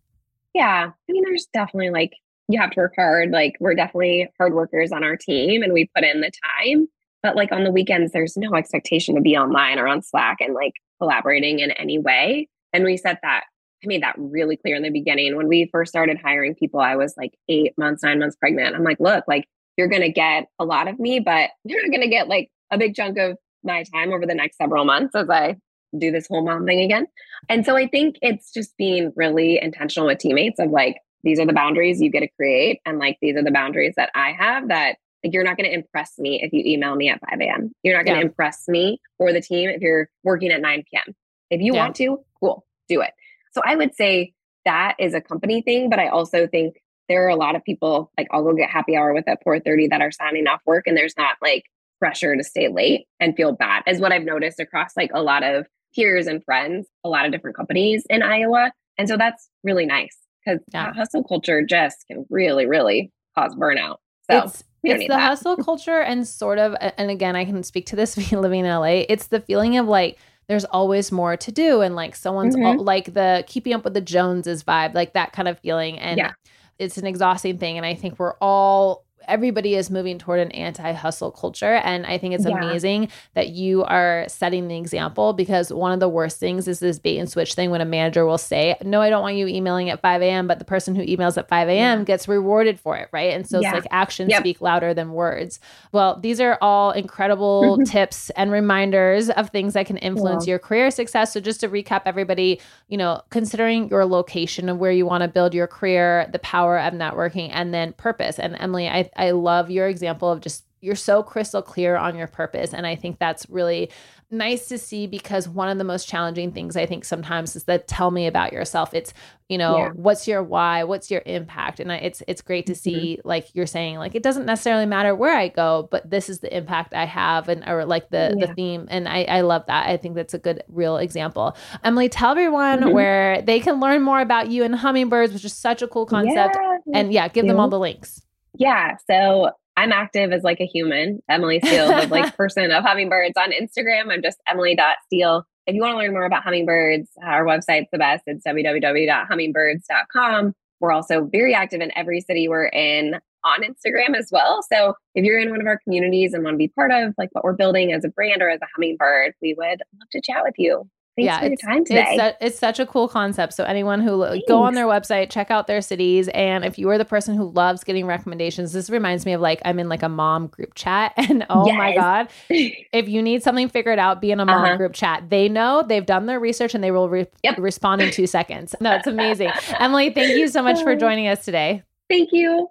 Yeah. 0.55 0.91
I 0.91 1.13
mean, 1.13 1.23
there's 1.25 1.47
definitely 1.53 1.91
like, 1.91 2.13
you 2.49 2.61
have 2.61 2.71
to 2.73 2.81
work 2.81 2.95
hard. 2.97 3.31
Like, 3.31 3.55
we're 3.61 3.75
definitely 3.77 4.29
hard 4.39 4.53
workers 4.55 4.91
on 4.91 5.05
our 5.05 5.17
team 5.17 5.63
and 5.63 5.73
we 5.73 5.89
put 5.95 6.05
in 6.05 6.21
the 6.23 6.31
time. 6.59 6.89
But 7.23 7.37
like 7.37 7.53
on 7.53 7.63
the 7.65 7.71
weekends, 7.71 8.11
there's 8.13 8.37
no 8.37 8.55
expectation 8.57 9.15
to 9.15 9.21
be 9.21 9.37
online 9.37 9.79
or 9.79 9.87
on 9.87 10.03
Slack 10.03 10.39
and 10.41 10.53
like 10.55 10.73
collaborating 11.01 11.61
in 11.61 11.71
any 11.73 11.99
way. 12.01 12.49
And 12.73 12.83
we 12.85 12.97
set 12.97 13.19
that, 13.23 13.45
I 13.83 13.87
made 13.87 14.03
that 14.03 14.15
really 14.19 14.57
clear 14.57 14.77
in 14.77 14.83
the 14.83 14.91
beginning. 14.91 15.37
When 15.37 15.49
we 15.49 15.69
first 15.73 15.91
started 15.91 16.19
hiring 16.23 16.55
people, 16.55 16.81
I 16.81 16.97
was 16.97 17.15
like 17.17 17.33
eight 17.49 17.77
months, 17.79 18.03
nine 18.03 18.19
months 18.19 18.37
pregnant. 18.37 18.75
I'm 18.77 18.85
like, 18.85 19.01
look, 19.01 19.25
like, 19.27 19.47
you're 19.77 19.89
going 19.89 20.03
to 20.03 20.13
get 20.13 20.49
a 20.59 20.65
lot 20.65 20.89
of 20.89 20.99
me, 20.99 21.21
but 21.21 21.51
you're 21.65 21.89
going 21.89 22.03
to 22.03 22.09
get 22.09 22.29
like 22.29 22.51
a 22.71 22.79
big 22.79 22.95
chunk 22.95 23.19
of 23.19 23.37
my 23.65 23.85
time 23.85 24.13
over 24.13 24.27
the 24.27 24.35
next 24.35 24.57
several 24.57 24.85
months 24.85 25.15
as 25.15 25.29
I 25.31 25.57
do 25.99 26.11
this 26.11 26.27
whole 26.29 26.45
mom 26.45 26.67
thing 26.67 26.81
again. 26.81 27.07
And 27.49 27.65
so 27.65 27.77
I 27.77 27.87
think 27.87 28.17
it's 28.23 28.53
just 28.53 28.77
being 28.77 29.13
really 29.17 29.59
intentional 29.61 30.07
with 30.07 30.19
teammates 30.19 30.61
of 30.61 30.71
like, 30.71 30.99
these 31.25 31.39
are 31.41 31.47
the 31.47 31.53
boundaries 31.53 32.01
you 32.01 32.11
get 32.11 32.21
to 32.21 32.29
create. 32.39 32.81
And 32.87 32.99
like, 32.99 33.19
these 33.21 33.37
are 33.37 33.43
the 33.43 33.51
boundaries 33.51 33.95
that 33.97 34.11
I 34.15 34.33
have 34.33 34.69
that 34.69 34.97
like, 35.25 35.35
you're 35.35 35.45
not 35.45 35.57
going 35.57 35.69
to 35.69 35.75
impress 35.75 36.19
me 36.19 36.41
if 36.43 36.53
you 36.53 36.63
email 36.65 36.95
me 36.95 37.09
at 37.11 37.21
5 37.29 37.41
a.m. 37.41 37.73
You're 37.83 37.97
not 37.97 38.05
going 38.05 38.15
to 38.15 38.21
Yeah. 38.21 38.27
impress 38.27 38.69
me 38.69 39.01
or 39.19 39.33
the 39.33 39.41
team 39.43 39.69
if 39.69 39.81
you're 39.83 40.09
working 40.23 40.51
at 40.51 40.61
9 40.61 40.85
p.m. 40.91 41.15
If 41.51 41.61
you 41.61 41.75
Yeah. 41.75 41.81
want 41.83 41.97
to, 41.97 42.25
cool, 42.39 42.65
do 42.89 43.01
it. 43.03 43.13
So 43.53 43.61
I 43.65 43.77
would 43.77 43.95
say 43.95 44.33
that 44.65 44.95
is 44.99 45.15
a 45.15 45.21
company 45.21 45.63
thing, 45.63 45.89
but 45.91 45.99
I 45.99 46.09
also 46.09 46.47
think 46.47 46.77
there 47.09 47.25
are 47.25 47.29
a 47.29 47.37
lot 47.37 47.57
of 47.57 47.65
people 47.65 48.11
like 48.17 48.29
I'll 48.31 48.45
go 48.45 48.55
get 48.55 48.71
happy 48.71 48.97
hour 48.97 49.13
with 49.13 49.27
at 49.29 49.43
4:30 49.45 49.89
that 49.91 50.01
are 50.01 50.11
signing 50.13 50.47
off 50.47 50.61
work 50.67 50.87
and 50.87 50.97
there's 50.97 51.17
not 51.17 51.37
like 51.43 51.65
pressure 51.99 52.37
to 52.37 52.45
stay 52.45 52.69
late 52.69 53.07
and 53.19 53.37
feel 53.37 53.53
bad 53.53 53.83
is 53.87 54.01
what 54.01 54.13
I've 54.13 54.23
noticed 54.25 54.61
across 54.61 54.97
like 54.97 55.11
a 55.13 55.23
lot 55.23 55.43
of 55.43 55.67
peers 55.95 56.27
and 56.27 56.43
friends, 56.45 56.87
a 57.05 57.09
lot 57.09 57.27
of 57.27 57.33
different 57.33 57.57
companies 57.57 58.05
in 58.09 58.23
Iowa. 58.23 58.73
And 58.97 59.09
so 59.09 59.17
that's 59.17 59.51
really 59.65 59.87
nice 59.87 60.17
because 60.45 60.61
Yeah. 60.73 60.93
hustle 60.95 61.25
culture 61.25 61.63
just 61.65 62.07
can 62.07 62.25
really, 62.31 62.67
really 62.67 63.13
cause 63.37 63.55
burnout. 63.55 63.97
So 64.31 64.39
it's 64.45 64.65
it's 64.85 65.03
the 65.05 65.09
that. 65.09 65.21
hustle 65.21 65.57
culture 65.57 66.01
and 66.01 66.27
sort 66.27 66.59
of 66.59 66.75
and 66.97 67.11
again 67.11 67.37
i 67.37 67.45
can 67.45 67.63
speak 67.63 67.85
to 67.87 67.97
this 67.97 68.15
being 68.31 68.41
living 68.41 68.65
in 68.65 68.75
la 68.75 68.85
it's 68.85 69.27
the 69.27 69.41
feeling 69.41 69.77
of 69.77 69.87
like 69.87 70.17
there's 70.51 70.65
always 70.67 71.13
more 71.13 71.37
to 71.37 71.53
do 71.53 71.81
and 71.81 71.95
like 71.95 72.17
someone's 72.17 72.57
Mhm. 72.57 72.65
al- 72.79 72.83
like 72.85 73.15
the 73.15 73.45
keeping 73.47 73.73
up 73.73 73.85
with 73.85 73.95
the 73.95 74.01
joneses 74.01 74.65
vibe 74.65 74.95
like 74.95 75.13
that 75.15 75.33
kind 75.33 75.47
of 75.47 75.59
feeling 75.61 75.97
and 75.99 76.19
Yeah. 76.19 76.33
it's 76.79 76.99
an 76.99 77.07
exhausting 77.07 77.57
thing 77.59 77.77
and 77.77 77.87
i 77.87 77.95
think 77.95 78.19
we're 78.19 78.35
all 78.41 79.05
everybody 79.29 79.75
is 79.75 79.91
moving 79.91 80.19
toward 80.19 80.41
an 80.41 80.51
anti-hustle 80.53 81.31
culture 81.31 81.75
and 81.75 82.07
i 82.07 82.17
think 82.19 82.35
it's 82.35 82.47
Yeah. 82.47 82.57
amazing 82.57 83.09
that 83.35 83.49
you 83.51 83.85
are 83.85 84.25
setting 84.29 84.69
the 84.69 84.77
example 84.77 85.33
because 85.33 85.73
one 85.73 85.93
of 85.93 86.01
the 86.01 86.09
worst 86.09 86.39
things 86.41 86.67
is 86.67 86.81
this 86.81 86.99
bait 86.99 87.19
and 87.19 87.31
switch 87.31 87.55
thing 87.55 87.71
when 87.71 87.81
a 87.81 87.85
manager 87.85 88.25
will 88.25 88.39
say 88.39 88.77
no 88.83 89.01
i 89.01 89.11
don't 89.11 89.23
want 89.23 89.37
you 89.37 89.47
emailing 89.47 89.91
at 89.91 90.01
5 90.01 90.23
a.m 90.23 90.47
but 90.47 90.59
the 90.59 90.65
person 90.65 90.95
who 90.95 91.05
emails 91.05 91.37
at 91.37 91.49
5 91.49 91.69
a.m 91.69 92.05
gets 92.05 92.27
rewarded 92.29 92.81
for 92.81 92.97
it 92.97 93.09
right 93.13 93.33
and 93.33 93.47
so 93.49 93.61
Yeah. 93.61 93.69
it's 93.77 93.85
like 93.85 93.87
actions 93.91 94.31
Yep. 94.31 94.41
speak 94.41 94.61
louder 94.61 94.95
than 94.95 95.13
words 95.13 95.61
well 95.93 96.19
these 96.21 96.41
are 96.41 96.57
all 96.61 96.93
incredible 96.93 97.79
Mhm. 97.79 97.91
tips 97.91 98.31
and 98.31 98.51
reminders 98.51 99.29
of 99.31 99.51
things 99.51 99.75
that 99.75 99.87
can 99.87 99.97
influence 99.99 100.47
Yeah. 100.47 100.53
your 100.53 100.59
career 100.59 100.91
success 100.91 101.33
so 101.33 101.41
just 101.41 101.61
to 101.61 101.69
recap 101.69 102.03
everybody 102.07 102.61
you 102.89 102.97
know 102.97 103.21
considering 103.31 103.89
your 103.91 104.05
location 104.07 104.69
of 104.69 104.79
where 104.79 104.93
you 104.93 105.05
want 105.07 105.23
to 105.23 105.29
build 105.29 105.55
your 105.55 105.67
career 105.67 106.29
the 106.33 106.39
power 106.39 106.79
of 106.79 106.95
networking 106.95 107.51
and 107.53 107.75
then 107.75 107.93
purpose 107.93 108.39
and 108.39 108.57
emily 108.61 108.89
i, 108.89 109.10
I 109.17 109.31
love 109.33 109.71
your 109.71 109.89
example 109.89 110.31
of 110.31 110.41
just 110.41 110.65
you're 110.83 110.97
so 110.97 111.23
crystal 111.23 111.61
clear 111.61 111.97
on 111.97 112.17
your 112.17 112.27
purpose. 112.27 112.73
And 112.73 112.87
i 112.87 112.95
think 112.97 113.19
that's 113.19 113.49
really 113.51 113.91
nice 114.31 114.69
to 114.69 114.79
see 114.79 115.07
because 115.09 115.47
one 115.49 115.69
of 115.69 115.77
the 115.77 115.85
most 115.85 116.09
challenging 116.09 116.53
things 116.53 116.77
i 116.77 116.87
think 116.87 117.05
sometimes 117.05 117.55
is 117.57 117.65
that 117.65 117.87
tell 117.89 118.11
me 118.13 118.27
about 118.27 118.53
yourself. 118.53 118.95
It's 118.95 119.13
you 119.51 119.59
know 119.59 119.77
Yeah. 119.77 119.89
what's 119.95 120.27
your 120.27 120.43
why? 120.43 120.85
What's 120.85 121.11
your 121.11 121.21
impact? 121.27 121.81
And 121.81 121.93
I, 121.93 121.97
it's 121.97 122.23
it's 122.29 122.41
great 122.41 122.65
to 122.67 122.73
Mhm. 122.73 122.77
see 122.77 123.19
like 123.25 123.55
you're 123.55 123.67
saying 123.67 123.99
like 123.99 124.15
it 124.15 124.23
doesn't 124.23 124.47
necessarily 124.47 124.87
matter 124.87 125.15
where 125.15 125.37
i 125.37 125.49
go 125.49 125.87
but 125.91 126.09
this 126.09 126.31
is 126.31 126.39
the 126.41 126.57
impact 126.57 126.95
i 126.95 127.05
have 127.05 127.49
and 127.51 127.63
or 127.69 127.85
like 127.85 128.09
the 128.09 128.35
the 128.41 128.47
theme. 128.55 128.87
And 128.91 129.07
i 129.07 129.25
i 129.25 129.41
love 129.43 129.65
that. 129.67 129.87
I 129.87 129.99
think 129.99 130.15
that's 130.15 130.33
a 130.33 130.39
good 130.39 130.63
real 130.69 130.97
example. 130.97 131.55
Emily 131.85 132.09
tell 132.09 132.31
everyone 132.31 132.81
Mhm. 132.81 132.93
where 132.93 133.43
they 133.43 133.61
can 133.61 133.81
learn 133.81 134.01
more 134.01 134.21
about 134.23 134.51
you 134.51 134.65
and 134.65 134.75
hummingbirds 134.75 135.35
which 135.35 135.45
is 135.45 135.53
such 135.53 135.83
a 135.83 135.89
cool 135.89 136.07
concept. 136.07 136.57
Yeah. 136.59 136.79
and 136.95 137.13
yeah 137.13 137.29
give 137.29 137.47
them 137.47 137.61
all 137.61 137.69
the 137.69 137.79
links 137.79 138.23
Yeah. 138.55 138.97
So 139.09 139.51
I'm 139.77 139.93
active 139.93 140.33
as 140.33 140.43
like 140.43 140.61
a 140.61 140.67
human, 140.67 141.21
Emily 141.29 141.61
Steele, 141.65 141.89
the 141.89 142.09
like 142.09 142.37
person 142.37 142.71
of 142.71 142.85
hummingbirds 142.85 143.35
on 143.37 143.53
Instagram. 143.53 144.13
I'm 144.13 144.23
just 144.23 144.39
emily.steele. 144.47 145.45
If 145.67 145.75
you 145.75 145.83
want 145.83 145.95
to 145.95 145.99
learn 145.99 146.13
more 146.13 146.25
about 146.25 146.43
hummingbirds, 146.43 147.11
our 147.23 147.45
website's 147.45 147.89
the 147.93 147.99
best. 147.99 148.23
It's 148.27 148.45
www.hummingbirds.com. 148.47 150.55
We're 150.81 150.93
also 150.93 151.29
very 151.31 151.55
active 151.55 151.81
in 151.81 151.97
every 151.97 152.21
city 152.21 152.49
we're 152.49 152.67
in 152.67 153.21
on 153.45 153.63
Instagram 153.63 154.17
as 154.17 154.29
well. 154.31 154.63
So 154.71 154.95
if 155.15 155.25
you're 155.25 155.39
in 155.39 155.51
one 155.51 155.61
of 155.61 155.67
our 155.67 155.79
communities 155.85 156.35
and 156.35 156.45
want 156.45 156.55
to 156.55 156.59
be 156.59 156.69
part 156.69 156.91
of 156.91 157.15
like 157.17 157.31
what 157.33 157.45
we're 157.45 157.55
building 157.55 157.93
as 157.93 158.05
a 158.05 158.09
brand 158.09 158.43
or 158.43 158.51
as 158.51 158.61
a 158.63 158.67
hummingbird, 158.75 159.35
we 159.41 159.55
would 159.57 159.83
love 159.99 160.09
to 160.13 160.21
chat 160.21 160.43
with 160.43 160.55
you. 160.59 160.89
Thanks 161.27 161.43
your 161.43 161.53
it's, 161.53 161.63
time 161.63 161.85
today. 161.85 162.07
It's, 162.11 162.23
su- 162.23 162.47
it's 162.47 162.59
such 162.59 162.79
a 162.81 162.87
cool 162.87 163.09
concept. 163.09 163.55
So 163.55 163.65
anyone 163.65 164.01
who 164.01 164.13
lo- 164.13 164.39
go 164.49 164.63
on 164.63 164.75
their 164.75 164.87
website, 164.87 165.31
check 165.31 165.51
out 165.51 165.67
their 165.67 165.81
cities, 165.81 166.29
and 166.29 166.65
if 166.65 166.79
you 166.79 166.89
are 166.91 166.99
the 166.99 167.05
person 167.05 167.35
who 167.37 167.51
loves 167.51 167.85
getting 167.85 168.07
recommendations, 168.07 168.73
this 168.73 168.91
reminds 168.91 169.27
me 169.27 169.33
of 169.33 169.41
like 169.41 169.61
I'm 169.65 169.79
in 169.79 169.89
like 169.89 170.03
a 170.03 170.09
mom 170.09 170.49
group 170.49 170.75
chat, 170.75 171.13
and 171.17 171.47
oh 171.51 171.73
my 171.75 171.95
god, 171.95 172.29
if 172.51 173.09
you 173.09 173.23
need 173.23 173.43
something 173.43 173.69
figured 173.69 173.99
out, 173.99 174.21
be 174.21 174.31
in 174.31 174.41
a 174.41 174.45
mom 174.47 174.65
Uh-huh. 174.65 174.77
group 174.77 174.93
chat. 174.95 175.29
They 175.31 175.49
know 175.49 175.83
they've 175.87 176.07
done 176.07 176.27
their 176.27 176.41
research 176.41 176.75
and 176.75 176.83
they 176.85 176.91
will 176.91 177.09
re- 177.09 177.27
Yep. 177.43 177.59
respond 177.59 178.03
in 178.03 178.11
two 178.11 178.27
seconds. 178.27 178.75
No, 178.81 178.95
it's 178.97 179.07
amazing. 179.07 179.51
Emily, 179.79 180.11
thank 180.11 180.37
you 180.37 180.49
so 180.49 180.63
much 180.63 180.83
for 180.83 180.95
joining 180.97 181.27
us 181.29 181.45
today. 181.45 181.83
Thank 182.09 182.31
you. 182.33 182.69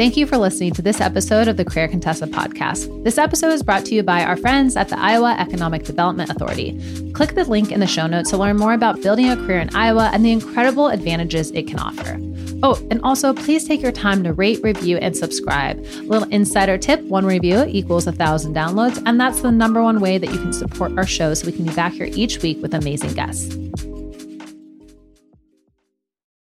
Thank 0.00 0.16
you 0.16 0.26
for 0.26 0.38
listening 0.38 0.72
to 0.72 0.80
this 0.80 0.98
episode 0.98 1.46
of 1.46 1.58
the 1.58 1.64
Career 1.66 1.86
Contessa 1.86 2.26
podcast. 2.26 3.04
This 3.04 3.18
episode 3.18 3.52
is 3.52 3.62
brought 3.62 3.84
to 3.84 3.94
you 3.94 4.02
by 4.02 4.24
our 4.24 4.34
friends 4.34 4.74
at 4.74 4.88
the 4.88 4.98
Iowa 4.98 5.36
Economic 5.38 5.84
Development 5.84 6.30
Authority. 6.30 6.72
Click 7.12 7.34
the 7.34 7.44
link 7.44 7.70
in 7.70 7.80
the 7.80 7.86
show 7.86 8.06
notes 8.06 8.30
to 8.30 8.38
learn 8.38 8.56
more 8.56 8.72
about 8.72 9.02
building 9.02 9.28
a 9.28 9.36
career 9.36 9.58
in 9.58 9.76
Iowa 9.76 10.08
and 10.14 10.24
the 10.24 10.32
incredible 10.32 10.88
advantages 10.88 11.50
it 11.50 11.66
can 11.66 11.78
offer. 11.78 12.18
Oh, 12.62 12.82
and 12.90 13.02
also 13.02 13.34
please 13.34 13.68
take 13.68 13.82
your 13.82 13.92
time 13.92 14.24
to 14.24 14.32
rate, 14.32 14.60
review, 14.62 14.96
and 14.96 15.14
subscribe. 15.14 15.78
A 15.80 16.00
little 16.04 16.28
insider 16.30 16.78
tip 16.78 17.02
one 17.02 17.26
review 17.26 17.66
equals 17.68 18.06
a 18.06 18.12
thousand 18.12 18.56
downloads, 18.56 19.02
and 19.04 19.20
that's 19.20 19.42
the 19.42 19.52
number 19.52 19.82
one 19.82 20.00
way 20.00 20.16
that 20.16 20.32
you 20.32 20.38
can 20.38 20.54
support 20.54 20.96
our 20.96 21.06
show 21.06 21.34
so 21.34 21.44
we 21.44 21.52
can 21.52 21.66
be 21.66 21.74
back 21.74 21.92
here 21.92 22.08
each 22.12 22.40
week 22.40 22.62
with 22.62 22.72
amazing 22.72 23.12
guests. 23.12 23.54